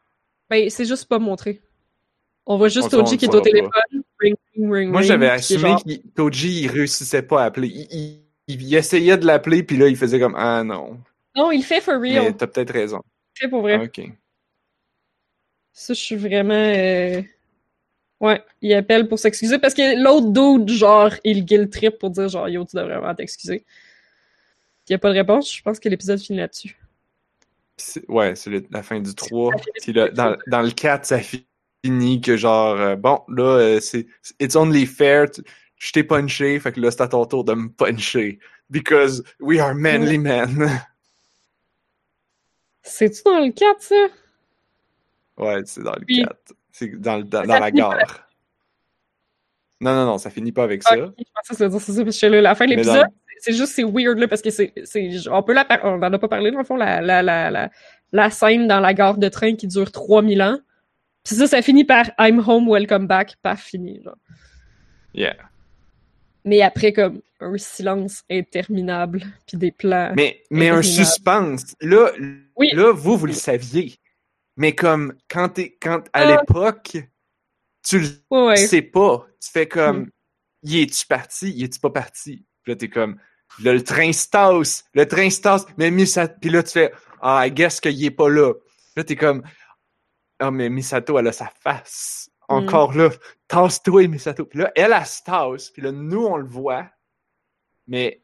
[0.50, 1.60] Ben, c'est juste pas montré.
[2.44, 3.70] On voit juste On- Toji qui est au téléphone.
[4.20, 7.68] Ring, ring, ring, Moi, j'avais qui assumé genre- que Toji, il réussissait pas à appeler.
[7.68, 10.98] Il, il- il essayait de l'appeler, puis là, il faisait comme Ah non.
[11.34, 12.36] Non, il fait for Mais real.
[12.36, 13.00] t'as peut-être raison.
[13.36, 13.84] Il fait pour vrai.
[13.84, 14.00] Ok.
[15.72, 16.54] Ça, je suis vraiment.
[16.54, 17.20] euh,
[18.20, 22.28] Ouais, il appelle pour s'excuser parce que l'autre dude, genre, il guilt trip pour dire,
[22.28, 23.64] genre, yo, tu devrais vraiment t'excuser.
[24.88, 26.76] Il n'y a pas de réponse, je pense que l'épisode finit là-dessus.
[28.08, 29.52] Ouais, c'est la fin du 3.
[29.52, 33.42] Ça finit Puis là, dans, dans le 4, ça finit que genre, euh, bon, là,
[33.58, 34.06] euh, c'est
[34.40, 35.30] it's only fair.
[35.30, 35.42] tu-
[35.76, 38.38] Je t'ai punché, fait que là, c'est à ton tour de me puncher.
[38.70, 40.70] Because we are manly men.
[42.82, 43.94] C'est-tu dans le 4, ça?
[45.38, 46.36] ouais, c'est dans le Puis- 4.
[46.78, 48.28] C'est dans, la pas gare.
[49.80, 50.94] Non, non, non, ça finit pas avec ça.
[50.94, 51.14] Je pensais
[51.48, 53.54] que ça veut dire c'est ça, parce que là, la fin de l'épisode, dans- c'est
[53.54, 54.74] juste, c'est weird, là, parce que c'est,
[55.30, 57.70] on peut la, on en a pas parlé, dans le fond, la, la, la,
[58.12, 60.58] la, scène dans la gare de train qui dure 3000 ans.
[61.24, 64.18] Puis ça, ça finit par I'm home, welcome back, paf, fini, genre.
[65.14, 65.36] Yeah.
[66.44, 70.12] Mais après, comme, un silence interminable, puis des plans.
[70.14, 71.74] Mais, mais un suspense.
[71.80, 72.10] Là,
[72.54, 72.70] Oui.
[72.74, 73.94] là, vous, vous le saviez.
[74.56, 76.24] Mais comme, quand t'es, quand, à Ah.
[76.40, 76.96] l'époque,
[77.82, 79.26] tu le Ouais, sais pas.
[79.40, 80.10] Tu fais comme, Mm.
[80.62, 81.50] y es-tu parti?
[81.50, 82.44] Y es-tu pas parti?
[82.62, 83.16] Puis là, t'es comme,
[83.62, 84.84] là, le train se tasse.
[84.94, 85.66] Le train se tasse.
[85.76, 88.52] Mais Misato, puis là, tu fais, ah, I guess qu'il est pas là.
[88.96, 89.42] Là, t'es comme,
[90.38, 93.10] ah, mais Misato, elle a sa face encore là,
[93.48, 94.44] tasse-toi, Misato.
[94.46, 95.70] Puis là, elle, elle se tasse.
[95.70, 96.88] Puis là, nous, on le voit.
[97.88, 98.22] Mais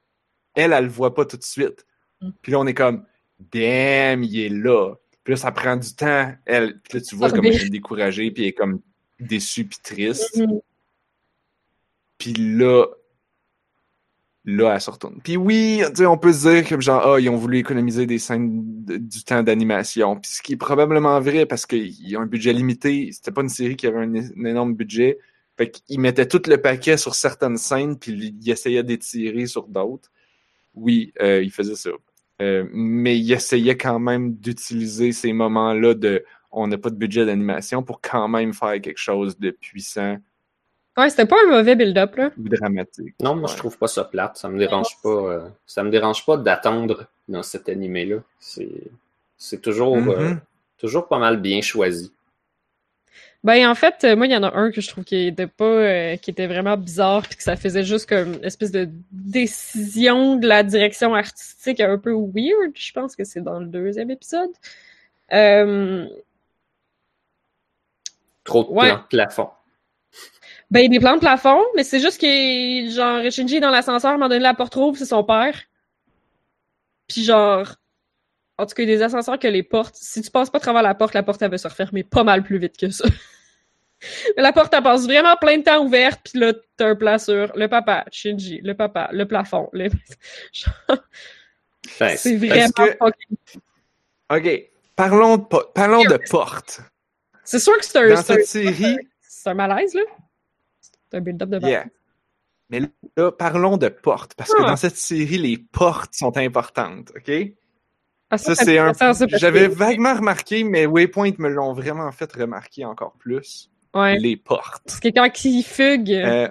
[0.54, 1.84] elle, elle le voit pas tout de suite.
[2.20, 2.30] Mm.
[2.40, 3.04] Puis là, on est comme,
[3.38, 4.94] damn, il est là.
[5.24, 6.32] Puis là, ça prend du temps.
[6.44, 8.80] Elle, puis là, tu vois Ça comme elle est découragée, puis elle est comme
[9.20, 10.36] déçue, puis triste.
[10.36, 10.60] Mhm.
[12.18, 12.86] Puis là,
[14.44, 15.20] là, elle se retourne.
[15.22, 18.06] Puis oui, tu sais, on peut se dire comme genre, ah, ils ont voulu économiser
[18.06, 20.16] des scènes de- du temps d'animation.
[20.18, 23.10] Puis ce qui est probablement vrai parce qu'ils ont un budget limité.
[23.12, 25.18] C'était pas une série qui avait un, un énorme budget.
[25.56, 30.10] Fait qu'ils mettaient tout le paquet sur certaines scènes, puis ils essayaient d'étirer sur d'autres.
[30.74, 31.90] Oui, euh, ils faisaient ça.
[32.42, 37.24] Euh, mais ils essayaient quand même d'utiliser ces moments-là de on n'a pas de budget
[37.24, 40.18] d'animation pour quand même faire quelque chose de puissant
[40.98, 42.30] Ouais, c'était pas un mauvais build-up, là.
[42.38, 43.14] ou dramatique.
[43.22, 43.52] Non, moi Ouais.
[43.52, 44.36] je trouve pas ça plate.
[44.36, 45.08] Ça me dérange pas.
[45.08, 48.16] euh, ça me dérange pas d'attendre dans cet animé-là.
[48.38, 48.68] C'est,
[49.38, 50.40] c'est toujours, euh, Mhm.
[50.78, 52.12] toujours pas mal bien choisi.
[53.44, 55.48] Ben, en fait, euh, moi, il y en a un que je trouve qui était
[55.48, 58.88] pas, euh, qui était vraiment bizarre, puis que ça faisait juste comme une espèce de
[59.10, 62.70] décision de la direction artistique un peu weird.
[62.76, 64.50] Je pense que c'est dans le deuxième épisode.
[65.32, 66.06] Euh,
[68.44, 68.88] Trop de Ouais.
[68.90, 69.48] plans de plafond.
[70.70, 74.14] ben, des plans de plafond, mais c'est juste que, genre, Shinji est dans l'ascenseur, à
[74.14, 75.60] un moment donné, la porte rouvre, c'est son père.
[77.08, 77.74] Puis genre,
[78.58, 80.58] en tout cas, il y a des ascenseurs que les portes, si tu passes pas
[80.58, 82.90] à travers la porte, la porte, elle va se refermer pas mal plus vite que
[82.90, 83.04] ça.
[84.36, 87.18] Mais la porte, elle passe vraiment plein de temps ouverte, puis là, t'as un plan
[87.18, 89.68] sur le papa, Shinji, le papa, le plafond.
[89.72, 89.88] le-
[91.98, 94.70] Ben, c'est vraiment que- OK.
[94.94, 96.80] Parlons de, po- parlons de porte.
[97.44, 100.02] C'est sûr que c'est un, Dans cette série, c'est un malaise, là.
[100.80, 101.84] C'est un build-up de yeah.
[102.70, 102.80] Mais
[103.16, 104.34] là, parlons de porte.
[104.34, 104.68] Parce que Ah.
[104.68, 107.10] dans cette série, les portes sont importantes.
[107.16, 107.32] OK?
[108.32, 108.92] Ah, Ça, c'est un.
[109.34, 113.70] J'avais vaguement remarqué, mais Waypoint me l'ont vraiment fait remarquer encore plus.
[113.94, 114.18] Ouais.
[114.18, 114.82] Les portes.
[114.86, 116.48] Parce que quand il fugue, Euh,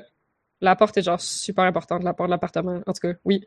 [0.62, 2.82] la porte est genre super importante, la porte de l'appartement.
[2.86, 3.44] En tout cas, oui.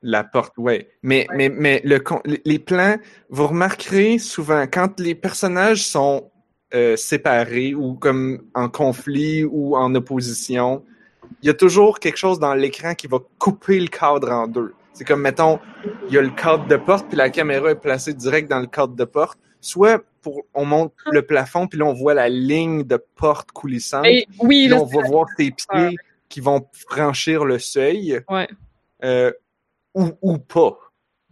[0.00, 0.88] La porte, ouais.
[1.02, 2.02] Mais, mais, mais le,
[2.46, 2.96] les plans,
[3.28, 6.30] vous remarquerez souvent, quand les personnages sont
[6.74, 10.82] euh, séparés ou comme en conflit ou en opposition,
[11.42, 14.72] il y a toujours quelque chose dans l'écran qui va couper le cadre en deux.
[14.96, 15.60] C'est comme, mettons,
[16.08, 18.66] il y a le cadre de porte, puis la caméra est placée direct dans le
[18.66, 19.38] cadre de porte.
[19.60, 24.06] Soit pour, on monte le plafond, puis là, on voit la ligne de porte coulissante.
[24.06, 25.88] Et, oui, Puis là, on va voir tes Ouais.
[25.90, 25.96] pieds
[26.30, 28.20] qui vont franchir le seuil.
[28.30, 28.48] Ouais.
[29.04, 29.30] Euh,
[29.94, 30.78] ou, ou pas.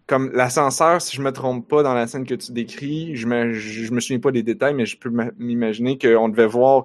[0.07, 3.55] Comme l'ascenseur, si je me trompe pas dans la scène que tu décris, je me,
[3.55, 6.85] je, je me souviens pas des détails, mais je peux m'a- m'imaginer qu'on devait voir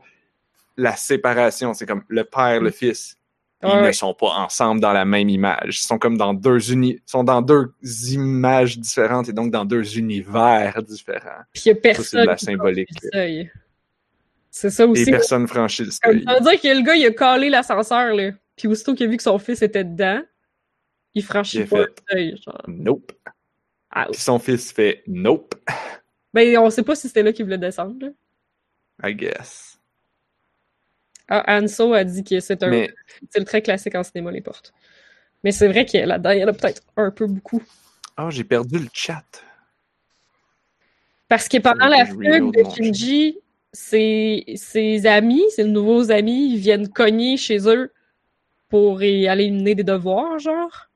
[0.77, 1.73] la séparation.
[1.73, 3.17] C'est comme le père, le fils.
[3.61, 5.79] Ils Ouais, ne sont pas ensemble dans la même image.
[5.81, 7.73] Ils sont comme dans deux uni sont dans deux
[8.09, 11.41] images différentes et donc dans deux univers différents.
[11.51, 12.89] Puis il y a c'est personne de la symbolique.
[14.51, 15.11] C'est ça Et aussi.
[15.11, 16.23] personne franchit le Comme seuil.
[16.25, 18.31] Ça veut dire que le gars, il a collé l'ascenseur, là.
[18.55, 20.21] Puis aussitôt qu'il a vu que son fils était dedans,
[21.13, 21.83] il franchit Il pas fait.
[21.83, 22.41] le seuil.
[22.43, 22.61] Genre.
[22.67, 23.11] Nope.
[23.91, 25.55] Ah, Puis son fils fait nope,
[26.33, 27.95] Ben, on sait pas si c'était là qu'il voulait descendre.
[28.01, 29.09] Là.
[29.09, 29.68] I guess.
[31.29, 32.91] Ah, Anso a dit que c'est un Mais
[33.29, 34.73] style très classique en cinéma, les portes.
[35.43, 37.63] Mais c'est vrai qu'il y a là-dedans, il y en a peut-être un peu beaucoup.
[38.17, 39.23] oh, j'ai perdu le chat.
[41.27, 43.39] Parce que pendant la que fugue de Shinji,
[43.71, 47.93] ses, ses amis, ses nouveaux amis, ils viennent cogner chez eux
[48.67, 50.89] pour y aller mener des devoirs, genre.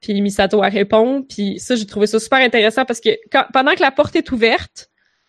[0.00, 3.74] Puis Misato elle répond, puis ça, j'ai trouvé ça super intéressant parce que quand, pendant
[3.74, 4.87] que la porte est ouverte,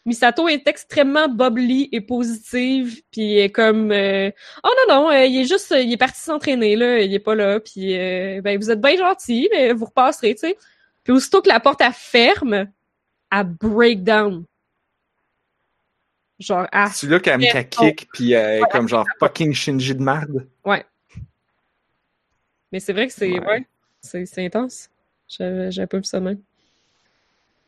[0.10, 4.32] Misato est extrêmement bubbly et positive, puis est comme euh,
[4.64, 7.36] oh non non, euh, il est juste, il est parti s'entraîner là, il est pas
[7.36, 10.58] là, puis euh, ben vous êtes bien gentil, mais vous repasserez, tu sais.
[11.04, 12.72] Puis aussitôt que la porte elle ferme,
[13.32, 14.46] elle break down.
[16.40, 17.68] Genre, elle C'est là qu'elle Ouais.
[17.70, 18.34] kick, puis
[18.72, 20.48] comme genre fucking Shinji de merde.
[22.72, 23.66] Mais c'est vrai que c'est Ouais.
[24.14, 24.90] ouais, c'est intense.
[25.28, 26.42] J'avais pas vu ça même.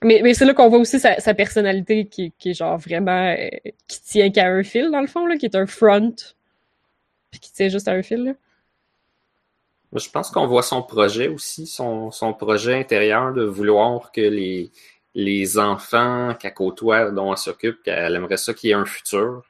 [0.03, 3.35] Mais, mais c'est là qu'on voit aussi sa, sa personnalité qui, qui est genre vraiment
[3.37, 3.49] euh,
[3.87, 6.15] qui tient qu'à un fil dans le fond là, qui est un front
[7.29, 8.33] puis qui tient juste à un fil là.
[9.93, 14.71] Je pense qu'on voit son projet aussi, son, son projet intérieur de vouloir que les,
[15.15, 19.43] les enfants qu'elle côtoie, dont elle s'occupe, qu'elle aimerait ça qu'il y ait un futur.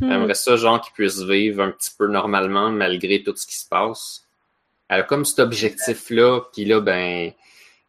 [0.00, 0.12] Elle Hmm.
[0.12, 3.68] aimerait ça, genre, qu'ils puissent vivre un petit peu normalement malgré tout ce qui se
[3.68, 4.26] passe.
[4.88, 7.30] Elle a comme cet objectif-là, puis là, ben,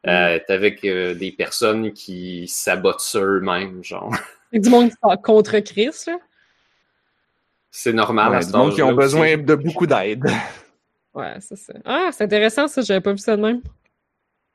[0.07, 4.13] euh, est avec euh, des personnes qui sabotent sur eux-mêmes, genre.
[4.53, 6.17] C'est du monde qui sont contre Chris là.
[7.71, 10.25] C'est normal Ouais, à du monde qui ont besoin de beaucoup d'aide.
[11.13, 11.73] Ouais, c'est ça.
[11.83, 13.61] Ah, c'est intéressant ça, j'avais pas vu ça de même.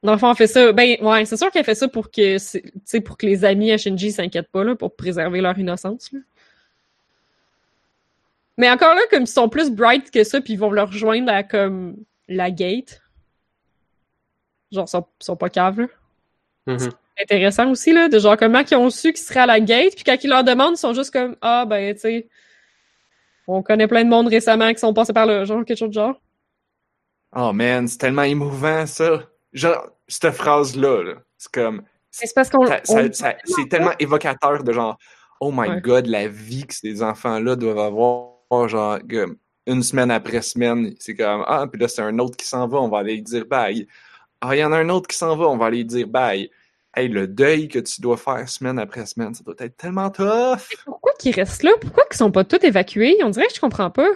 [0.02, 0.72] Dans le fond, on fait ça.
[0.72, 3.76] Ben, ouais, c'est sûr qu'elle fait ça pour que, c'est- pour que les amis à
[3.76, 6.20] Shinji s'inquiètent pas, là, pour préserver leur innocence, là.
[8.56, 11.30] Mais encore là, comme ils sont plus bright que ça, puis ils vont leur rejoindre
[11.32, 11.96] à comme
[12.28, 13.02] la gate.
[14.72, 15.86] Genre, ils sont, sont pas caves, là.
[16.66, 16.90] Mhm.
[17.20, 20.04] Intéressant aussi, là, de genre comment ils ont su qu'ils seraient à la gate, puis
[20.04, 22.28] quand ils leur demandent, ils sont juste comme Ah, ben, tu sais,
[23.46, 25.94] on connaît plein de monde récemment qui sont passés par là, genre, quelque chose de
[25.94, 26.20] genre.
[27.34, 29.22] Oh man, c'est tellement émouvant ça.
[29.52, 31.82] Genre, cette phrase-là, là, c'est comme.
[32.10, 32.66] C'est parce qu'on.
[32.66, 34.96] ça- ça- on- ça- c'est tellement évocateur de genre,
[35.40, 35.80] oh my Ouais.
[35.80, 38.98] god, la vie que ces enfants-là doivent avoir, genre,
[39.66, 40.94] une semaine après semaine.
[40.98, 43.44] C'est comme, ah, puis là, c'est un autre qui s'en va, on va aller dire
[43.46, 43.86] bye.
[44.40, 46.06] Ah, il y en a un autre qui s'en va, on va aller lui dire
[46.06, 46.50] bye.
[46.96, 50.74] Hey, le deuil que tu dois faire semaine après semaine, ça doit être tellement tough.
[50.84, 51.70] Pourquoi qu'ils restent là?
[51.80, 53.16] Pourquoi qu'ils sont pas tous évacués?
[53.22, 54.08] On dirait que je comprends pas.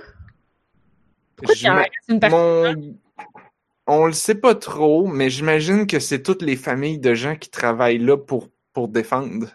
[1.37, 2.35] Pourquoi qu'il en reste une partie?
[2.35, 2.97] Mon...
[3.87, 7.51] On le sait pas trop, mais j'imagine que c'est toutes les familles de gens qui
[7.51, 9.49] travaillent là pour, pour défendre.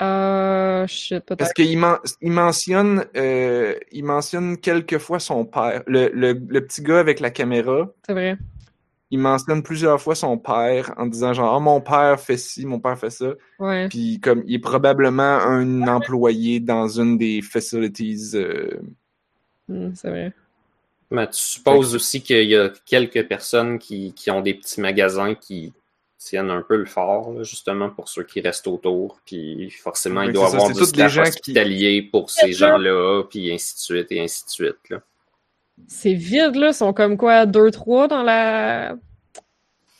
[0.00, 1.38] Euh, shit, peut-être.
[1.38, 5.82] Parce qu'il men- mentionne, euh, il mentionne quelquefois son père.
[5.86, 8.38] Le, le, le petit gars avec la caméra, C'est vrai.
[9.14, 12.80] Il mentionne plusieurs fois son père en disant genre, ah, mon père fait ci, mon
[12.80, 13.32] père fait ça.
[13.60, 13.88] Ouais.
[13.88, 18.32] Puis comme il est probablement un employé dans une des facilities.
[18.34, 18.80] euh,
[19.68, 20.32] Hmm, c'est vrai.
[21.10, 25.34] Mais tu supposes aussi qu'il y a quelques personnes qui, qui ont des petits magasins
[25.34, 25.72] qui
[26.18, 29.20] tiennent un peu le fort, là, justement, pour ceux qui restent autour.
[29.24, 33.52] Puis forcément, il doit y avoir du staff gens qui- hospitalier pour ces gens-là, puis
[33.52, 34.90] ainsi de suite, et ainsi de suite.
[34.90, 35.00] Là.
[35.88, 36.68] C'est vide, là.
[36.68, 38.96] Ils sont comme quoi, 2-3 dans la.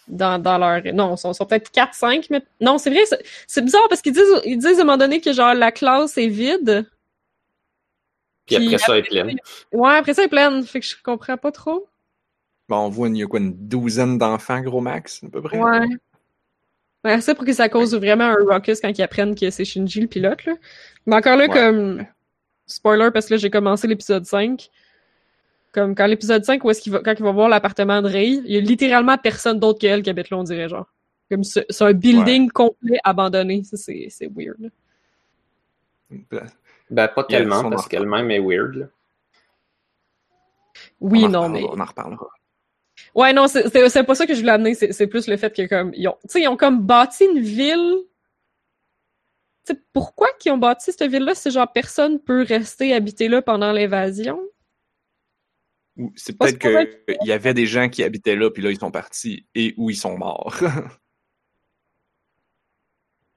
[0.09, 0.83] Dans, dans leur.
[0.95, 2.43] Non, ils sont, sont peut-être 4-5, mais.
[2.61, 3.05] Non, c'est vrai,
[3.47, 6.17] c'est- bizarre parce qu'ils disent, ils disent à un moment donné que genre la classe
[6.19, 6.89] est vide.
[8.47, 9.37] Puis Puis après ça, elle est pleine.
[9.73, 10.63] Ouais, après ça, elle est pleine.
[10.65, 11.87] Fait que je comprends pas trop.
[12.69, 15.59] Bon, on voit, il y a quoi, une douzaine d'enfants, gros max, à peu près?
[15.59, 15.87] Ouais.
[17.05, 20.01] Ouais, c'est pour que ça cause vraiment un ruckus quand ils apprennent que c'est Shinji
[20.03, 20.55] le pilote, là.
[21.07, 21.51] Mais encore là, Ouais.
[21.55, 22.07] comme.
[22.67, 24.71] Spoiler, parce que là, j'ai commencé l'épisode 5.
[25.75, 28.41] Comme quand l'épisode 5, où est-ce qu'il va, quand il va voir l'appartement de Ray,
[28.47, 30.87] il y a littéralement personne d'autre qu'elle qui habite là, on dirait, genre.
[31.31, 33.65] Comme c'est un building complet abandonné.
[33.65, 34.57] Ça, c'est c'est weird.
[34.61, 34.69] là.
[36.91, 38.75] Ben, pas tellement, parce qu'elle-même est weird.
[38.77, 38.87] là.
[41.01, 41.65] Oui, non, mais.
[41.65, 42.29] On en reparlera.
[43.15, 44.75] Ouais, non, c'est- c'est c'est pas ça que je voulais amener.
[44.75, 47.25] C'est c'est plus le fait que, comme, ils ont, tu sais, ils ont comme bâti
[47.25, 47.97] une ville.
[49.67, 51.35] Tu sais, pourquoi qu'ils ont bâti cette ville-là?
[51.35, 54.41] C'est genre personne peut rester habiter là pendant l'invasion?
[55.97, 58.91] Ou C'est peut-être qu'il y avait des gens qui habitaient là, puis là, ils sont
[58.91, 60.57] partis, et où ils sont morts.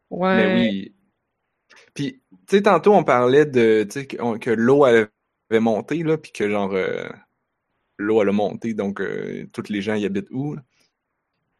[0.09, 0.37] Ouais.
[0.37, 0.95] Mais oui.
[1.93, 5.09] Puis, tu sais, tantôt, on parlait de, que, que l'eau avait
[5.51, 7.09] monté, là, puis que, genre, euh,
[7.97, 10.55] l'eau, elle a monté, donc, euh, tous les gens y habitent où?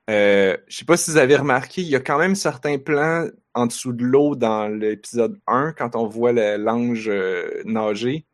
[0.09, 3.27] Euh, je sais pas si vous avez remarqué, il y a quand même certains plans
[3.53, 8.25] en dessous de l'eau dans l'épisode 1, quand on voit l'ange euh, nager.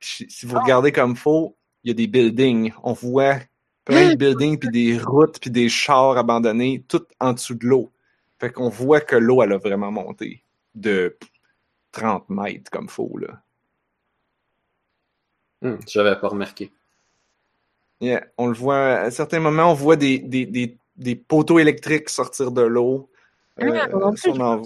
[0.00, 1.57] Si vous regardez comme faux,
[1.88, 2.72] il y a des buildings.
[2.82, 3.36] On voit
[3.86, 7.90] plein de buildings, puis des routes, puis des chars abandonnés, tout en dessous de l'eau.
[8.38, 10.44] Fait qu'on voit que l'eau, elle a vraiment monté
[10.74, 11.16] de
[11.92, 13.40] 30 mètres comme faux, là.
[15.62, 16.70] Hum, J'avais pas remarqué.
[18.00, 22.10] Yeah, on le voit, à certains moments, on voit des, des, des, des poteaux électriques
[22.10, 23.10] sortir de l'eau.
[23.58, 23.88] Ah, Euh,
[24.26, 24.62] on en-.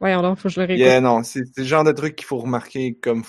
[0.00, 0.86] Ouais, on faut que je le réécoute.
[0.86, 3.22] Yeah, non, c'est le genre de truc qu'il faut remarquer comme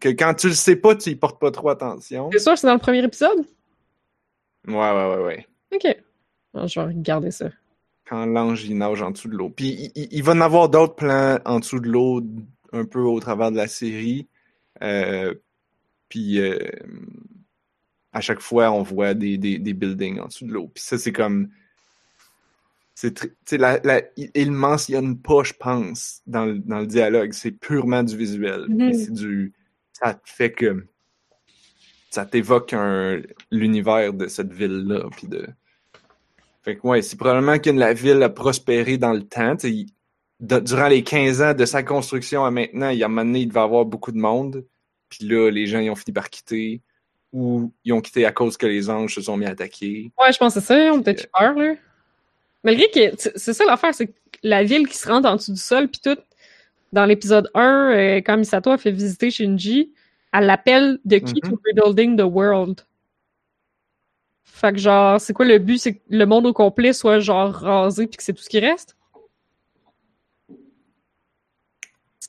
[0.00, 2.28] que quand tu le sais pas, tu y portes pas trop attention.
[2.32, 3.46] C'est sûr, c'est dans le premier épisode?
[4.66, 5.46] Ouais, ouais, ouais, ouais.
[5.74, 5.96] Ok.
[6.54, 7.48] Ah, je vais regarder ça.
[8.06, 9.50] Quand l'ange il nage en dessous de l'eau.
[9.50, 12.22] Puis il, il- il va en avoir d'autres plans en dessous de l'eau,
[12.72, 14.28] un peu au travers de la série.
[14.82, 15.34] Euh,
[16.08, 16.58] puis euh,
[18.12, 20.68] à chaque fois, on voit des, des, des buildings en dessous de l'eau.
[20.74, 21.48] Puis ça, c'est comme.
[23.00, 27.32] C'est la, la, il, mentionne pas, je pense, dans le, dans le dialogue.
[27.32, 28.62] C'est purement du visuel.
[28.68, 28.76] Mhm.
[28.76, 29.52] Mais C'est du.
[29.92, 30.84] Ça te fait que.
[32.10, 33.22] Ça t'évoque un-
[33.52, 35.04] l'univers de cette ville-là.
[35.16, 35.46] Puis de.
[36.64, 39.56] Fait que ouais, c'est probablement que la ville a prospéré dans le temps.
[39.62, 39.86] Il-
[40.40, 43.24] de- durant les 15 ans de sa construction à maintenant, il y a un moment
[43.24, 44.64] donné, il devait y avoir beaucoup de monde.
[45.08, 46.80] Puis là, les gens, ils ont fini par quitter.
[47.32, 50.10] Ou ils ont quitté à cause que les anges se sont mis à attaquer.
[50.18, 50.92] Ouais, je pense que c'est ça.
[50.92, 51.74] On a peut-être eu peur, là.
[52.64, 54.12] Malgré que, c'est ça l'affaire, c'est que
[54.42, 56.18] la ville qui se rend en dessous du sol, puis tout,
[56.92, 59.92] dans l'épisode 1, euh, quand Misato a fait visiter Shinji,
[60.32, 61.50] elle l'appelle The Key Mhm.
[61.50, 62.80] to Rebuilding the World.
[64.44, 65.78] Fait que genre, c'est quoi le but?
[65.78, 68.58] C'est que le monde au complet soit genre rasé puis que c'est tout ce qui
[68.58, 68.96] reste?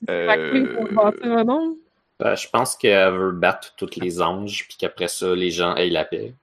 [0.05, 1.75] Pour Euh, un monde?
[2.19, 5.89] Ben, je pense qu'elle veut battre tous les anges, puis qu'après ça, les gens aient
[5.89, 6.33] la paix.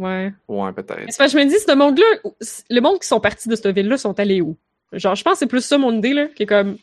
[0.00, 0.32] Ouais.
[0.48, 1.04] Ouais, peut-être.
[1.08, 2.30] C'est que je me dis, ce monde-là,
[2.70, 4.56] le monde qui sont partis de cette ville-là sont allés où?
[4.92, 6.78] Genre, je pense que c'est plus ça mon idée, là, qui est comme,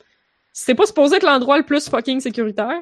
[0.53, 2.81] c'est pas supposé être l'endroit le plus fucking sécuritaire.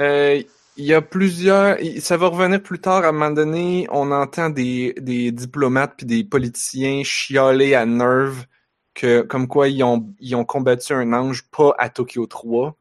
[0.00, 0.42] Euh,
[0.76, 1.78] il y a plusieurs.
[2.00, 3.04] Ça va revenir plus tard.
[3.04, 8.46] À un moment donné, on entend des, des diplomates puis des politiciens chialer à Nerve
[8.94, 12.76] que, comme quoi ils ont, ils ont combattu un ange pas à Tokyo 3.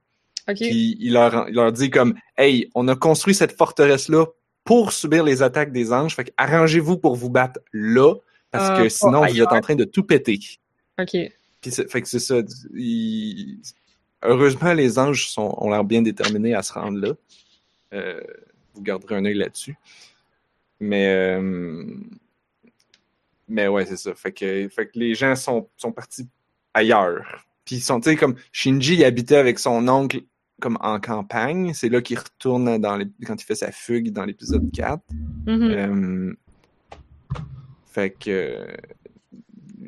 [0.49, 0.56] Ok.
[0.56, 4.26] Puis il leur, il leur dit comme Hey, on a construit cette forteresse-là
[4.64, 6.16] pour subir les attaques des anges.
[6.16, 8.16] Fait que arrangez-vous pour vous battre là,
[8.52, 10.40] parce Euh, que sinon vous êtes en train de tout péter.
[11.00, 11.16] Ok.
[11.62, 12.38] Puis fait que c'est ça.
[12.74, 13.60] il-
[14.24, 17.14] Heureusement, les anges sont, ont l'air bien déterminés à se rendre là.
[17.94, 18.22] Euh,
[18.76, 19.76] vous garderez un œil là-dessus.
[20.80, 21.84] Mais euh,
[23.48, 24.14] mais ouais, c'est ça.
[24.16, 26.28] Fait que, fait que les gens sont, sont partis
[26.74, 27.46] ailleurs.
[27.66, 30.22] Puis ils sont, tu sais, comme Shinji il habitait avec son oncle
[30.62, 31.74] comme en campagne.
[31.74, 35.02] C'est là qu'il retourne dans les, quand il fait sa fugue dans l'épisode 4.
[35.48, 35.62] Mhm.
[35.72, 36.34] Euh,
[37.88, 38.66] fait que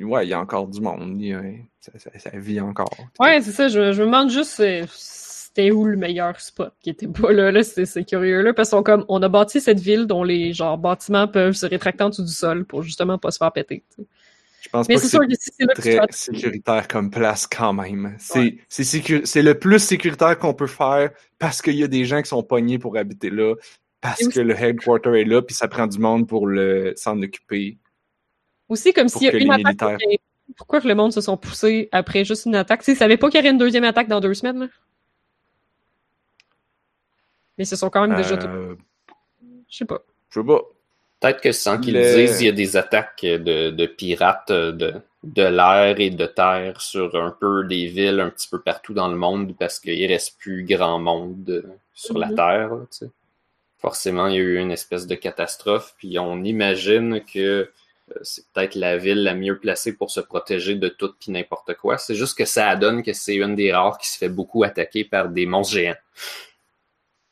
[0.01, 1.21] ouais, il y a encore du monde.
[1.21, 2.89] Il ça, ça- ça vit encore.
[3.19, 3.67] Ouais, c'est ça.
[3.67, 4.61] Je, je me demande juste
[5.55, 7.51] c'était où le meilleur spot qui était pas là.
[7.51, 10.77] là c'est, curieux là parce qu'on comme on a bâti cette ville dont les genre
[10.79, 13.83] bâtiments peuvent se rétracter en dessous du sol pour justement pas se faire péter.
[14.63, 18.15] Je pense Mais pas c'est que c'est là très sécuritaire comme place quand même.
[18.17, 19.41] C'est Ouais.
[19.41, 22.79] le plus sécuritaire qu'on peut faire parce qu'il y a des gens qui sont pognés
[22.79, 23.55] pour habiter là,
[23.99, 27.21] parce aussi- que le headquarter est là, puis ça prend du monde pour le s'en
[27.21, 27.77] occuper.
[28.69, 29.65] Aussi comme s'il y a une attaque.
[29.65, 29.97] militaires-
[30.55, 32.83] Pourquoi que le monde se sont poussés après juste une attaque?
[32.87, 34.67] Ils savaient pas qu'il y aurait une deuxième attaque dans deux semaines, là?
[37.57, 38.35] Mais ils se sont quand même déjà...
[38.35, 38.75] Euh,
[39.69, 40.01] Je sais pas.
[40.29, 40.61] je sais pas.
[41.23, 44.71] Peut-être que sans qu'ils Le- disent, il y a des attaques de, de pirates euh,
[44.73, 44.93] de,
[45.23, 49.07] de l'air et de terre sur un peu des villes un petit peu partout dans
[49.07, 51.63] le monde parce qu'il reste plus grand monde euh,
[51.93, 52.35] sur la Mhm.
[52.35, 52.69] Terre.
[52.75, 53.09] là, tu sais.
[53.79, 57.39] Forcément, il y a eu une espèce de catastrophe, puis on imagine que
[58.09, 61.73] euh, c'est peut-être la ville la mieux placée pour se protéger de tout et n'importe
[61.75, 61.97] quoi.
[61.97, 65.05] C'est juste que ça donne que c'est une des rares qui se fait beaucoup attaquer
[65.05, 65.95] par des monstres géants.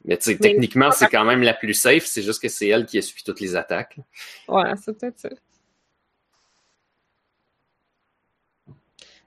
[0.06, 2.86] Mais tu sais, techniquement, c'est quand même la plus safe, c'est juste que c'est elle
[2.86, 3.98] qui essuie toutes les attaques.
[4.48, 5.30] Ouais, c'est peut-être ça.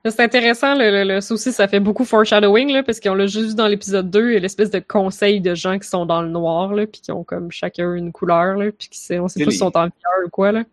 [0.06, 3.26] C'est intéressant, le, le, le- ça aussi, ça fait beaucoup foreshadowing, là, parce qu'on l'a
[3.26, 6.74] juste vu dans l'épisode 2, l'espèce de conseil de gens qui sont dans le noir,
[6.74, 9.58] là, puis qui ont comme chacun une couleur, là, puis qui on sait pas s'ils
[9.58, 10.64] sont en VR ou quoi, là.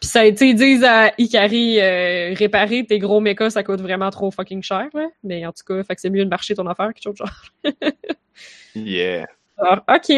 [0.00, 4.10] Puis ça, tu ils disent à Ikari, euh, réparer tes gros mechas, ça coûte vraiment
[4.10, 5.06] trop fucking cher, là.
[5.22, 7.44] Mais en tout cas, fait que c'est mieux de marcher ton affaire, quelque chose genre.
[8.74, 9.26] Yeah.
[9.56, 10.12] Alors, ok,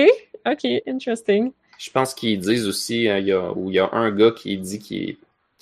[0.47, 1.53] ok, interesting.
[1.78, 4.31] Je pense qu'ils disent aussi, euh, il y a, où il y a un gars
[4.31, 5.19] qui dit qu'il est,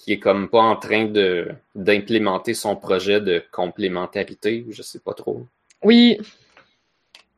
[0.07, 5.45] est comme pas en train de d'implémenter son projet de complémentarité, je sais pas trop.
[5.83, 6.19] Oui.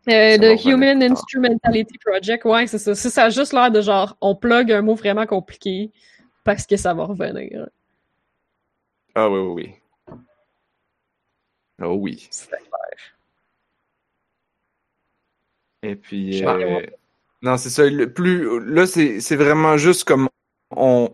[0.08, 1.10] Euh, The revenir Human tard.
[1.12, 2.94] Instrumentality Project, ouais, c'est ça.
[2.94, 5.90] Ça, ça a juste l'air de genre, on plug un mot vraiment compliqué
[6.44, 7.68] parce que ça va revenir.
[9.14, 9.52] Ah oui, oui,
[10.08, 10.16] oui.
[11.82, 12.28] Oh oui.
[12.30, 12.50] C'est
[15.86, 16.80] Et puis, euh,
[17.42, 17.88] non, c'est ça.
[17.88, 20.28] Le plus, là, c'est, vraiment juste comme
[20.70, 21.12] on.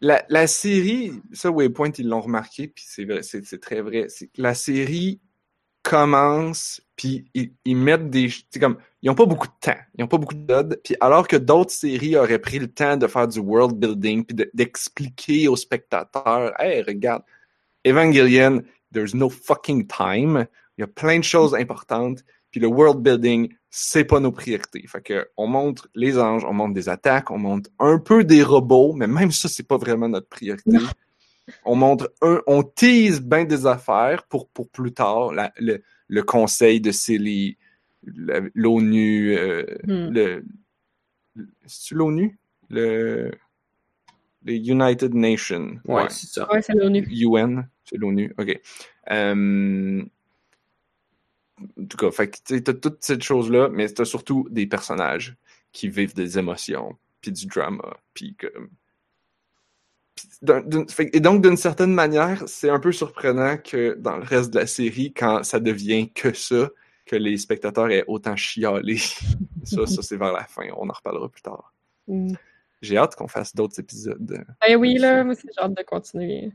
[0.00, 4.06] La, la série, ça, Waypoint, ils l'ont remarqué, puis c'est vrai, c'est, très vrai.
[4.36, 5.20] La série
[5.82, 8.28] commence, puis ils, ils mettent des.
[8.50, 8.78] C'est comme.
[9.02, 9.78] Ils ont pas beaucoup de temps.
[9.98, 10.80] Ils ont pas beaucoup de dod.
[10.84, 14.36] Puis alors que d'autres séries auraient pris le temps de faire du world building, puis
[14.36, 17.24] de- d'expliquer aux spectateurs, hey, regarde,
[17.84, 20.46] Evangelion, there's no fucking time.
[20.78, 22.22] Il y a plein de choses importantes.
[22.52, 24.86] Puis le world building, c'est pas nos priorités.
[24.86, 28.42] Fait que on montre les anges, on montre des attaques, on montre un peu des
[28.44, 30.70] robots, mais même ça, c'est pas vraiment notre priorité.
[31.64, 36.22] On montre un, on tease bien des affaires pour, pour plus tard, la- le, le
[36.22, 37.56] conseil de Silly,
[38.54, 40.10] l'ONU, euh, Hmm.
[40.10, 40.44] le,
[41.34, 42.38] le- c'est-tu l'ONU?
[42.68, 43.32] Le,
[44.44, 45.78] les United Nations.
[45.86, 46.50] Ouais, c'est ça.
[46.52, 47.06] Ouais, c'est l'ONU.
[47.10, 48.60] UN, c'est l'ONU, ok.
[49.10, 50.04] Euh,
[51.80, 55.36] en tout cas, fait que t'as toute cette chose-là, mais t'as surtout des personnages
[55.72, 58.68] qui vivent des émotions, puis du drama, puis comme...
[61.12, 64.66] et donc, d'une certaine manière, c'est un peu surprenant que dans le reste de la
[64.66, 66.68] série, quand ça devient que ça,
[67.06, 68.98] que les spectateurs aient autant chialé.
[69.64, 71.72] ça, ça c'est vers la fin, on en reparlera plus tard.
[72.06, 72.34] Mm.
[72.80, 74.44] J'ai hâte qu'on fasse d'autres épisodes.
[74.60, 76.52] Ben oui, là, moi, c'est j'ai hâte de continuer.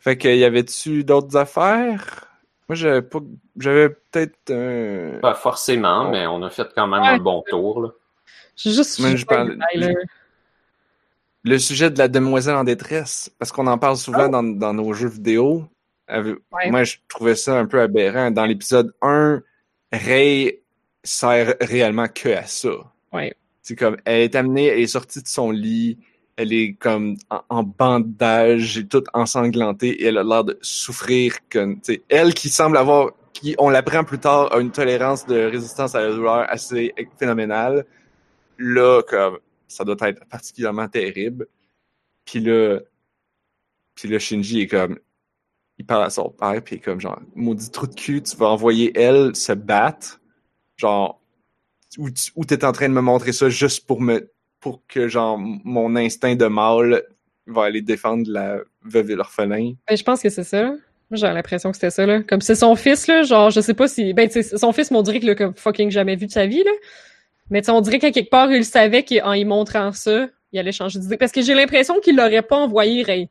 [0.00, 2.33] Fait que, y avait-tu d'autres affaires?
[2.68, 3.18] Moi, j'avais pas,
[3.58, 7.08] j'avais peut-être, euh, Pas forcément, On- mais on a fait quand même Ouais.
[7.08, 7.82] un bon tour.
[7.82, 7.88] Là.
[8.56, 9.00] J'ai juste.
[9.00, 9.58] Moi, je parle-
[11.46, 14.30] le sujet de la demoiselle en détresse, parce qu'on en parle souvent Oh.
[14.30, 15.64] dans, dans nos jeux vidéo.
[16.08, 16.70] Avec- Ouais.
[16.70, 18.30] Moi, je trouvais ça un peu aberrant.
[18.30, 19.42] Dans l'épisode 1,
[19.92, 20.60] Ray
[21.02, 22.70] sert réellement que à ça.
[23.12, 23.34] Ouais.
[23.62, 25.98] C'est comme, elle est amenée, elle est sortie de son lit,
[26.36, 27.16] elle est comme
[27.48, 31.36] en, bandage, et toute ensanglantée, et elle a l'air de souffrir.
[31.48, 31.76] Que,
[32.08, 36.00] elle qui semble avoir qui, on l'apprend plus tard, a une tolérance de résistance à
[36.00, 37.84] la douleur assez phénoménale.
[38.58, 39.38] Là, comme,
[39.68, 41.46] ça doit être particulièrement terrible.
[42.24, 42.80] Puis là,
[43.94, 44.98] puis là, Shinji est comme,
[45.78, 48.92] il parle à son père, puis comme genre, maudit trou de cul, tu vas envoyer
[48.98, 50.20] elle se battre,
[50.76, 51.20] genre,
[51.98, 54.30] ou, tu- ou t'es en train de me montrer ça juste pour me,
[54.64, 57.02] pour que genre mon instinct de mâle
[57.46, 59.74] va aller défendre la veuve et l'orphelin.
[59.86, 60.72] Ben, je pense que c'est ça.
[61.10, 62.22] j'ai l'impression que c'était ça.
[62.22, 64.14] Comme c'est son fils, là, genre, je sais pas si...
[64.14, 66.70] Ben, son fils, mais on dirait qu'il fucking jamais vu de sa vie, là.
[67.50, 70.98] Mais on dirait qu'à quelque part, il savait qu'en y montrant ça, il allait changer
[70.98, 71.18] d'idée.
[71.18, 73.28] Parce que j'ai l'impression qu'il l'aurait pas envoyé Ray.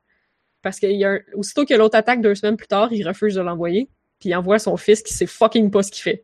[0.62, 3.42] Parce qu'il y a aussitôt que l'autre attaque deux semaines plus tard, il refuse de
[3.42, 3.90] l'envoyer.
[4.20, 6.24] Puis il envoie son fils qui sait fucking pas ce qu'il fait.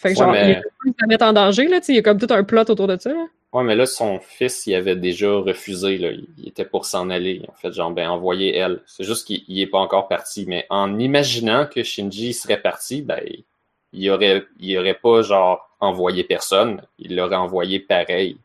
[0.00, 2.18] Fait que Ouais, genre, mais- il à mettre en danger, là, il y a comme
[2.18, 3.26] tout un plot autour de ça, là.
[3.52, 6.08] Ouais, mais là, son fils, il avait déjà refusé, là.
[6.38, 7.42] Il était pour s'en aller.
[7.48, 8.80] En fait, genre, ben, envoyer elle.
[8.86, 10.46] C'est juste qu'il il est pas encore parti.
[10.48, 13.20] Mais en imaginant que Shinji serait parti, ben,
[13.92, 16.80] il aurait, il aurait pas, genre, envoyé personne.
[16.98, 18.38] Il l'aurait envoyé pareil.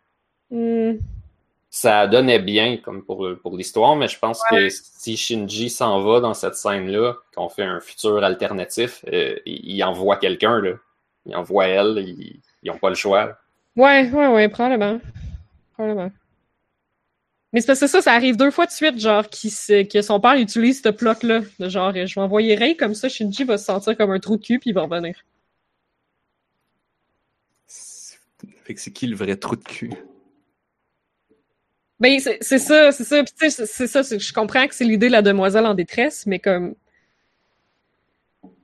[0.51, 0.95] Hmm.
[1.69, 6.19] Ça donnait bien, comme pour, pour l'histoire, mais je pense que si Shinji s'en va
[6.19, 10.71] dans cette scène-là, qu'on fait un futur alternatif, euh, il, il envoie quelqu'un, là.
[11.25, 13.37] Il envoie elle, ils, ils ont pas le choix.
[13.75, 14.99] Ouais, ouais, ouais, probablement.
[15.73, 16.11] Probablement.
[17.51, 19.49] Mais c'est parce que ça, ça arrive deux fois de suite, genre, qui
[19.87, 21.41] que son père utilise ce plot-là.
[21.59, 24.35] De genre, je vais envoyer Ray, comme ça, Shinji va se sentir comme un trou
[24.37, 25.15] de cul, puis il va revenir.
[28.63, 29.93] Fait que c'est qui le vrai trou de cul?
[31.99, 33.23] Ben, c'est ça, c'est ça.
[33.23, 36.25] Puis tu sais, c'est- ça, je comprends que c'est l'idée de la demoiselle en détresse,
[36.25, 36.75] mais comme...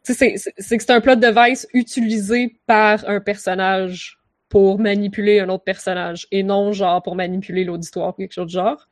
[0.03, 4.17] Tu sais, c'est- c'est c'est que c'est un plot device utilisé par un personnage
[4.49, 8.51] pour manipuler un autre personnage, et non, genre, pour manipuler l'auditoire ou quelque chose de
[8.51, 8.87] genre.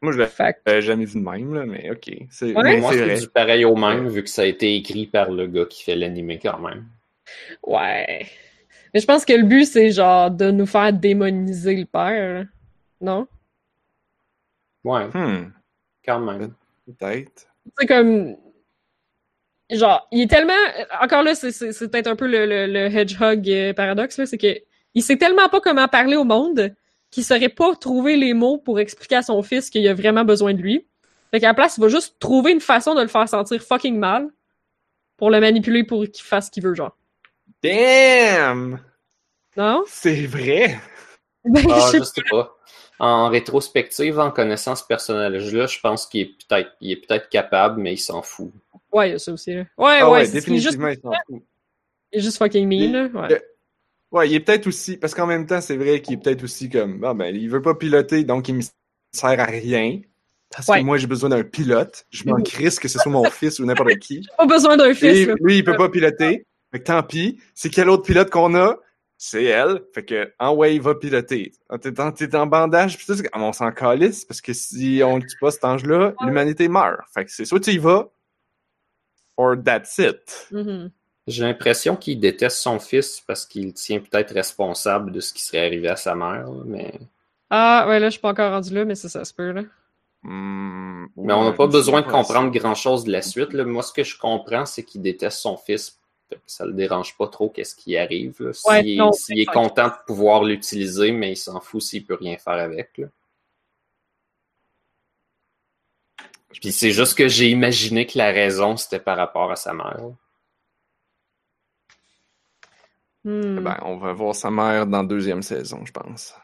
[0.00, 2.12] Moi, je l'ai Fait que- euh, jamais vu de même, là, mais ok.
[2.30, 2.62] C'est Ouais.
[2.62, 5.46] mais Moi, c'est du pareil au même, vu que ça a été écrit par le
[5.48, 6.86] gars qui fait l'animé quand même.
[7.66, 8.26] Ouais.
[8.94, 12.34] Mais je pense que le but, c'est genre de nous faire démoniser le père.
[12.42, 12.44] là.
[13.00, 13.26] Non?
[14.84, 15.50] Ouais, Hmm,
[16.04, 16.54] quand même.
[16.86, 17.48] peut-être.
[17.78, 18.36] C'est comme.
[19.70, 20.52] Genre, il est tellement.
[21.00, 24.26] Encore là, c'est- c'est c'est peut-être un peu le, le, le hedgehog euh, paradoxe, là.
[24.26, 24.54] C'est que
[24.94, 26.74] il sait tellement pas comment parler au monde
[27.10, 30.54] qu'il saurait pas trouver les mots pour expliquer à son fils qu'il a vraiment besoin
[30.54, 30.86] de lui.
[31.32, 33.96] Fait qu'à la place, il va juste trouver une façon de le faire sentir fucking
[33.98, 34.28] mal
[35.16, 36.96] pour le manipuler pour qu'il fasse ce qu'il veut, genre.
[37.62, 38.80] Damn!
[39.56, 39.82] Non?
[39.88, 40.78] C'est vrai!
[41.48, 42.56] Ben, Ah, je sais je sais pas.
[42.98, 47.80] En rétrospective, en connaissant ce personnage-là, je pense qu'il est peut-être il est peut-être capable,
[47.80, 48.50] mais il s'en fout.
[48.92, 49.60] Ouais, il y a ça aussi, là.
[49.78, 51.42] Ouais, Ah ouais, ouais, est juste, définitivement, il s'en fout.
[52.12, 53.28] il est juste fucking mean, là.
[53.28, 53.42] Ouais.
[54.12, 56.70] Ouais, il est peut-être aussi, parce qu'en même temps, c'est vrai qu'il est peut-être aussi
[56.70, 58.62] comme, ah ben, il veut pas piloter, donc il me
[59.12, 60.00] sert à rien.
[60.48, 60.78] Parce Ouais.
[60.80, 62.06] que moi, j'ai besoin d'un pilote.
[62.10, 64.22] Je m'en crisse que ce soit mon fils ou n'importe qui.
[64.38, 66.46] Pas besoin d'un fils, Et lui, il peut pas piloter.
[66.72, 67.40] Fait que tant pis.
[67.54, 68.78] C'est quel autre pilote qu'on a?
[69.18, 69.82] C'est elle.
[69.92, 71.52] Fait que, en way, il va piloter.
[71.68, 75.00] Ah, T'es en, t'es en bandage, pis c'est- ah, on s'en calisse, parce que si
[75.04, 77.00] on le tue pas cet ange-là, l'humanité meurt.
[77.12, 78.08] Fait que c'est soit tu y vas,
[79.36, 80.48] or that's it.
[80.50, 80.90] Mhm.
[81.26, 85.66] J'ai l'impression qu'il déteste son fils parce qu'il tient peut-être responsable de ce qui serait
[85.66, 86.94] arrivé à sa mère, mais,
[87.50, 89.62] Ah, ouais, là, je suis pas encore rendu là, mais ça, ça se peut, là.
[90.22, 93.52] Hmm, mais on n'a ouais, pas besoin de comprendre grand-chose de la suite.
[93.52, 93.64] là.
[93.64, 96.00] Moi, ce que je comprends, c'est qu'il déteste son fils.
[96.46, 98.34] Ça le dérange pas trop qu'est-ce qui arrive.
[98.40, 98.52] là.
[98.52, 102.04] S'il Ouais, est- non, s'il est content de pouvoir l'utiliser, mais il s'en fout s'il
[102.04, 102.98] peut rien faire avec.
[102.98, 103.06] là.
[106.60, 110.00] Puis c'est juste que j'ai imaginé que la raison, c'était par rapport à sa mère.
[113.24, 113.60] Hmm.
[113.60, 116.34] Ben, on va voir sa mère dans la deuxième saison, je pense.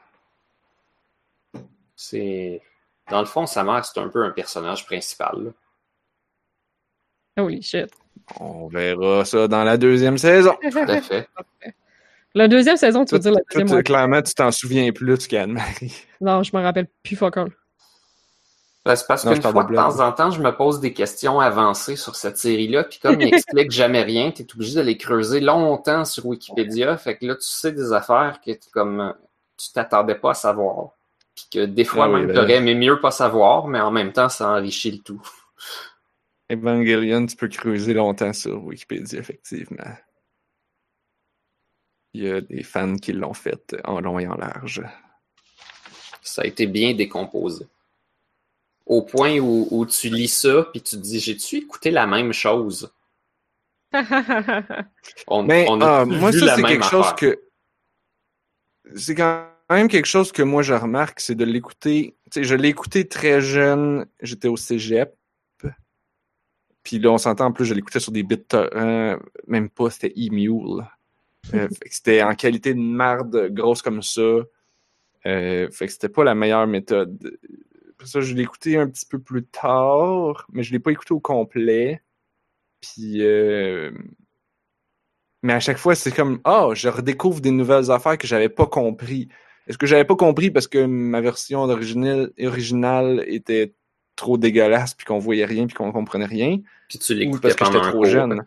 [1.95, 2.61] C'est.
[3.09, 5.45] Dans le fond, sa mère, c'est un peu un personnage principal.
[5.45, 5.51] là.
[7.43, 7.91] Holy shit.
[8.39, 10.57] On verra ça dans la deuxième saison.
[10.71, 11.29] Tout à fait.
[12.35, 13.83] La deuxième saison, tu veux dire la deuxième moitié.
[13.83, 16.07] clairement, tu t'en souviens plus qu'Anne-Marie.
[16.21, 17.51] Non, je me rappelle plus fuck all.
[18.85, 21.95] Ben, c'est parce qu'une fois, de temps en temps, je me pose des questions avancées
[21.95, 25.41] sur cette série-là, puis comme il explique jamais rien, tu es obligé de les creuser
[25.41, 29.15] longtemps sur Wikipédia, fait que là, tu sais des affaires que tu comme
[29.57, 30.91] tu t'attendais pas à savoir.
[31.35, 33.93] Puis que des fois, Ah oui, même, ben- t'aurais aimé mieux pas savoir, mais en
[33.93, 35.23] même temps, ça enrichit le tout.
[36.51, 39.97] Evangelion, tu peux creuser longtemps sur Wikipédia, effectivement.
[42.15, 44.83] Il y a des fans qui l'ont fait en long et en large.
[46.21, 47.67] Ça a été bien décomposé.
[48.87, 52.33] Au point où, où tu lis ça, puis tu te dis, j'ai-tu écouté la même
[52.33, 52.93] chose?
[55.27, 57.17] On, Mais on a ah, vu moi, ça, c'est quelque chose affaire.
[57.17, 57.43] que.
[58.97, 62.17] C'est quand même quelque chose que moi, je remarque, c'est de l'écouter.
[62.31, 65.15] Tu sais, je l'ai écouté très jeune, j'étais au cégep.
[66.83, 70.13] Puis là, on s'entend, en plus, je l'écoutais sur des bits, euh, même pas, c'était
[70.17, 70.85] e-mule.
[71.55, 74.21] Euh, fait que c'était en qualité de marde grosse comme ça.
[75.25, 77.39] Euh, fait que c'était pas la meilleure méthode.
[78.05, 81.21] Ça, je l'ai écouté un petit peu plus tard, mais je l'ai pas écouté au
[81.21, 82.03] complet.
[82.81, 83.91] Puis, euh,
[85.43, 88.67] mais à chaque fois, c'est comme, ah, je redécouvre des nouvelles affaires que j'avais pas
[88.67, 89.29] compris.
[89.67, 93.75] Est-ce que j'avais pas compris parce que ma version originale, originale était
[94.17, 96.59] trop dégueulasse puis qu'on voyait rien puis qu'on comprenait rien?
[96.89, 98.05] Puis tu Ou l'écoutais parce que j'étais trop cours.
[98.05, 98.45] jeune?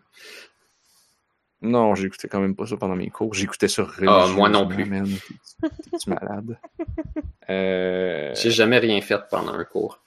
[1.66, 3.34] Non, j'écoutais quand même pas ça pendant mes cours.
[3.34, 4.84] J'écoutais ça Ah, moi non plus.
[4.84, 5.06] man.
[5.60, 6.58] T'es- T'es-tu malade?
[7.48, 8.34] Euh...
[8.34, 10.00] J'ai jamais rien fait pendant un cours.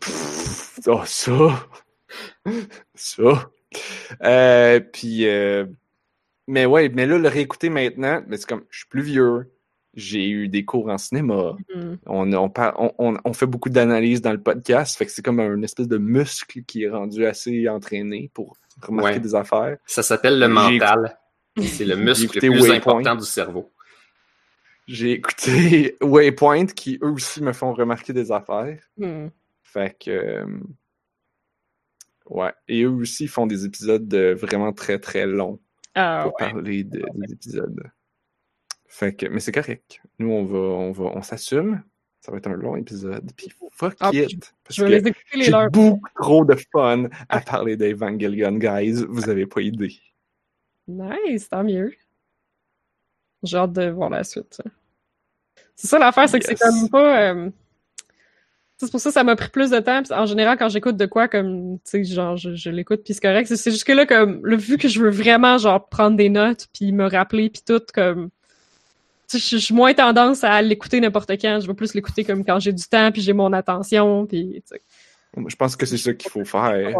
[0.00, 1.66] Pff, oh, ça.
[2.94, 3.50] ça.
[4.22, 5.66] Euh, puis, euh,
[6.46, 9.50] mais ouais, mais là, le réécouter maintenant, mais c'est comme, je suis plus vieux.
[9.94, 11.56] J'ai eu des cours en cinéma.
[11.74, 11.96] Hmm.
[12.06, 14.96] On, on, par- on, on- on fait beaucoup d'analyses dans le podcast.
[14.96, 19.14] Fait que c'est comme un espèce de muscle qui est rendu assez entraîné pour remarquer
[19.14, 19.20] Ouais.
[19.20, 19.76] des affaires.
[19.86, 21.18] Ça s'appelle le mental.
[21.62, 22.76] C'est le muscle le plus Waypoint.
[22.76, 23.72] important du cerveau.
[24.86, 28.78] J'ai écouté Waypoint qui eux aussi me font remarquer des affaires.
[28.98, 29.28] Hmm.
[29.62, 30.10] Fait que.
[30.10, 30.46] euh,
[32.26, 32.52] ouais.
[32.68, 35.60] Et eux aussi font des épisodes de vraiment très très longs
[35.94, 36.52] Ah pour ouais.
[36.52, 37.82] parler de- des épisodes.
[38.88, 39.26] Fait que.
[39.26, 40.00] Mais c'est correct.
[40.18, 40.58] Nous, on va.
[40.58, 41.04] On va.
[41.14, 41.82] On s'assume.
[42.20, 43.30] Ça va être un long épisode.
[43.36, 44.52] Puis fuck Ah, it.
[44.64, 44.88] Parce que
[45.34, 49.04] j'ai beaucoup trop de fun à parler d'Evangelion, guys.
[49.08, 49.94] Vous avez pas idée.
[50.88, 51.92] Nice, tant mieux.
[53.42, 54.60] J'ai hâte de voir la suite.
[55.76, 57.30] C'est ça l'affaire, c'est que c'est comme pas.
[57.32, 57.50] euh,
[58.78, 60.02] C'est pour ça que ça m'a pris plus de temps.
[60.02, 63.14] Puis En général, quand j'écoute de quoi, comme, tu sais, genre, je, je l'écoute, puis
[63.14, 63.46] c'est correct.
[63.54, 66.66] C'est- juste que là, comme, là, vu que je veux vraiment, genre, prendre des notes,
[66.72, 68.30] puis me rappeler, puis tout, comme,
[69.32, 71.60] je- j'ai moins tendance à l'écouter n'importe quand.
[71.60, 74.62] Je veux plus l'écouter comme quand j'ai du temps, puis j'ai mon attention, puis.
[75.48, 76.96] Je pense que c'est ça qu'il faut faire.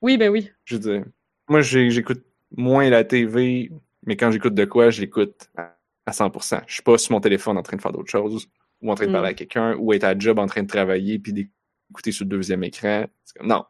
[0.00, 0.50] Oui, ben oui.
[0.64, 1.04] Je veux dire,
[1.48, 2.22] moi, j'écoute
[2.56, 3.70] moins la TV,
[4.04, 6.60] mais quand j'écoute de quoi, je l'écoute à à 100%.
[6.66, 8.48] Je suis pas sur mon téléphone en train de faire d'autres choses,
[8.80, 9.14] ou en train de Mm.
[9.14, 12.30] parler à quelqu'un, ou être à job en train de travailler, puis d'écouter sur le
[12.30, 13.04] deuxième écran.
[13.40, 13.64] Non.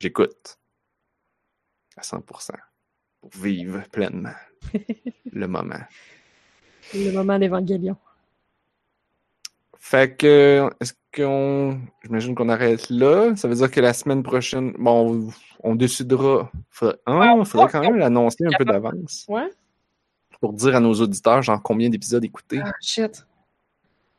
[0.00, 0.58] J'écoute.
[1.96, 2.54] À 100%.
[3.20, 4.34] Pour vivre pleinement
[5.32, 5.78] le moment.
[6.92, 7.96] Le moment d'Évangélion.
[9.78, 11.78] Fait que, est-ce qu'on.
[12.02, 13.36] J'imagine qu'on arrête là.
[13.36, 15.28] Ça veut dire que la semaine prochaine, bon,
[15.62, 16.50] on, on décidera.
[16.70, 19.26] Faudrait, ah, faudrait quand même l'annoncer un peu d'avance.
[19.28, 19.50] Ouais?
[20.40, 22.60] Pour dire à nos auditeurs, genre, combien d'épisodes écouter.
[22.64, 23.26] Ah, shit.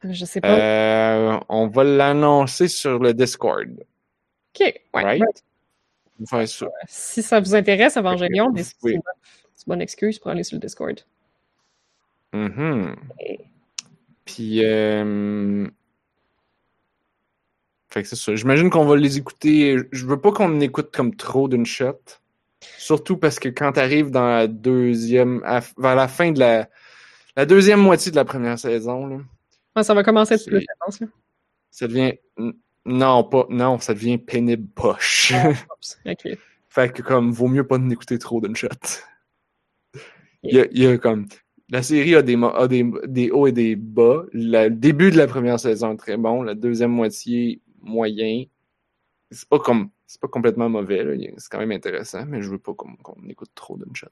[0.04, 0.60] Je sais pas.
[0.60, 3.70] Euh, on va l'annoncer sur le Discord.
[3.70, 4.82] ok, ouais.
[4.94, 5.24] right?
[6.20, 6.68] On va faire ça.
[6.88, 9.02] Si ça vous intéresse, Evangelion, c'est une
[9.68, 11.00] bonne excuse pour aller sur le Discord.
[12.36, 12.96] Mhm.
[14.26, 15.68] Puis, euh...
[17.90, 18.36] fait que c'est ça.
[18.36, 19.78] J'imagine qu'on va les écouter.
[19.92, 22.00] Je veux pas qu'on écoute comme trop d'une shot.
[22.78, 26.68] Surtout parce que quand t'arrives dans la deuxième, à- vers la fin de la,
[27.36, 29.18] la deuxième moitié de la première saison, là,
[29.76, 31.02] Ouais, ça va commencer à être plus intense.
[31.02, 31.08] là.
[31.70, 32.14] ça devient,
[32.86, 35.34] non, pas, non, ça devient pénible poche.
[36.06, 36.28] Ok.
[36.70, 38.68] Fait que comme vaut mieux pas en écouter trop d'une shot.
[40.44, 41.28] Il y a, il y a comme
[41.70, 44.24] la série a des, a des, des hauts et des bas.
[44.34, 48.44] Le début de la première saison est très bon, la deuxième moitié moyen.
[49.32, 51.04] C'est pas comme c'est pas complètement mauvais,
[51.38, 54.08] c'est quand même intéressant, mais je veux pas qu'on qu'on écoute trop d'une shot.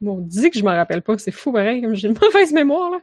[0.00, 2.52] Bon, on dit que je me rappelle pas, c'est fou pareil, comme j'ai une mauvaise
[2.52, 3.00] mémoire là.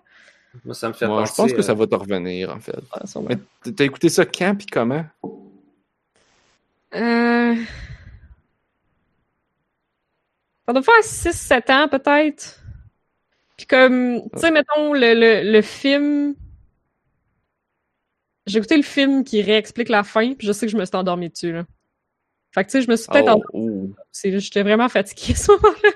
[0.66, 2.80] Moi, ça me fait Moi, je pense que euh, ça va te revenir en fait.
[2.92, 3.04] Ah.
[3.28, 3.38] Mais
[3.72, 5.06] t'as écouté ça quand puis comment?
[6.96, 7.56] Euh...
[10.66, 12.60] Ça doit faire 6-7 ans peut-être.
[13.60, 16.34] Puis comme, tu sais, mettons, le, le, le film...
[18.46, 20.96] J'ai écouté le film qui réexplique la fin, puis je sais que je me suis
[20.96, 21.66] endormie dessus, là.
[22.54, 23.94] Fait que, tu sais, je me suis peut-être Oh, endormie.
[23.94, 24.40] oh.
[24.40, 25.90] J'étais vraiment fatiguée à ce moment-là.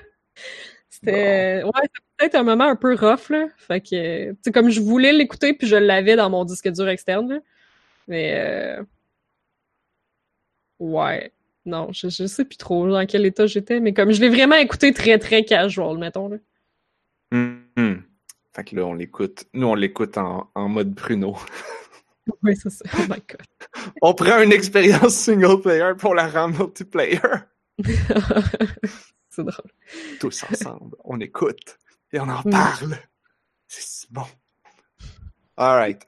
[0.90, 1.62] C'était...
[1.64, 3.46] Ouais, c'était peut-être un moment un peu rough, là.
[3.56, 6.86] Fait que, tu sais, comme je voulais l'écouter, puis je l'avais dans mon disque dur
[6.88, 7.38] externe, là.
[8.08, 8.34] Mais...
[8.36, 8.82] Euh...
[10.80, 11.32] Ouais.
[11.64, 14.56] Non, je, je sais plus trop dans quel état j'étais, mais comme je l'ai vraiment
[14.56, 16.36] écouté très, très casual, mettons, là.
[17.36, 18.02] Mhm.
[18.54, 19.44] Fait que là, on l'écoute.
[19.52, 21.36] Nous, on l'écoute en, en mode pruneau.
[22.42, 22.86] Oui, c'est ça.
[22.94, 23.42] Oh my god.
[24.00, 27.20] On prend une expérience single player pour la rendre multiplayer.
[29.28, 29.70] c'est drôle.
[30.20, 31.78] Tous ensemble, on écoute
[32.14, 32.50] et on en Mm.
[32.50, 32.96] parle.
[33.68, 34.24] C'est si bon.
[35.58, 36.06] Alright.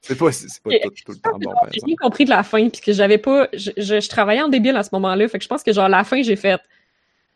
[0.00, 2.68] C'est pas, c'est pas tout, tout le temps bon, J'ai rien compris de la fin,
[2.68, 3.48] puisque j'avais pas.
[3.52, 5.88] Je, je, je travaillais en débile à ce moment-là, fait que je pense que genre
[5.88, 6.60] la fin, j'ai fait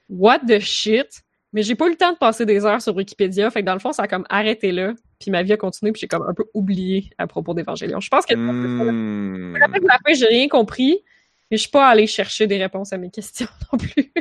[0.09, 1.23] What the shit?
[1.52, 3.72] Mais j'ai pas eu le temps de passer des heures sur Wikipédia, fait que dans
[3.74, 6.22] le fond, ça a comme arrêté là, puis ma vie a continué, puis j'ai comme
[6.28, 7.98] un peu oublié à propos d'Évangélion.
[8.01, 9.56] Je pense que Hmm.
[9.62, 11.02] après la fin, j'ai rien compris,
[11.51, 14.12] Mais je suis pas allée chercher des réponses à mes questions non plus.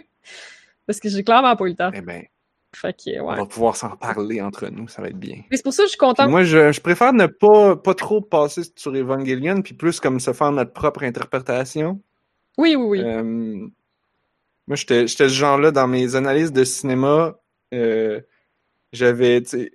[0.88, 1.92] Parce que j'ai clairement pas eu le temps.
[1.94, 2.24] Eh ben,
[2.76, 3.36] Fait que, on ouais.
[3.38, 5.38] va pouvoir s'en parler entre nous, ça va être bien.
[5.52, 6.30] Mais c'est pour ça que je suis Puis contente.
[6.32, 10.34] moi, je, je préfère ne pas, pas trop passer sur Evangelion, puis plus comme se
[10.34, 12.02] faire notre propre interprétation.
[12.58, 13.02] Oui, oui, oui.
[13.04, 13.68] Euh,
[14.70, 17.38] moi, j'étais j'étais ce genre-là dans mes analyses de cinéma.
[17.74, 18.22] euh,
[18.94, 19.72] J'avais, tu sais,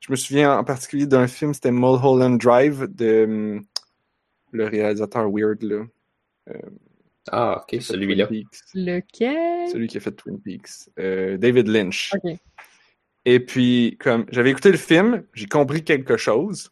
[0.00, 3.64] je me souviens en particulier d'un film, c'était Mulholland Drive de hum,
[4.52, 5.84] le réalisateur weird là.
[7.32, 8.26] Ah, ok, celui-là.
[8.28, 8.60] Twin Peaks.
[8.74, 9.68] Lequel?
[9.70, 10.90] Celui qui a fait Twin Peaks.
[10.98, 12.12] Euh, David Lynch.
[12.14, 12.38] Ok.
[13.24, 16.70] Et puis, comme j'avais écouté le film, j'ai compris quelque chose.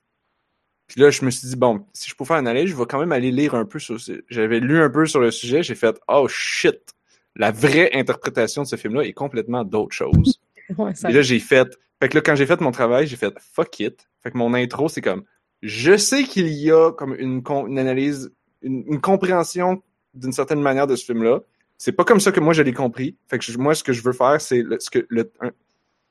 [0.86, 2.84] Puis là, je me suis dit, bon, si je peux faire une analyse, je vais
[2.88, 4.22] quand même aller lire un peu sur ce...
[4.28, 6.94] J'avais lu un peu sur le sujet, j'ai fait, oh shit!
[7.36, 10.40] La vraie interprétation de ce film-là est complètement d'autre chose.
[10.78, 11.10] Ouais, ça...
[11.10, 11.78] Et là, j'ai fait...
[12.00, 14.08] Fait que là, quand j'ai fait mon travail, j'ai fait, fuck it.
[14.22, 15.24] Fait que mon intro, c'est comme,
[15.62, 17.42] je sais qu'il y a comme une,
[17.78, 18.32] analyse,
[18.62, 19.82] une, une compréhension
[20.14, 21.40] d'une certaine manière de ce film-là.
[21.76, 23.14] C'est pas comme ça que moi je l'ai compris.
[23.28, 25.52] Fait que je- moi, ce que je veux faire, c'est ce que le- un-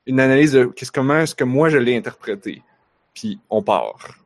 [0.06, 2.62] une analyse de qu'est-ce comment est-ce que moi je l'ai interprété.
[3.12, 4.18] Puis on part.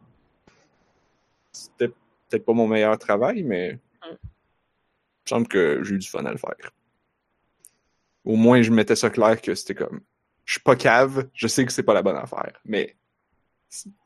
[1.52, 1.88] C'était
[2.28, 4.16] peut-être pas mon meilleur travail, mais il me
[5.26, 6.70] semble que j'ai eu du fun à le faire.
[8.24, 10.00] Au moins, je mettais ça clair que c'était comme
[10.44, 12.96] je suis pas cave, je sais que c'est pas la bonne affaire, mais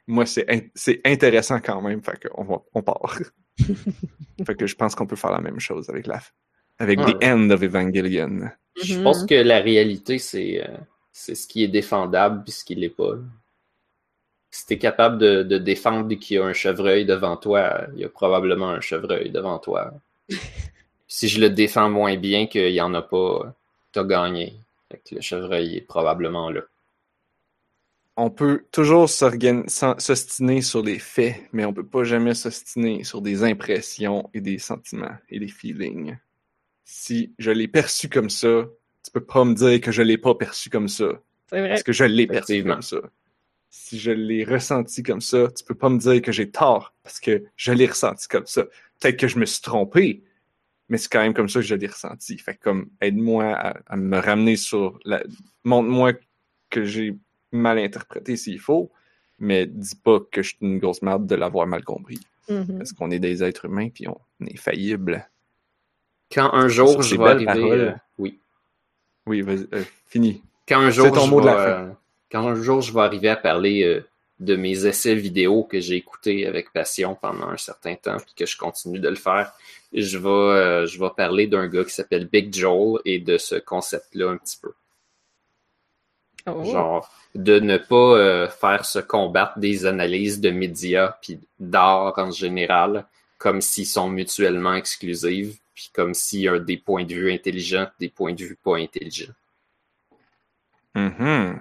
[0.08, 3.18] moi c'est in- c'est intéressant quand même, fait qu'on va on part.
[4.46, 6.20] fait que je pense qu'on peut faire la même chose avec la
[6.78, 7.14] avec Ouais.
[7.14, 8.50] The End of Evangelion.
[8.82, 9.02] Je Mhm.
[9.04, 10.76] pense que la réalité, c'est euh,
[11.12, 13.14] c'est ce qui est défendable puis ce qui l'est pas.
[14.50, 18.04] Si t'es capable de, de défendre qu'il y a un chevreuil devant toi, il y
[18.04, 19.92] a probablement un chevreuil devant toi.
[21.08, 23.54] si je le défends moins bien qu'il y en a pas,
[23.92, 24.54] t'as gagné.
[24.90, 26.62] Fait que le chevreuil est probablement là.
[28.16, 33.42] On peut toujours s'ostiner sur les faits, mais on peut pas jamais s'ostiner sur des
[33.42, 36.16] impressions et des sentiments et des feelings.
[36.84, 38.66] Si je l'ai perçu comme ça,
[39.02, 41.06] tu peux pas me dire que je l'ai pas perçu comme ça.
[41.48, 41.70] C'est vrai.
[41.70, 42.98] Parce que je l'ai perçu comme ça.
[43.70, 47.18] Si je l'ai ressenti comme ça, tu peux pas me dire que j'ai tort parce
[47.18, 48.64] que je l'ai ressenti comme ça.
[49.00, 50.22] Peut-être que je me suis trompé,
[50.88, 52.36] mais c'est quand même comme ça que je l'ai ressenti.
[52.38, 55.22] Fait que comme aide-moi à, à me ramener sur la.
[55.64, 56.12] Montre-moi
[56.70, 57.16] que j'ai
[57.52, 58.90] mal interprété s'il faut,
[59.38, 62.20] mais dis pas que je suis une grosse merde de l'avoir mal compris.
[62.48, 62.78] Mhm.
[62.78, 65.28] Parce qu'on est des êtres humains puis on est faillible.
[66.32, 67.44] Quand un jour je vais arriver.
[67.46, 67.80] paroles.
[67.80, 68.38] euh, oui.
[69.26, 70.42] Oui, vas-y, euh, fini.
[70.66, 71.70] Quand un jour, ton je mot de vais, la fin.
[71.84, 71.92] euh,
[72.30, 74.04] quand un jour je vais arriver à parler euh,
[74.44, 78.46] de mes essais vidéo que j'ai écoutés avec passion pendant un certain temps, puis que
[78.46, 79.52] je continue de le faire,
[79.92, 83.56] je vais, euh, je vais parler d'un gars qui s'appelle Big Joel et de ce
[83.56, 84.72] concept-là un petit peu.
[86.46, 86.64] Oh.
[86.64, 92.32] Genre, de ne pas euh, faire se combattre des analyses de médias puis d'art en
[92.32, 93.06] général
[93.38, 97.88] comme s'ils sont mutuellement exclusives, puis comme s'il y a des points de vue intelligents,
[97.98, 99.32] des points de vue pas intelligents.
[100.94, 101.60] Mhm.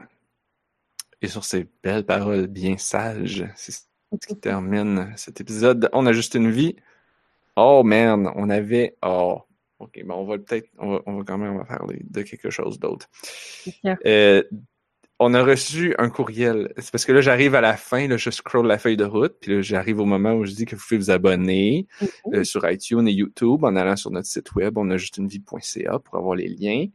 [1.22, 3.82] Et sur ces belles paroles bien sages, c'est ce
[4.28, 5.90] qui termine cet épisode.
[5.94, 6.76] On a juste une vie.
[7.56, 8.98] Oh man, on avait.
[9.04, 9.42] Oh.
[9.80, 10.68] Ok, bon, on va peut-être.
[10.78, 13.10] On va, on va quand même parler de quelque chose d'autre.
[14.06, 14.44] Euh,
[15.20, 16.74] on a reçu un courriel.
[16.78, 19.36] C'est parce que là, j'arrive à la fin, là, je scroll la feuille de route,
[19.40, 22.08] puis là, j'arrive au moment où je dis que vous pouvez vous abonner Mhm.
[22.34, 24.78] euh, sur iTunes et YouTube en allant sur notre site web.
[24.78, 26.86] On a juste une vie.ca pour avoir les liens.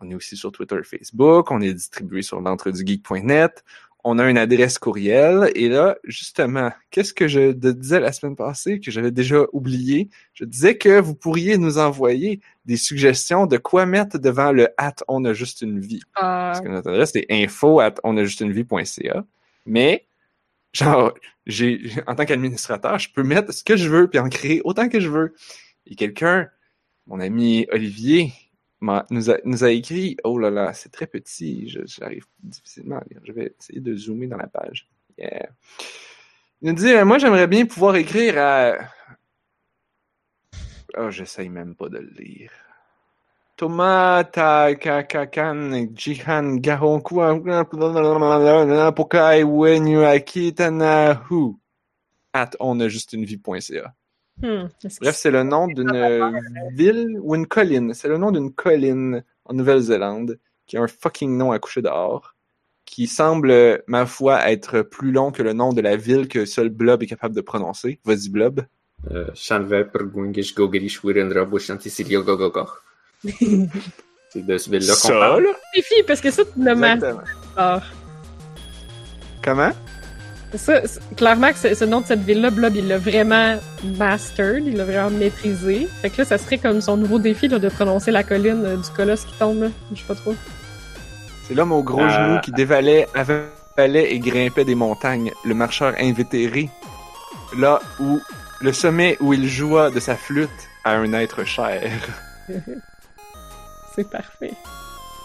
[0.00, 1.50] On est aussi sur Twitter et Facebook.
[1.50, 3.64] On est distribué sur l'entredugeek.net.
[4.04, 5.50] On a une adresse courriel.
[5.54, 10.08] Et là, justement, qu'est-ce que je disais la semaine passée que j'avais déjà oublié?
[10.34, 14.94] Je disais que vous pourriez nous envoyer des suggestions de quoi mettre devant le at
[15.08, 16.00] on a juste une vie.
[16.14, 19.24] Ah, Parce que notre adresse, c'est info at onajustunevie.ca.
[19.66, 20.06] Mais,
[20.72, 21.12] genre,
[21.46, 24.88] j'ai, en tant qu'administrateur, je peux mettre ce que je veux puis en créer autant
[24.88, 25.34] que je veux.
[25.86, 26.48] Et quelqu'un,
[27.06, 28.32] mon ami Olivier,
[28.80, 33.04] nous, a, nous a écrit, oh là là, c'est très petit, je- j'arrive difficilement à
[33.10, 33.20] lire.
[33.24, 34.88] Je vais essayer de zoomer dans la page.
[35.16, 35.48] Yeah.
[36.62, 38.74] Il nous dit, moi, j'aimerais bien pouvoir écrire à...
[40.96, 42.50] Oh, j'essaye même pas de le lire.
[43.56, 47.34] Thomas Takakakan Jihan Gahonkwa
[48.94, 51.58] Pokai Wenyu Akitanahu
[52.32, 53.94] at onajustunevie.ca.
[54.42, 54.68] hmm,
[55.00, 56.40] Bref, c'est le nom d'une
[56.72, 57.94] ville ou une colline.
[57.94, 62.34] C'est le nom d'une colline en Nouvelle-Zélande qui a un fucking nom à coucher dehors,
[62.84, 66.68] qui semble, ma foi, être plus long que le nom de la ville que seul
[66.68, 68.00] Blob est capable de prononcer.
[68.04, 68.62] Vas-y, Blob.
[69.10, 69.26] Euh.
[74.30, 75.44] C'est de ce ville-là qu'on Ça, parle.
[75.44, 75.50] là?
[75.74, 76.50] Suffit, parce que ça, tu.
[79.42, 79.70] Comment?
[80.54, 83.56] Ça, c'est- clairement que c'est- ce nom de cette ville-là, Blob, il l'a vraiment
[83.98, 85.86] mastered, il l'a vraiment maîtrisé.
[86.00, 88.76] Fait que là, ça serait comme son nouveau défi là, de prononcer la colline euh,
[88.76, 89.68] du colosse qui tombe, là.
[89.92, 90.34] Je sais pas trop.
[91.46, 92.08] C'est l'homme aux gros Euh.
[92.08, 96.70] genoux qui dévalait, avalait et grimpait des montagnes, le marcheur invétéré.
[97.58, 98.18] Là où
[98.60, 100.48] le sommet où il joua de sa flûte
[100.84, 101.90] à un être cher.
[103.94, 104.52] C'est parfait.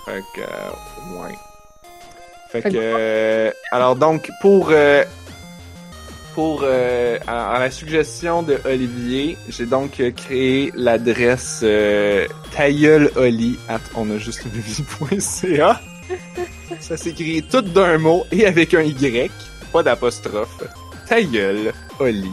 [0.05, 1.35] Fait que, euh, ouais.
[2.53, 5.03] Fait que, euh, alors donc, pour, euh,
[6.35, 15.81] pour, euh, à, la suggestion de Olivier, j'ai donc créé l'adresse euh, tailleuloli at onajustunevie.ca.
[16.79, 19.31] Ça s'écrit tout d'un mot et avec un Y,
[19.71, 20.63] pas d'apostrophe.
[21.09, 22.29] Tailleuloli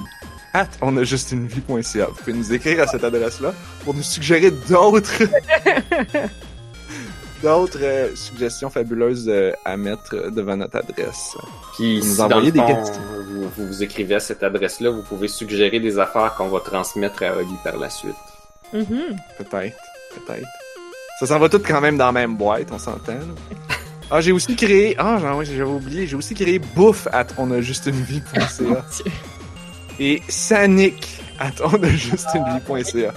[0.53, 2.07] at onajustunevie.ca.
[2.09, 3.55] Vous pouvez nous écrire à cette adresse-là
[3.87, 5.23] pour nous suggérer d'autres
[7.43, 11.37] d'autres euh, suggestions fabuleuses euh, à mettre euh, devant notre adresse.
[11.77, 13.03] Puis Vous nous si envoyez des fond, questions.
[13.29, 17.23] vous, vous vous écrivez à cette adresse-là, vous pouvez suggérer des affaires qu'on va transmettre
[17.23, 18.15] à Oli par la suite.
[18.73, 19.17] Mhm.
[19.39, 19.77] Peut-être,
[20.15, 20.47] peut-être.
[21.19, 23.13] Ça s'en va tout quand même dans la même boîte, on s'entend.
[24.11, 24.97] Ah, j'ai aussi créé...
[24.99, 26.07] Ah, j'avais oublié.
[26.07, 29.13] J'ai aussi créé bouffe at onajustunevie.ca Mon Dieu.
[30.01, 33.13] et sanic at onajustunevie.ca.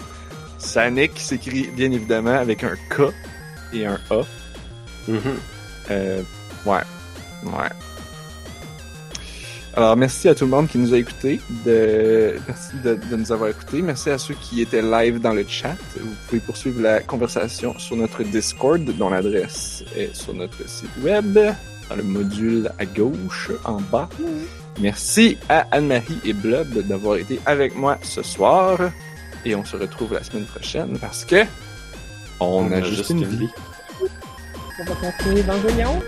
[0.59, 3.11] Sanic s'écrit bien évidemment avec un K
[3.73, 4.21] et un A.
[5.07, 5.19] Mhm.
[5.91, 6.21] Euh,
[6.65, 6.81] ouais.
[7.43, 7.69] Ouais.
[9.75, 11.39] Alors, merci à tout le monde qui nous a écoutés.
[11.65, 12.35] De...
[12.47, 13.81] Merci de, de nous avoir écoutés.
[13.81, 15.75] Merci à ceux qui étaient live dans le chat.
[15.99, 21.39] Vous pouvez poursuivre la conversation sur notre Discord, dont l'adresse est sur notre site web,
[21.89, 24.07] dans le module à gauche, en bas.
[24.79, 28.77] Merci à Anne-Marie et Blob d'avoir été avec moi ce soir.
[29.45, 31.45] Et on se retrouve la semaine prochaine parce que
[32.39, 33.49] on, a, juste une vie.
[34.79, 36.01] On va continuer dans le lion.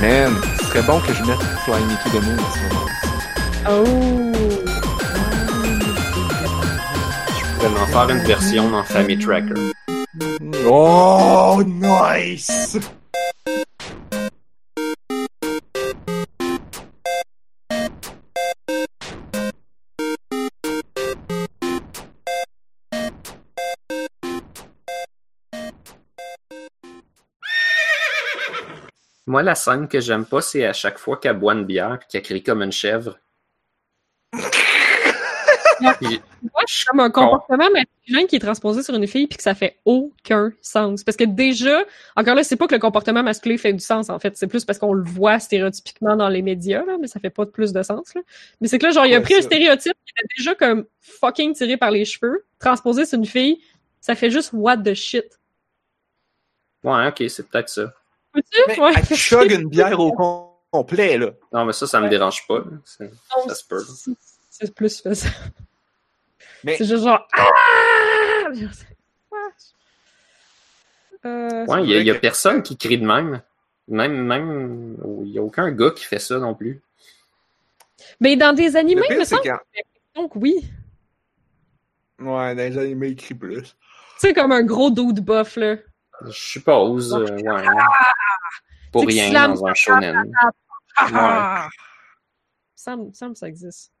[0.00, 2.92] Man, ce serait bon que je mette Fly Me to the Moon à ce moment-là.
[3.70, 4.32] Oh!
[7.38, 9.54] Je pourrais en faire une version dans Family Tracker.
[10.66, 12.78] Oh, nice!
[29.28, 32.22] Moi, la scène que j'aime pas, c'est à chaque fois qu'elle boit une bière qu'elle
[32.22, 33.18] crie comme une chèvre.
[35.82, 35.92] Moi,
[36.66, 39.76] c'est comme un comportement masculin qui est transposé sur une fille puis que ça fait
[39.84, 41.04] aucun sens.
[41.04, 41.84] Parce que déjà,
[42.16, 44.34] encore là, c'est pas que le comportement masculin fait du sens, en fait.
[44.38, 47.44] C'est plus parce qu'on le voit stéréotypiquement dans les médias, là, mais ça fait pas
[47.44, 48.22] plus de sens, là.
[48.62, 51.52] Mais c'est que là, genre, il a pris un stéréotype qui était déjà comme fucking
[51.52, 53.60] tiré par les cheveux, transposé sur une fille,
[54.00, 55.38] ça fait juste what the shit.
[56.82, 57.92] Ouais, ok, c'est peut-être ça.
[58.42, 58.60] Peux-tu?
[58.68, 58.92] Mais Ouais.
[58.96, 61.30] elle chug une bière au com- complet, là.
[61.52, 62.62] Non, mais ça, ça me dérange pas.
[62.84, 63.80] C'est- Non, Ça se peut.
[63.84, 64.10] c'est-
[64.50, 65.02] C'est plus.
[66.64, 67.26] Mais- C'est juste genre.
[67.32, 67.46] Ah!
[71.24, 73.42] Euh, Ouais, il y, a- il personne qui crie de même.
[73.88, 76.80] Même, même, il y a aucun gars qui fait ça non plus.
[78.20, 79.58] Mais dans des animés, pire, me c'est semble quand...
[80.14, 80.70] donc oui.
[82.18, 83.62] Ouais, dans les animés, il crie plus.
[83.62, 83.72] Tu
[84.18, 85.76] sais, comme un gros dude buff, là.
[86.26, 87.64] Je suppose, euh, ouais.
[88.92, 90.32] Pour rien dans un shonen.
[90.96, 91.68] Ah!
[92.74, 93.92] Ça me semble que ça existe.